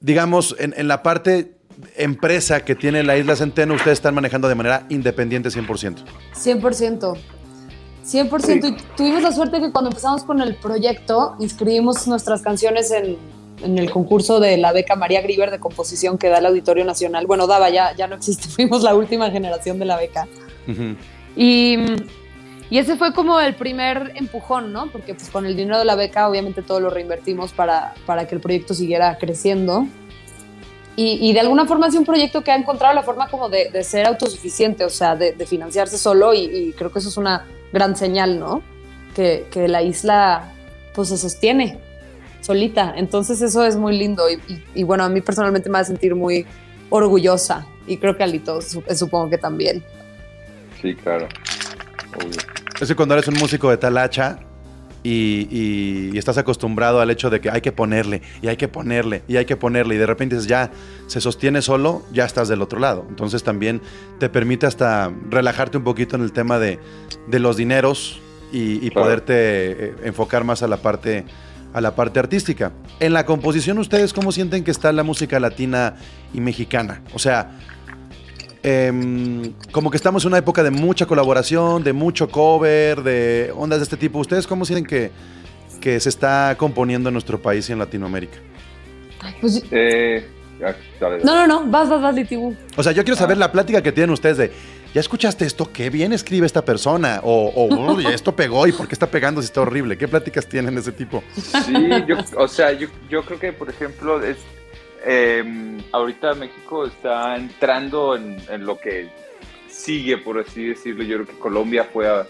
digamos, 0.00 0.56
en, 0.58 0.74
en 0.76 0.88
la 0.88 1.02
parte 1.02 1.56
empresa 1.96 2.64
que 2.64 2.74
tiene 2.74 3.02
la 3.02 3.16
Isla 3.16 3.36
Centeno, 3.36 3.74
ustedes 3.74 3.98
están 3.98 4.14
manejando 4.14 4.48
de 4.48 4.54
manera 4.54 4.86
independiente 4.88 5.48
100%. 5.48 6.04
100%. 6.34 7.16
100%. 8.04 8.68
Y 8.68 8.96
tuvimos 8.96 9.22
la 9.22 9.32
suerte 9.32 9.60
que 9.60 9.70
cuando 9.70 9.90
empezamos 9.90 10.24
con 10.24 10.40
el 10.40 10.56
proyecto, 10.56 11.36
inscribimos 11.38 12.06
nuestras 12.06 12.42
canciones 12.42 12.90
en, 12.90 13.16
en 13.62 13.78
el 13.78 13.90
concurso 13.90 14.40
de 14.40 14.56
la 14.56 14.72
beca 14.72 14.96
María 14.96 15.22
Griver 15.22 15.50
de 15.50 15.60
composición 15.60 16.18
que 16.18 16.28
da 16.28 16.38
el 16.38 16.46
Auditorio 16.46 16.84
Nacional. 16.84 17.26
Bueno, 17.26 17.46
daba, 17.46 17.70
ya, 17.70 17.94
ya 17.96 18.06
no 18.06 18.16
existe, 18.16 18.48
fuimos 18.48 18.82
la 18.82 18.94
última 18.94 19.30
generación 19.30 19.78
de 19.78 19.84
la 19.84 19.96
beca. 19.96 20.26
Y, 21.36 21.78
y 22.72 22.78
ese 22.78 22.96
fue 22.96 23.12
como 23.12 23.38
el 23.38 23.54
primer 23.54 24.12
empujón, 24.14 24.72
¿no? 24.72 24.86
Porque 24.86 25.12
pues 25.12 25.28
con 25.28 25.44
el 25.44 25.54
dinero 25.54 25.78
de 25.78 25.84
la 25.84 25.94
beca 25.94 26.26
obviamente 26.26 26.62
todo 26.62 26.80
lo 26.80 26.88
reinvertimos 26.88 27.52
para, 27.52 27.92
para 28.06 28.26
que 28.26 28.34
el 28.34 28.40
proyecto 28.40 28.72
siguiera 28.72 29.18
creciendo. 29.18 29.86
Y, 30.96 31.34
de 31.34 31.40
alguna 31.40 31.66
forma 31.66 31.88
es 31.88 31.94
un 31.96 32.06
proyecto 32.06 32.42
que 32.42 32.50
ha 32.50 32.56
encontrado 32.56 32.94
la 32.94 33.02
forma 33.02 33.28
como 33.28 33.50
de, 33.50 33.84
ser 33.84 34.06
autosuficiente, 34.06 34.86
o 34.86 34.88
sea, 34.88 35.16
de, 35.16 35.34
financiarse 35.44 35.98
solo 35.98 36.32
y, 36.32 36.72
creo 36.78 36.90
que 36.90 37.00
eso 37.00 37.10
es 37.10 37.18
una 37.18 37.44
gran 37.74 37.94
señal, 37.94 38.38
¿no? 38.38 38.62
Que, 39.14 39.44
que 39.50 39.68
la 39.68 39.82
isla 39.82 40.54
pues 40.94 41.10
se 41.10 41.18
sostiene 41.18 41.78
solita. 42.40 42.94
Entonces 42.96 43.42
eso 43.42 43.66
es 43.66 43.76
muy 43.76 43.98
lindo 43.98 44.30
y, 44.30 44.62
y- 44.74 44.82
bueno, 44.84 45.04
a 45.04 45.10
mí 45.10 45.20
personalmente 45.20 45.68
me 45.68 45.76
a 45.76 45.84
sentir 45.84 46.14
muy 46.14 46.46
orgullosa 46.88 47.66
y 47.86 47.98
creo 47.98 48.16
que 48.16 48.22
a 48.22 48.26
Lito 48.26 48.62
su- 48.62 48.82
supongo 48.94 49.28
que 49.28 49.36
también. 49.36 49.84
Sí, 50.80 50.94
claro. 50.94 51.28
Obvio. 52.16 52.61
Es 52.82 52.88
que 52.88 52.96
cuando 52.96 53.14
eres 53.14 53.28
un 53.28 53.34
músico 53.38 53.70
de 53.70 53.76
tal 53.76 53.96
hacha 53.96 54.40
y, 55.04 55.46
y- 55.50 56.10
y 56.12 56.18
estás 56.18 56.36
acostumbrado 56.36 57.00
al 57.00 57.10
hecho 57.10 57.30
de 57.30 57.40
que 57.40 57.48
hay 57.48 57.60
que 57.60 57.70
ponerle 57.70 58.22
y 58.42 58.48
hay 58.48 58.56
que 58.56 58.66
ponerle 58.66 59.22
y 59.28 59.36
hay 59.36 59.44
que 59.44 59.56
ponerle 59.56 59.94
y 59.94 59.98
de 59.98 60.06
repente 60.06 60.34
dices 60.34 60.48
ya 60.48 60.70
se 61.06 61.20
sostiene 61.20 61.62
solo, 61.62 62.02
ya 62.12 62.24
estás 62.24 62.48
del 62.48 62.60
otro 62.60 62.80
lado. 62.80 63.06
Entonces 63.08 63.44
también 63.44 63.80
te 64.18 64.28
permite 64.28 64.66
hasta 64.66 65.12
relajarte 65.30 65.78
un 65.78 65.84
poquito 65.84 66.16
en 66.16 66.22
el 66.22 66.32
tema 66.32 66.58
de, 66.58 66.80
de 67.28 67.38
los 67.38 67.56
dineros 67.56 68.20
y, 68.52 68.84
y 68.84 68.90
Claro. 68.90 69.06
poderte 69.06 69.34
eh, 69.36 69.94
enfocar 70.02 70.42
más 70.42 70.64
a 70.64 70.66
la 70.68 70.78
parte 70.78 71.24
a 71.74 71.80
la 71.80 71.94
parte 71.94 72.18
artística. 72.18 72.72
En 73.00 73.14
la 73.14 73.24
composición, 73.24 73.78
¿ustedes 73.78 74.12
cómo 74.12 74.30
sienten 74.30 74.62
que 74.64 74.70
está 74.72 74.92
la 74.92 75.04
música 75.04 75.40
latina 75.40 75.94
y 76.34 76.40
mexicana? 76.42 77.00
O 77.14 77.18
sea, 77.18 77.52
em, 78.62 79.52
como 79.72 79.90
que 79.90 79.96
estamos 79.96 80.24
en 80.24 80.28
una 80.28 80.38
época 80.38 80.62
de 80.62 80.70
mucha 80.70 81.06
colaboración, 81.06 81.82
de 81.84 81.92
mucho 81.92 82.28
cover, 82.28 83.02
de 83.02 83.52
ondas 83.56 83.78
de 83.80 83.84
este 83.84 83.96
tipo. 83.96 84.18
¿Ustedes 84.18 84.46
cómo 84.46 84.64
sienten 84.64 84.86
que, 84.86 85.10
que 85.80 85.98
se 86.00 86.08
está 86.08 86.54
componiendo 86.58 87.08
en 87.08 87.14
nuestro 87.14 87.40
país 87.40 87.68
y 87.68 87.72
en 87.72 87.78
Latinoamérica? 87.78 88.38
Pues, 89.40 89.62
Eh, 89.70 90.26
dale, 91.00 91.24
no, 91.24 91.34
no, 91.34 91.46
no, 91.46 91.70
vas, 91.70 91.88
vas, 91.88 92.00
vas, 92.02 92.14
Litibu. 92.14 92.54
O 92.76 92.82
sea, 92.82 92.92
yo 92.92 93.02
quiero 93.04 93.16
saber 93.16 93.36
la 93.36 93.50
plática 93.50 93.82
que 93.82 93.90
tienen 93.92 94.10
ustedes 94.10 94.36
de, 94.36 94.52
¿ya 94.94 95.00
escuchaste 95.00 95.44
esto? 95.44 95.70
¿Qué 95.72 95.90
bien 95.90 96.12
escribe 96.12 96.46
esta 96.46 96.64
persona? 96.64 97.20
O, 97.24 97.52
o 97.54 97.92
"Uy, 97.94 98.06
esto 98.12 98.34
pegó 98.36 98.66
y 98.66 98.72
por 98.72 98.86
qué 98.86 98.94
está 98.94 99.08
pegando 99.08 99.40
si 99.42 99.46
está 99.46 99.60
horrible. 99.62 99.98
¿Qué 99.98 100.06
pláticas 100.06 100.46
tienen 100.46 100.74
de 100.74 100.80
ese 100.80 100.92
tipo? 100.92 101.22
Sí, 101.34 101.72
yo, 102.06 102.16
o 102.36 102.46
sea, 102.48 102.72
yo, 102.72 102.88
yo 103.10 103.24
creo 103.24 103.38
que, 103.40 103.52
por 103.52 103.68
ejemplo, 103.70 104.22
es, 104.22 104.36
eh, 105.04 105.78
ahorita 105.92 106.34
México 106.34 106.86
está 106.86 107.36
entrando 107.36 108.16
en, 108.16 108.36
en 108.50 108.64
lo 108.66 108.78
que 108.78 109.08
sigue, 109.68 110.18
por 110.18 110.38
así 110.38 110.66
decirlo. 110.68 111.02
Yo 111.04 111.16
creo 111.16 111.26
que 111.26 111.38
Colombia 111.40 111.84
fue 111.92 112.08
a- 112.08 112.26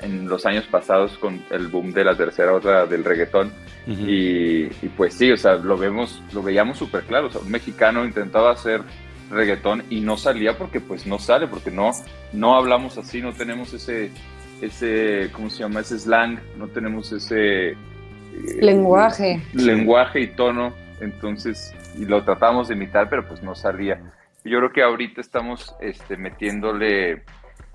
en 0.00 0.28
los 0.28 0.46
años 0.46 0.64
pasados 0.70 1.18
con 1.18 1.42
el 1.50 1.66
boom 1.68 1.92
de 1.92 2.04
la 2.04 2.16
tercera 2.16 2.54
ola 2.54 2.86
del 2.86 3.04
reggaetón. 3.04 3.52
Y 4.06 4.66
pues 4.96 5.14
sí, 5.14 5.30
o 5.32 5.36
sea, 5.36 5.54
lo 5.56 5.76
vemos, 5.78 6.22
lo 6.32 6.42
veíamos 6.42 6.76
súper 6.78 7.04
claro. 7.04 7.28
O 7.28 7.30
sea, 7.30 7.40
un 7.40 7.50
mexicano 7.50 8.04
intentaba 8.04 8.52
hacer 8.52 8.82
reggaetón 9.30 9.82
y 9.90 10.00
no 10.00 10.16
salía 10.16 10.56
porque 10.58 10.78
pues 10.80 11.06
no 11.06 11.18
sale, 11.18 11.46
porque 11.48 11.70
no, 11.70 11.90
no 12.32 12.54
hablamos 12.54 12.96
así, 12.98 13.20
no 13.22 13.32
tenemos 13.32 13.72
ese, 13.74 14.10
ese, 14.60 15.30
¿cómo 15.32 15.48
se 15.50 15.60
llama? 15.60 15.80
Ese 15.80 15.98
slang, 15.98 16.38
no 16.58 16.68
tenemos 16.68 17.10
ese... 17.12 17.70
eh, 17.70 17.76
Lenguaje. 18.60 19.42
lenguaje 19.54 20.20
y 20.20 20.26
tono, 20.28 20.74
entonces, 21.00 21.74
y 21.98 22.04
lo 22.04 22.24
tratamos 22.24 22.68
de 22.68 22.74
imitar, 22.74 23.08
pero 23.10 23.26
pues 23.26 23.42
no 23.42 23.54
salía. 23.54 24.00
Yo 24.44 24.58
creo 24.58 24.72
que 24.72 24.82
ahorita 24.82 25.20
estamos 25.20 25.74
este, 25.80 26.16
metiéndole 26.16 27.24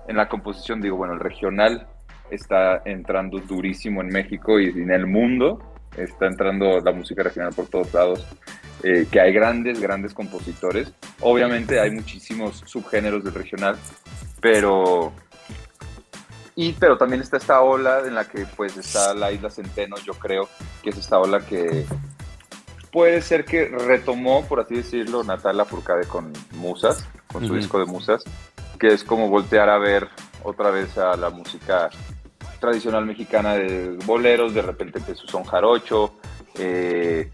en 0.08 0.16
la 0.16 0.28
composición, 0.28 0.80
digo, 0.80 0.96
bueno, 0.96 1.14
el 1.14 1.20
regional 1.20 1.86
está 2.30 2.82
entrando 2.84 3.38
durísimo 3.38 4.00
en 4.00 4.08
México 4.08 4.58
y 4.58 4.68
en 4.68 4.90
el 4.90 5.06
mundo, 5.06 5.58
está 5.96 6.26
entrando 6.26 6.80
la 6.80 6.92
música 6.92 7.22
regional 7.22 7.52
por 7.54 7.66
todos 7.66 7.92
lados, 7.92 8.26
eh, 8.82 9.06
que 9.10 9.20
hay 9.20 9.32
grandes, 9.32 9.80
grandes 9.80 10.14
compositores. 10.14 10.92
Obviamente 11.20 11.78
hay 11.80 11.90
muchísimos 11.90 12.62
subgéneros 12.66 13.22
del 13.24 13.34
regional, 13.34 13.76
pero... 14.40 15.12
Y, 16.56 16.72
pero 16.74 16.96
también 16.96 17.20
está 17.20 17.36
esta 17.36 17.60
ola 17.62 18.02
en 18.06 18.14
la 18.14 18.28
que 18.28 18.46
pues 18.56 18.76
está 18.76 19.12
la 19.12 19.32
isla 19.32 19.50
Centeno, 19.50 19.96
yo 20.04 20.14
creo, 20.14 20.48
que 20.84 20.90
es 20.90 20.98
esta 20.98 21.18
ola 21.18 21.40
que 21.40 21.84
puede 22.94 23.20
ser 23.22 23.44
que 23.44 23.66
retomó, 23.66 24.44
por 24.46 24.60
así 24.60 24.76
decirlo, 24.76 25.24
Natalia 25.24 25.64
Furcade 25.64 26.06
con 26.06 26.32
Musas, 26.52 27.04
con 27.26 27.44
su 27.44 27.56
disco 27.56 27.80
de 27.80 27.86
Musas, 27.86 28.22
que 28.78 28.86
es 28.86 29.02
como 29.02 29.28
voltear 29.28 29.68
a 29.68 29.78
ver 29.78 30.06
otra 30.44 30.70
vez 30.70 30.96
a 30.96 31.16
la 31.16 31.28
música 31.28 31.90
tradicional 32.60 33.04
mexicana 33.04 33.54
de 33.54 33.98
boleros, 34.06 34.54
de 34.54 34.62
repente 34.62 35.00
empezó 35.00 35.26
son 35.26 35.42
jarocho, 35.42 36.14
eh, 36.56 37.32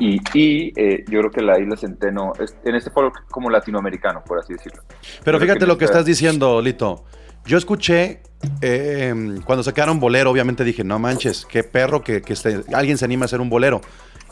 y, 0.00 0.16
y, 0.34 0.72
eh, 0.76 1.04
yo 1.08 1.20
creo 1.20 1.30
que 1.30 1.40
la 1.40 1.60
isla 1.60 1.76
Centeno, 1.76 2.32
en 2.64 2.74
este 2.74 2.90
folk 2.90 3.26
como 3.30 3.48
latinoamericano, 3.48 4.24
por 4.26 4.40
así 4.40 4.54
decirlo. 4.54 4.82
Pero 5.24 5.38
Creo 5.38 5.40
fíjate 5.40 5.60
que 5.60 5.66
lo 5.66 5.78
que 5.78 5.84
está- 5.84 5.98
estás 5.98 6.06
diciendo, 6.06 6.60
Lito. 6.60 7.04
Yo 7.44 7.58
escuché, 7.58 8.20
eh, 8.60 9.14
cuando 9.44 9.62
sacaron 9.62 9.98
bolero, 10.00 10.30
obviamente 10.30 10.64
dije, 10.64 10.84
no 10.84 10.98
manches, 10.98 11.46
qué 11.50 11.64
perro 11.64 12.02
que, 12.02 12.22
que 12.22 12.32
este- 12.34 12.62
alguien 12.72 12.98
se 12.98 13.04
anima 13.04 13.24
a 13.24 13.26
hacer 13.26 13.40
un 13.40 13.50
bolero. 13.50 13.80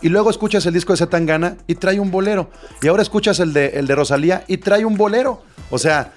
Y 0.03 0.09
luego 0.09 0.31
escuchas 0.31 0.65
el 0.67 0.73
disco 0.75 0.93
de 0.93 0.99
Zetangana 0.99 1.57
y 1.67 1.75
trae 1.75 2.01
un 2.01 2.11
bolero. 2.11 2.51
Y 2.83 2.89
ahora 2.89 3.03
escuchas 3.03 3.39
el 3.41 3.53
de, 3.53 3.67
el 3.79 3.87
de 3.87 3.95
Rosalía 3.95 4.45
y 4.47 4.57
trae 4.59 4.85
un 4.85 4.97
bolero. 4.97 5.43
O 5.71 5.79
sea, 5.79 6.13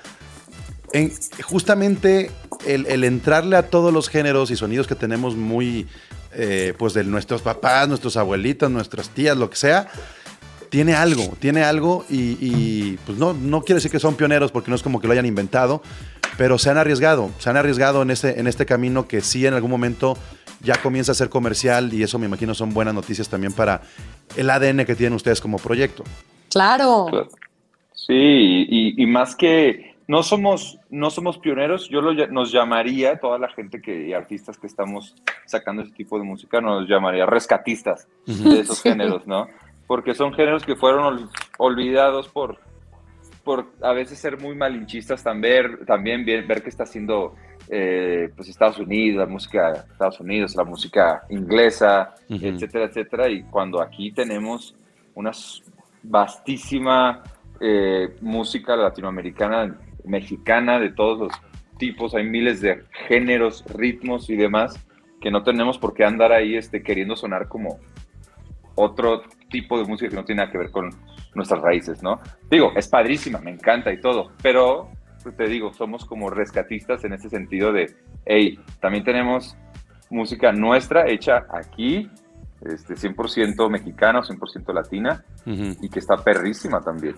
en- 0.94 1.12
justamente 1.44 2.32
el, 2.66 3.04
entrarle 3.04 3.58
a 3.58 3.70
todos 3.70 3.92
los 3.92 4.08
géneros 4.08 4.52
y 4.52 4.56
sonidos 4.56 4.88
que 4.88 4.96
tenemos 4.96 5.36
muy, 5.36 5.88
eh, 6.32 6.74
pues 6.78 6.94
de 6.94 7.04
nuestros 7.04 7.42
papás, 7.42 7.90
nuestros 7.90 8.16
abuelitos, 8.16 8.72
nuestras 8.72 9.10
tías, 9.10 9.36
lo 9.36 9.50
que 9.50 9.58
sea, 9.58 9.88
tiene 10.70 10.96
algo, 10.96 11.34
tiene 11.40 11.64
algo 11.64 12.06
y, 12.10 12.38
y, 12.40 12.98
pues 13.06 13.18
no, 13.18 13.34
no 13.34 13.64
quiero 13.64 13.78
decir 13.78 13.92
que 13.92 14.00
son 14.00 14.16
pioneros 14.16 14.52
porque 14.52 14.72
no 14.72 14.76
es 14.76 14.82
como 14.82 15.00
que 15.02 15.08
lo 15.08 15.14
hayan 15.14 15.26
inventado, 15.26 15.84
pero 16.38 16.58
se 16.58 16.70
han 16.70 16.78
arriesgado, 16.78 17.30
se 17.40 17.50
han 17.50 17.58
arriesgado 17.58 18.02
en 18.02 18.12
este, 18.12 18.40
en 18.40 18.48
este 18.48 18.66
camino 18.66 19.08
que 19.08 19.22
sí 19.22 19.46
en 19.46 19.54
algún 19.54 19.72
momento 19.72 20.18
ya 20.62 20.76
comienza 20.82 21.12
a 21.12 21.16
ser 21.16 21.30
comercial 21.30 21.94
y 21.94 22.04
eso 22.04 22.18
me 22.20 22.26
imagino 22.26 22.54
son 22.54 22.74
buenas 22.74 22.94
noticias 22.94 23.28
también 23.30 23.54
para 23.54 23.82
el 24.38 24.50
ADN 24.50 24.86
que 24.86 24.96
tienen 24.96 25.14
ustedes 25.14 25.42
como 25.42 25.58
proyecto. 25.58 26.04
Claro. 26.50 27.08
Sí, 27.94 28.14
y, 28.70 29.02
y 29.02 29.06
más 29.06 29.36
que 29.36 29.96
no 30.08 30.24
somos, 30.24 30.78
no 30.90 31.10
somos 31.10 31.38
pioneros, 31.38 31.88
yo 31.90 32.02
lo, 32.02 32.14
nos 32.28 32.52
llamaría, 32.52 33.18
toda 33.20 33.38
la 33.40 33.50
gente 33.50 33.82
que, 33.82 34.08
y 34.08 34.14
artistas 34.14 34.58
que 34.58 34.68
estamos 34.68 35.16
sacando 35.46 35.82
ese 35.82 35.92
tipo 35.94 36.18
de 36.18 36.26
música, 36.26 36.60
nos 36.62 36.88
llamaría 36.88 37.26
rescatistas 37.26 38.08
de 38.26 38.60
esos 38.60 38.78
Sí. 38.80 38.90
géneros, 38.90 39.26
¿no? 39.28 39.48
Porque 39.88 40.14
son 40.14 40.34
géneros 40.34 40.66
que 40.66 40.76
fueron 40.76 41.04
ol- 41.04 41.30
olvidados 41.58 42.28
por, 42.28 42.60
por 43.44 43.74
a 43.82 43.92
veces 43.92 44.20
ser 44.20 44.40
muy 44.40 44.56
malinchistas 44.56 45.24
también, 45.24 45.86
también 45.86 46.26
ver, 46.26 46.46
ver 46.46 46.64
que 46.64 46.70
está 46.70 46.84
haciendo 46.84 47.36
eh, 47.70 48.30
pues 48.36 48.50
Estados 48.50 48.80
Unidos, 48.80 49.18
la 49.18 49.32
música 49.32 49.72
de 49.72 49.80
Estados 49.80 50.20
Unidos, 50.20 50.56
la 50.56 50.64
música 50.64 51.24
inglesa, 51.30 52.16
etcétera, 52.30 52.86
etcétera, 52.86 53.30
y 53.30 53.44
cuando 53.44 53.82
aquí 53.82 54.12
tenemos 54.12 54.76
una 55.16 55.32
vastísima 56.04 57.24
eh, 57.60 58.16
música 58.22 58.76
latinoamericana, 58.76 59.78
mexicana, 60.06 60.80
de 60.80 60.90
todos 60.90 61.20
los 61.20 61.32
tipos, 61.78 62.16
hay 62.16 62.26
miles 62.26 62.62
de 62.62 62.84
géneros, 63.08 63.64
ritmos 63.74 64.30
y 64.30 64.36
demás, 64.36 64.80
que 65.22 65.32
no 65.32 65.44
tenemos 65.44 65.78
por 65.78 65.94
qué 65.94 66.04
andar 66.04 66.32
ahí 66.32 66.56
este, 66.56 66.84
queriendo 66.84 67.16
sonar 67.16 67.48
como, 67.48 67.80
otro 68.76 69.24
tipo 69.50 69.78
de 69.78 69.86
música 69.86 70.10
que 70.10 70.16
no 70.16 70.26
tiene 70.26 70.42
nada 70.42 70.52
que 70.52 70.58
ver 70.58 70.72
con 70.72 70.90
nuestras 71.36 71.62
raíces, 71.62 72.04
¿no? 72.04 72.20
Digo, 72.50 72.72
es 72.76 72.88
padrísima, 72.88 73.40
me 73.40 73.52
encanta 73.52 73.92
y 73.92 74.00
todo, 74.00 74.32
pero 74.42 74.90
pues, 75.24 75.36
te 75.36 75.48
digo, 75.48 75.74
somos 75.74 76.06
como 76.06 76.30
rescatistas 76.30 77.04
en 77.06 77.14
ese 77.14 77.30
sentido 77.30 77.72
de, 77.72 77.96
hey, 78.26 78.60
también 78.80 79.04
tenemos 79.04 79.56
música 80.10 80.52
nuestra 80.52 81.10
hecha 81.10 81.46
aquí, 81.50 82.10
este, 82.62 82.96
100% 82.96 83.70
mexicana, 83.70 84.22
100% 84.22 84.74
latina, 84.74 85.24
y 85.46 85.90
que 85.90 86.00
está 86.00 86.18
perrísima 86.18 86.82
también. 86.82 87.16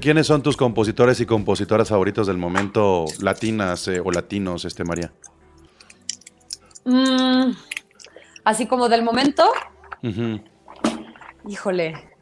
¿Quiénes 0.00 0.26
son 0.26 0.42
tus 0.42 0.56
compositores 0.56 1.20
y 1.20 1.26
compositoras 1.26 1.90
favoritos 1.90 2.26
del 2.26 2.38
momento, 2.38 3.04
latinas 3.20 3.86
eh, 3.88 4.00
o 4.02 4.10
latinos, 4.10 4.64
este 4.64 4.82
María? 4.82 5.12
Mm, 6.86 7.50
así 8.44 8.66
como 8.66 8.88
del 8.88 9.02
momento. 9.02 9.44
Híjole. 11.46 12.13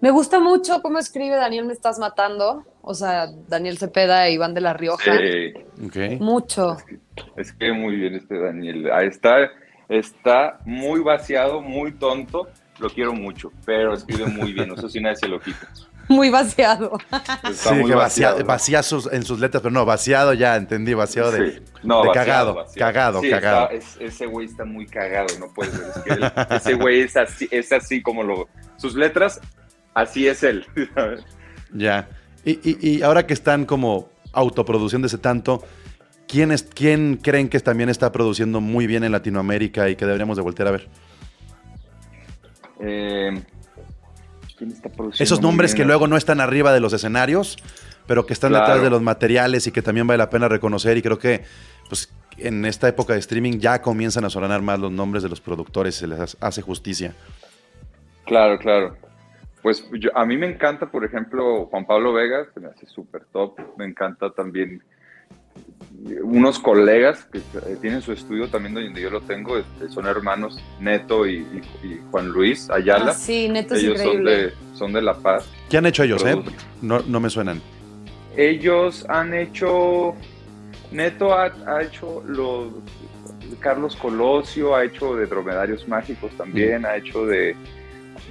Me 0.00 0.10
gusta 0.12 0.38
mucho 0.38 0.80
cómo 0.80 0.98
escribe 0.98 1.36
Daniel 1.36 1.66
Me 1.66 1.72
Estás 1.72 1.98
Matando. 1.98 2.64
O 2.82 2.94
sea, 2.94 3.26
Daniel 3.48 3.78
Cepeda 3.78 4.26
e 4.26 4.32
Iván 4.32 4.54
de 4.54 4.60
la 4.60 4.72
Rioja. 4.72 5.12
Mucho. 6.20 6.76
Escribe 7.36 7.72
muy 7.72 7.96
bien 7.96 8.14
este 8.14 8.38
Daniel. 8.38 8.88
Está, 9.02 9.50
está 9.88 10.58
muy 10.64 11.00
vaciado, 11.00 11.60
muy 11.60 11.92
tonto. 11.92 12.48
Lo 12.78 12.88
quiero 12.90 13.12
mucho, 13.12 13.52
pero 13.66 13.94
escribe 13.94 14.26
muy 14.26 14.52
bien. 14.52 14.70
Eso 14.72 14.88
sí 14.88 15.00
nadie 15.00 15.16
se 15.16 15.28
lo 15.28 15.40
quita. 15.40 15.68
Muy 16.08 16.30
vaciado. 16.30 16.98
sí, 17.52 17.74
muy 17.74 17.90
vaciado, 17.90 18.42
vacía 18.42 18.80
en 19.12 19.24
sus 19.24 19.40
letras, 19.40 19.62
pero 19.62 19.70
no, 19.70 19.84
vaciado 19.84 20.32
ya, 20.32 20.56
entendí, 20.56 20.94
vaciado 20.94 21.30
de, 21.30 21.62
no, 21.82 22.00
cagado, 22.12 22.64
cagado, 22.74 23.20
cagado. 23.20 23.68
ese 24.00 24.24
güey 24.24 24.46
está 24.46 24.64
muy 24.64 24.86
cagado, 24.86 25.26
no 25.38 25.52
puede 25.52 25.70
ser. 25.70 26.32
ese 26.50 26.72
güey 26.72 27.02
es 27.02 27.14
así, 27.14 27.46
es 27.50 27.70
así 27.72 28.00
como 28.00 28.22
lo... 28.22 28.48
Sus 28.78 28.94
letras, 28.94 29.38
así 30.00 30.26
es 30.28 30.42
él. 30.42 30.66
ya. 31.72 32.08
Y, 32.44 33.02
ahora 33.02 33.26
que 33.26 33.34
están 33.34 33.66
como 33.66 34.08
autoproduciéndose 34.32 35.18
tanto, 35.18 35.62
¿quién, 36.26 36.50
es, 36.52 36.62
¿quién 36.62 37.16
creen 37.22 37.48
que 37.48 37.60
también 37.60 37.88
está 37.88 38.10
produciendo 38.10 38.60
muy 38.60 38.86
bien 38.86 39.04
en 39.04 39.12
Latinoamérica 39.12 39.88
y 39.90 39.96
que 39.96 40.06
deberíamos 40.06 40.36
de 40.36 40.42
voltear 40.42 40.68
a 40.68 40.70
ver? 40.70 40.88
Eh 42.80 43.42
esos 45.18 45.40
nombres 45.40 45.74
que 45.74 45.84
luego 45.84 46.06
no 46.06 46.16
están 46.16 46.40
arriba 46.40 46.72
de 46.72 46.80
los 46.80 46.92
escenarios, 46.92 47.56
pero 48.06 48.26
que 48.26 48.32
están 48.32 48.52
detrás 48.52 48.82
de 48.82 48.90
los 48.90 49.02
materiales 49.02 49.66
y 49.66 49.72
que 49.72 49.82
también 49.82 50.06
vale 50.06 50.18
la 50.18 50.30
pena 50.30 50.48
reconocer. 50.48 50.96
Y 50.96 51.02
creo 51.02 51.18
que 51.18 51.44
pues, 51.88 52.12
en 52.38 52.64
esta 52.64 52.88
época 52.88 53.12
de 53.12 53.20
streaming 53.20 53.58
ya 53.58 53.82
comienzan 53.82 54.24
a 54.24 54.30
sonar 54.30 54.62
más 54.62 54.78
los 54.78 54.90
nombres 54.90 55.22
de 55.22 55.28
los 55.28 55.40
productores 55.40 55.96
y 55.96 56.00
se 56.00 56.06
les 56.06 56.36
hace 56.40 56.62
justicia. 56.62 57.14
Claro, 58.24 58.58
claro. 58.58 58.96
Pues 59.62 59.84
a 60.14 60.24
mí 60.24 60.36
me 60.36 60.46
encanta, 60.46 60.90
por 60.90 61.04
ejemplo, 61.04 61.66
Juan 61.66 61.84
Pablo 61.84 62.12
Vega, 62.12 62.46
que 62.52 62.60
me 62.60 62.68
hace 62.68 62.86
súper 62.86 63.24
top. 63.32 63.58
Me 63.76 63.84
encanta 63.84 64.30
también 64.30 64.82
unos 66.22 66.58
colegas 66.58 67.24
que 67.24 67.38
eh, 67.38 67.76
tienen 67.80 68.02
su 68.02 68.12
estudio 68.12 68.48
también 68.48 68.74
donde 68.74 69.00
yo 69.00 69.10
lo 69.10 69.20
tengo, 69.20 69.58
este, 69.58 69.88
son 69.88 70.06
hermanos 70.06 70.62
Neto 70.80 71.26
y, 71.26 71.44
Juan 72.10 72.28
Luis 72.28 72.70
Ayala. 72.70 73.10
Ah, 73.10 73.14
sí, 73.14 73.48
Neto 73.48 73.74
ellos 73.74 74.00
son 74.00 74.24
de, 74.24 74.52
son 74.74 74.92
de 74.92 75.02
La 75.02 75.14
Paz. 75.14 75.48
¿Qué 75.68 75.76
han 75.76 75.86
hecho 75.86 76.04
ellos, 76.04 76.24
eh? 76.24 76.36
No, 76.80 77.00
no 77.00 77.20
me 77.20 77.30
suenan. 77.30 77.60
Ellos 78.36 79.04
han 79.08 79.34
hecho, 79.34 80.14
Neto 80.92 81.34
ha, 81.34 81.50
hecho 81.82 82.22
los, 82.26 82.68
Carlos 83.58 83.96
Colosio 83.96 84.76
ha 84.76 84.84
hecho 84.84 85.16
de 85.16 85.26
Dromedarios 85.26 85.88
Mágicos 85.88 86.30
también, 86.36 86.82
mm. 86.82 86.86
ha 86.86 86.96
hecho 86.96 87.26
de 87.26 87.56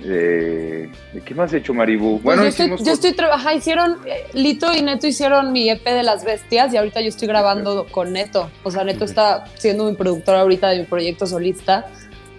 ¿De 0.04 0.90
qué 1.26 1.34
más 1.34 1.54
ha 1.54 1.58
hecho 1.58 1.74
Maribu? 1.74 2.22
Pues 2.22 2.24
bueno, 2.24 2.44
yo 2.44 2.50
estoy, 2.50 2.86
yo 2.86 2.94
estoy 2.94 3.14
trabajando, 3.14 3.58
hicieron, 3.58 3.98
eh, 4.06 4.28
Lito 4.34 4.74
y 4.74 4.82
Neto 4.82 5.08
hicieron 5.08 5.52
mi 5.52 5.70
EP 5.70 5.84
de 5.84 6.04
las 6.04 6.24
bestias 6.24 6.74
y 6.74 6.78
ahorita 6.78 7.02
yo 7.02 7.08
estoy 7.08 7.28
grabando 7.28 7.88
con 7.90 8.14
Neto. 8.14 8.52
O 8.64 8.72
sea, 8.72 8.84
Neto 8.84 9.06
está 9.06 9.46
siendo 9.56 9.90
mi 9.90 9.96
productor 9.96 10.36
ahorita 10.36 10.70
de 10.70 10.80
mi 10.80 10.86
proyecto 10.86 11.26
solista 11.26 11.88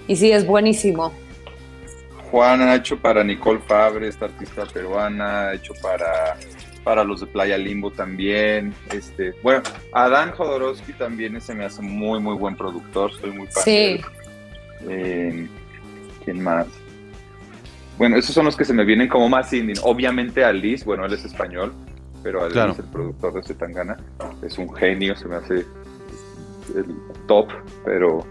y 0.06 0.16
sí, 0.16 0.30
es 0.30 0.46
buenísimo. 0.46 1.12
Juan 2.30 2.60
ha 2.62 2.74
hecho 2.74 2.98
para 2.98 3.24
Nicole 3.24 3.60
Fabre, 3.60 4.08
esta 4.08 4.26
artista 4.26 4.66
peruana, 4.66 5.48
ha 5.48 5.54
hecho 5.54 5.72
para, 5.82 6.36
para 6.84 7.02
los 7.02 7.20
de 7.20 7.26
Playa 7.26 7.56
Limbo 7.56 7.90
también. 7.90 8.74
Este, 8.92 9.32
bueno, 9.42 9.62
Adán 9.92 10.32
Jodorowsky 10.32 10.92
también 10.92 11.40
se 11.40 11.54
me 11.54 11.64
hace 11.64 11.82
muy, 11.82 12.20
muy 12.20 12.36
buen 12.36 12.54
productor, 12.54 13.12
soy 13.14 13.30
muy 13.30 13.46
fan 13.48 13.64
sí. 13.64 14.00
Eh, 14.88 15.48
¿Quién 16.24 16.42
más? 16.42 16.66
Bueno, 17.98 18.16
esos 18.16 18.32
son 18.34 18.44
los 18.44 18.56
que 18.56 18.64
se 18.64 18.72
me 18.72 18.84
vienen 18.84 19.08
como 19.08 19.28
más 19.28 19.52
indie. 19.52 19.74
Obviamente 19.82 20.44
Alice, 20.44 20.84
bueno, 20.84 21.04
él 21.04 21.12
es 21.12 21.24
español, 21.24 21.72
pero 22.22 22.44
Alice, 22.44 22.80
el 22.80 22.88
productor 22.88 23.34
de 23.34 23.42
Zetangana, 23.42 23.96
es 24.42 24.56
un 24.56 24.72
genio, 24.72 25.16
se 25.16 25.26
me 25.26 25.36
hace 25.36 25.66
el 26.74 26.94
top, 27.26 27.48
pero 27.84 28.24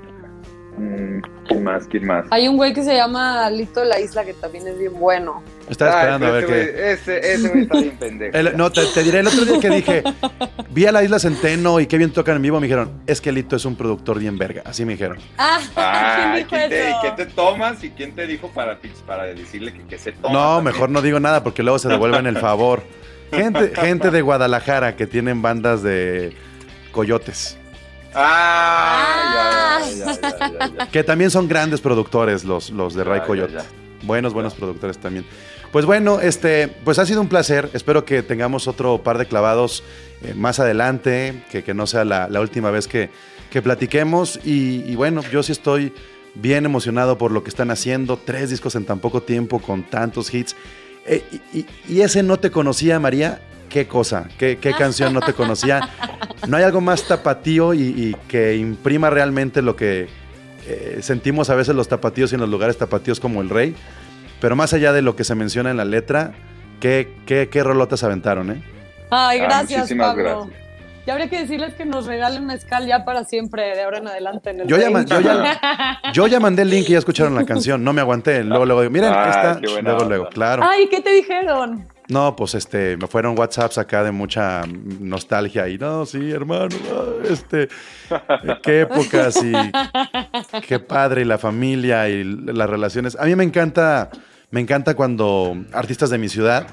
mm, 0.78 1.22
¿quién 1.48 1.64
más? 1.64 1.88
¿Quién 1.88 2.06
más? 2.06 2.26
Hay 2.32 2.48
un 2.48 2.58
güey 2.58 2.74
que 2.74 2.84
se 2.84 2.96
llama 2.96 3.50
Lito 3.50 3.84
La 3.84 4.00
Isla 4.00 4.24
que 4.24 4.34
también 4.34 4.68
es 4.68 4.78
bien 4.78 4.94
bueno. 4.98 5.44
Estaba 5.70 6.00
esperando 6.00 6.28
a 6.28 6.32
ver 6.32 6.46
qué. 6.46 6.92
Ese, 6.92 7.34
ese 7.34 7.50
güey 7.50 7.64
está 7.64 7.80
bien 7.80 7.98
pendejo. 7.98 8.58
no, 8.58 8.72
te, 8.72 9.04
diré 9.04 9.20
el 9.20 9.28
otro 9.28 9.46
día 9.46 9.60
que 9.60 9.70
dije, 9.70 10.04
vi 10.70 10.86
a 10.86 10.92
la 10.92 11.04
Isla 11.04 11.20
Centeno 11.20 11.80
y 11.80 11.88
qué 11.88 11.98
bien 11.98 12.12
tocan 12.12 12.38
en 12.38 12.42
vivo. 12.42 12.60
Me 12.60 12.68
dijeron, 12.68 13.02
es 13.06 13.20
que 13.20 13.32
Lito 13.32 13.56
es 13.56 13.66
un 13.66 13.76
productor 13.76 14.20
bien 14.20 14.38
verga. 14.38 14.62
Así 14.66 14.86
me 14.86 14.94
dijeron. 14.94 15.18
Ah, 15.38 15.60
ah 15.76 16.38
¿quién, 16.48 16.70
te, 16.70 16.94
¿qué 17.02 17.12
te 17.18 17.26
tomas 17.26 17.84
y 17.84 17.90
quién 17.92 18.14
te 18.14 18.28
dijo 18.28 18.50
para, 18.50 18.80
para 19.06 19.24
decirle 19.26 19.74
que, 19.74 19.98
se 19.98 20.14
toma? 20.14 20.34
No, 20.34 20.62
mejor 20.62 20.90
no 20.90 21.02
digo 21.02 21.20
nada 21.20 21.44
porque 21.44 21.64
luego 21.64 21.80
se 21.80 21.90
devuelven 21.90 22.28
el 22.28 22.38
favor. 22.38 22.84
Gente, 23.32 23.74
gente 23.76 24.10
de 24.10 24.22
Guadalajara 24.22 24.96
que 24.96 25.06
tienen 25.06 25.42
bandas 25.42 25.84
de 25.84 26.34
coyotes. 26.92 27.58
Ah, 28.14 29.82
Ya, 29.96 30.14
ya, 30.14 30.76
ya, 30.78 30.88
que 30.88 31.04
también 31.04 31.32
son 31.32 31.48
grandes 31.48 31.82
productores 31.82 32.44
los, 32.44 32.70
los 32.70 32.94
de 32.94 33.04
Ray 33.04 33.22
Coyote. 33.22 33.58
Buenos, 34.04 34.34
buenos 34.34 34.54
productores 34.54 34.98
también. 34.98 35.26
Pues 35.72 35.86
bueno, 35.86 36.20
este, 36.22 36.68
pues 36.68 36.98
ha 37.00 37.06
sido 37.06 37.22
un 37.22 37.28
placer. 37.28 37.70
Espero 37.74 38.06
que 38.06 38.24
tengamos 38.24 38.68
otro 38.68 39.04
par 39.04 39.18
de 39.18 39.26
clavados 39.26 39.84
eh, 40.24 40.34
más 40.34 40.60
adelante, 40.60 41.44
que, 41.52 41.64
que, 41.64 41.74
no 41.74 41.88
sea 41.88 42.06
la, 42.06 42.40
última 42.40 42.72
vez 42.72 42.88
que, 42.88 43.10
que 43.52 43.62
platiquemos. 43.62 44.40
Y, 44.44 44.96
bueno, 44.96 45.22
yo 45.32 45.44
sí 45.44 45.52
estoy 45.52 45.94
bien 46.36 46.66
emocionado 46.66 47.18
por 47.18 47.32
lo 47.32 47.44
que 47.44 47.50
están 47.50 47.70
haciendo. 47.72 48.18
Tres 48.18 48.50
discos 48.50 48.76
en 48.76 48.86
tan 48.86 49.00
poco 49.00 49.22
tiempo 49.22 49.60
con 49.60 49.84
tantos 49.84 50.34
hits. 50.34 50.56
Eh, 51.08 51.24
y, 51.88 52.02
ese 52.02 52.22
no 52.22 52.38
te 52.38 52.52
conocía, 52.52 53.00
María. 53.00 53.40
¿Qué 53.70 53.88
cosa? 53.88 54.28
¿Qué, 54.38 54.58
¿Qué, 54.58 54.74
canción 54.74 55.14
no 55.14 55.22
te 55.22 55.34
conocía? 55.34 55.90
¿No 56.48 56.58
hay 56.58 56.64
algo 56.64 56.82
más 56.82 57.04
tapatío 57.04 57.74
y, 57.74 58.16
que 58.28 58.56
imprima 58.56 59.10
realmente 59.10 59.62
lo 59.62 59.76
que 59.76 60.08
eh, 60.66 61.00
sentimos 61.02 61.50
a 61.50 61.56
veces 61.56 61.76
los 61.76 61.88
tapatíos 61.88 62.32
y 62.32 62.36
en 62.36 62.42
los 62.42 62.50
lugares 62.50 62.78
tapatíos 62.78 63.20
como 63.20 63.42
el 63.42 63.50
rey? 63.50 63.76
Pero 64.40 64.56
más 64.56 64.74
allá 64.74 64.94
de 64.94 65.02
lo 65.02 65.16
que 65.16 65.24
se 65.24 65.36
menciona 65.36 65.72
en 65.72 65.78
la 65.78 65.86
letra, 65.86 66.34
¿qué, 66.80 67.14
qué, 67.26 67.50
qué 67.50 67.64
rolotas 67.64 68.04
aventaron, 68.04 68.52
eh? 68.52 68.64
Ay, 69.10 69.40
ah, 69.40 69.44
gracias, 69.44 69.94
Pablo. 69.98 70.46
Gracias. 70.46 70.67
Ya 71.08 71.14
habría 71.14 71.30
que 71.30 71.40
decirles 71.40 71.74
que 71.74 71.86
nos 71.86 72.06
regalen 72.06 72.46
mezcal 72.46 72.86
ya 72.86 73.06
para 73.06 73.24
siempre, 73.24 73.64
de 73.74 73.82
ahora 73.82 74.00
en 74.00 74.10
adelante. 74.10 74.50
En 74.50 74.60
el 74.60 74.68
yo, 74.68 74.76
ya, 74.76 74.90
yo, 74.90 75.22
ya, 75.22 76.02
yo, 76.14 76.28
ya, 76.28 76.42
mandé 76.42 76.64
el 76.64 76.70
link 76.70 76.90
y 76.90 76.92
ya 76.92 76.98
escucharon 76.98 77.34
la 77.34 77.46
canción, 77.46 77.82
no 77.82 77.94
me 77.94 78.02
aguanté. 78.02 78.44
Luego, 78.44 78.66
luego, 78.66 78.90
miren, 78.90 79.14
ah, 79.14 79.30
está. 79.30 79.82
Luego, 79.82 80.04
luego, 80.04 80.28
claro. 80.28 80.64
Ay, 80.66 80.90
¿qué 80.90 81.00
te 81.00 81.14
dijeron? 81.14 81.88
No, 82.10 82.36
pues 82.36 82.56
este, 82.56 82.98
me 82.98 83.08
fueron 83.08 83.40
WhatsApps 83.40 83.78
acá 83.78 84.04
de 84.04 84.12
mucha 84.12 84.64
nostalgia 85.00 85.70
y 85.70 85.78
no, 85.78 86.06
sí, 86.06 86.30
hermano, 86.30 86.76
este, 87.24 87.70
qué 88.62 88.82
épocas 88.82 89.42
y 89.42 89.54
qué 90.68 90.80
padre 90.80 91.22
y 91.22 91.26
la 91.26 91.38
familia 91.38 92.10
y 92.10 92.26
las 92.26 92.70
relaciones. 92.70 93.16
A 93.18 93.24
mí 93.24 93.34
me 93.38 93.46
encanta, 93.46 94.10
me 94.52 94.60
encanta 94.60 94.94
cuando 94.94 95.56
artistas 95.72 96.10
de 96.10 96.18
mi 96.18 96.28
ciudad 96.28 96.68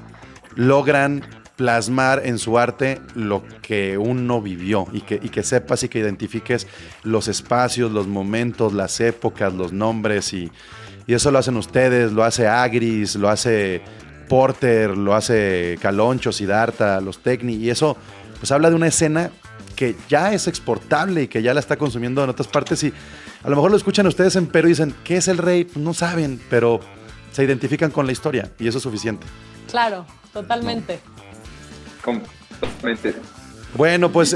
logran 0.55 1.23
plasmar 1.55 2.21
en 2.25 2.37
su 2.37 2.57
arte 2.57 3.01
lo 3.13 3.43
que 3.61 3.97
uno 3.97 4.41
vivió 4.41 4.87
y 4.91 5.01
que, 5.01 5.19
y 5.21 5.29
que 5.29 5.43
sepas 5.43 5.83
y 5.83 5.89
que 5.89 5.99
identifiques 5.99 6.67
los 7.03 7.27
espacios, 7.27 7.91
los 7.91 8.07
momentos, 8.07 8.73
las 8.73 8.99
épocas, 8.99 9.53
los 9.53 9.71
nombres 9.71 10.33
y, 10.33 10.51
y 11.07 11.13
eso 11.13 11.31
lo 11.31 11.39
hacen 11.39 11.55
ustedes, 11.55 12.11
lo 12.11 12.23
hace 12.23 12.47
Agris, 12.47 13.15
lo 13.15 13.29
hace 13.29 13.81
Porter, 14.27 14.97
lo 14.97 15.15
hace 15.15 15.77
Caloncho, 15.81 16.31
Sidarta, 16.31 16.99
los 16.99 17.19
Tecni 17.19 17.55
y 17.55 17.69
eso 17.69 17.95
pues 18.39 18.51
habla 18.51 18.69
de 18.69 18.75
una 18.75 18.87
escena 18.87 19.31
que 19.77 19.95
ya 20.09 20.33
es 20.33 20.47
exportable 20.47 21.23
y 21.23 21.27
que 21.27 21.41
ya 21.41 21.53
la 21.53 21.59
está 21.59 21.77
consumiendo 21.77 22.23
en 22.23 22.29
otras 22.29 22.47
partes 22.47 22.83
y 22.83 22.93
a 23.43 23.49
lo 23.49 23.55
mejor 23.55 23.71
lo 23.71 23.77
escuchan 23.77 24.07
ustedes 24.07 24.35
en 24.35 24.47
Perú 24.47 24.67
y 24.67 24.71
dicen, 24.71 24.95
¿qué 25.03 25.17
es 25.17 25.27
el 25.27 25.37
rey? 25.37 25.65
Pues 25.65 25.77
no 25.77 25.93
saben, 25.93 26.41
pero 26.49 26.79
se 27.31 27.43
identifican 27.43 27.91
con 27.91 28.05
la 28.05 28.11
historia 28.11 28.51
y 28.59 28.67
eso 28.67 28.77
es 28.79 28.83
suficiente. 28.83 29.25
Claro, 29.69 30.05
totalmente 30.33 30.99
completamente. 32.05 33.15
Bueno, 33.73 34.11
pues 34.11 34.33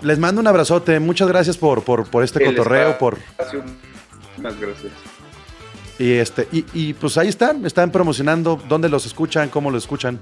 les 0.00 0.18
mando 0.18 0.40
un 0.40 0.46
abrazote. 0.46 0.98
Muchas 1.00 1.28
gracias 1.28 1.56
por, 1.56 1.82
por, 1.82 2.24
este 2.24 2.44
cotorreo. 2.44 2.96
Por... 2.96 3.18
Muchas 4.36 4.60
gracias. 4.60 4.92
Y, 5.98 6.12
este, 6.12 6.48
y, 6.52 6.64
y, 6.72 6.94
pues 6.94 7.18
ahí 7.18 7.26
están, 7.26 7.66
están 7.66 7.90
promocionando 7.90 8.62
dónde 8.68 8.88
los 8.88 9.04
escuchan, 9.04 9.48
cómo 9.48 9.72
los 9.72 9.82
escuchan, 9.82 10.20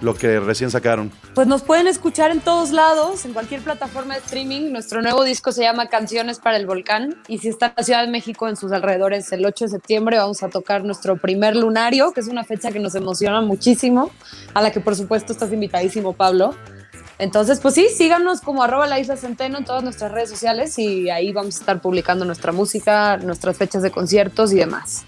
lo 0.00 0.14
que 0.14 0.40
recién 0.40 0.70
sacaron. 0.70 1.10
Pues 1.34 1.46
nos 1.46 1.62
pueden 1.62 1.86
escuchar 1.86 2.30
en 2.30 2.40
todos 2.40 2.70
lados, 2.70 3.24
en 3.24 3.32
cualquier 3.32 3.60
plataforma 3.60 4.14
de 4.14 4.20
streaming. 4.20 4.70
Nuestro 4.72 5.02
nuevo 5.02 5.24
disco 5.24 5.52
se 5.52 5.62
llama 5.62 5.88
Canciones 5.88 6.38
para 6.38 6.56
el 6.56 6.66
Volcán. 6.66 7.16
Y 7.28 7.38
si 7.38 7.48
está 7.48 7.66
en 7.66 7.72
la 7.76 7.82
Ciudad 7.82 8.04
de 8.04 8.10
México, 8.10 8.48
en 8.48 8.56
sus 8.56 8.72
alrededores, 8.72 9.30
el 9.32 9.44
8 9.44 9.64
de 9.64 9.70
septiembre 9.70 10.18
vamos 10.18 10.42
a 10.42 10.48
tocar 10.48 10.84
nuestro 10.84 11.16
primer 11.16 11.56
lunario, 11.56 12.12
que 12.12 12.20
es 12.20 12.28
una 12.28 12.44
fecha 12.44 12.70
que 12.70 12.80
nos 12.80 12.94
emociona 12.94 13.40
muchísimo, 13.40 14.10
a 14.54 14.62
la 14.62 14.70
que 14.70 14.80
por 14.80 14.94
supuesto 14.94 15.32
estás 15.32 15.52
invitadísimo, 15.52 16.12
Pablo. 16.12 16.54
Entonces, 17.18 17.58
pues 17.58 17.74
sí, 17.74 17.88
síganos 17.88 18.40
como 18.40 18.62
arroba 18.62 18.86
la 18.86 19.00
isla 19.00 19.16
Centeno 19.16 19.58
en 19.58 19.64
todas 19.64 19.82
nuestras 19.82 20.12
redes 20.12 20.30
sociales 20.30 20.78
y 20.78 21.10
ahí 21.10 21.32
vamos 21.32 21.56
a 21.56 21.60
estar 21.60 21.80
publicando 21.80 22.24
nuestra 22.24 22.52
música, 22.52 23.16
nuestras 23.16 23.56
fechas 23.56 23.82
de 23.82 23.90
conciertos 23.90 24.52
y 24.52 24.56
demás. 24.56 25.04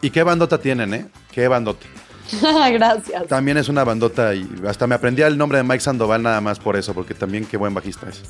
¿Y 0.00 0.10
qué 0.10 0.22
bandota 0.22 0.58
tienen, 0.58 0.94
eh? 0.94 1.08
¿Qué 1.32 1.48
bandota? 1.48 1.84
Gracias. 2.72 3.26
También 3.26 3.56
es 3.56 3.68
una 3.68 3.84
bandota 3.84 4.34
y 4.34 4.46
hasta 4.66 4.86
me 4.86 4.94
aprendí 4.94 5.22
el 5.22 5.36
nombre 5.38 5.58
de 5.58 5.64
Mike 5.64 5.80
Sandoval 5.80 6.22
nada 6.22 6.40
más 6.40 6.58
por 6.58 6.76
eso, 6.76 6.94
porque 6.94 7.14
también 7.14 7.44
qué 7.46 7.56
buen 7.56 7.74
bajista 7.74 8.08
es. 8.08 8.22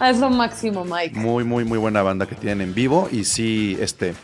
Ah, 0.00 0.10
es 0.10 0.18
lo 0.18 0.30
máximo, 0.30 0.84
Mike. 0.84 1.18
Muy, 1.18 1.44
muy, 1.44 1.64
muy 1.64 1.78
buena 1.78 2.02
banda 2.02 2.26
que 2.26 2.34
tienen 2.34 2.60
en 2.62 2.74
vivo 2.74 3.08
y 3.12 3.24
sí, 3.24 3.76
este, 3.80 4.14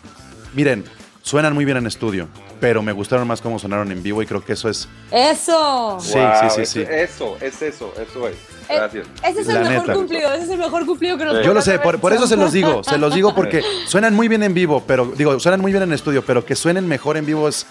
miren, 0.54 0.84
suenan 1.22 1.54
muy 1.54 1.64
bien 1.64 1.76
en 1.76 1.86
estudio, 1.86 2.26
pero 2.60 2.82
me 2.82 2.92
gustaron 2.92 3.26
más 3.28 3.40
cómo 3.40 3.58
sonaron 3.58 3.92
en 3.92 4.02
vivo 4.02 4.20
y 4.22 4.26
creo 4.26 4.44
que 4.44 4.54
eso 4.54 4.68
es... 4.68 4.88
¡Eso! 5.12 5.98
Sí, 6.00 6.18
Wow, 6.18 6.30
sí, 6.42 6.48
sí, 6.50 6.60
eso- 6.62 6.72
sí. 6.72 6.80
Eso, 6.90 7.36
es 7.40 7.62
eso, 7.62 7.94
eso 8.00 8.28
es. 8.28 8.34
Eh, 8.68 8.74
Gracias. 8.76 9.06
Ese 9.24 9.40
es 9.40 9.48
el 9.48 9.54
La 9.54 9.60
mejor 9.68 9.86
neta. 9.88 9.92
cumplido, 9.98 10.32
ese 10.32 10.44
es 10.44 10.50
el 10.50 10.58
mejor 10.58 10.86
cumplido 10.86 11.18
que 11.18 11.24
nos 11.24 11.38
Sí. 11.38 11.44
Yo 11.44 11.54
lo 11.54 11.62
sé, 11.62 11.78
por, 11.78 12.00
por 12.00 12.12
eso 12.12 12.26
se 12.26 12.36
los 12.36 12.52
digo, 12.52 12.82
se 12.84 12.98
los 12.98 13.14
digo 13.14 13.34
porque 13.34 13.62
suenan 13.86 14.14
muy 14.14 14.28
bien 14.28 14.42
en 14.42 14.54
vivo, 14.54 14.82
pero 14.86 15.06
digo, 15.16 15.38
suenan 15.40 15.60
muy 15.60 15.72
bien 15.72 15.82
en 15.84 15.92
estudio, 15.92 16.24
pero 16.24 16.44
que 16.44 16.54
suenen 16.56 16.86
mejor 16.86 17.16
en 17.16 17.26
vivo 17.26 17.48
es 17.48 17.66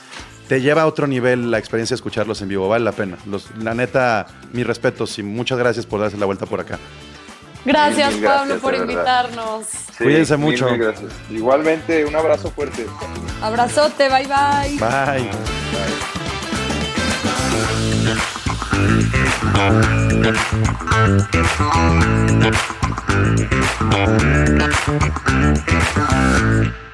te 0.50 0.62
lleva 0.62 0.82
a 0.82 0.88
otro 0.88 1.06
nivel 1.06 1.52
la 1.52 1.60
experiencia 1.60 1.94
de 1.94 2.00
escucharlos 2.00 2.42
en 2.42 2.50
vivo, 2.50 2.68
vale 2.68 2.84
la 2.84 2.92
pena. 2.92 3.18
Los, 3.28 3.56
la 3.62 3.76
neta, 3.76 4.26
mis 4.52 4.66
respetos 4.66 5.20
y 5.20 5.24
muchas 5.24 5.60
gracias 5.60 5.86
por 5.86 6.02
darse 6.02 6.18
la 6.18 6.26
vuelta 6.26 6.48
por 6.48 6.60
acá. 6.60 6.80
Gracias, 7.66 8.14
Mil 8.14 8.24
Pablo, 8.24 8.56
gracias, 8.56 8.62
por 8.62 8.74
invitarnos. 8.74 9.66
Sí, 9.68 10.04
Cuídense 10.04 10.38
mucho. 10.38 10.72
mil 10.72 10.80
gracias. 10.80 11.12
Igualmente, 11.30 12.04
un 12.04 12.16
abrazo 12.16 12.50
fuerte. 12.50 12.88
Abrazote, 13.44 14.10
bye 14.10 14.28
bye. 14.28 14.78
Bye. 14.80 15.30
Thank 25.92 26.89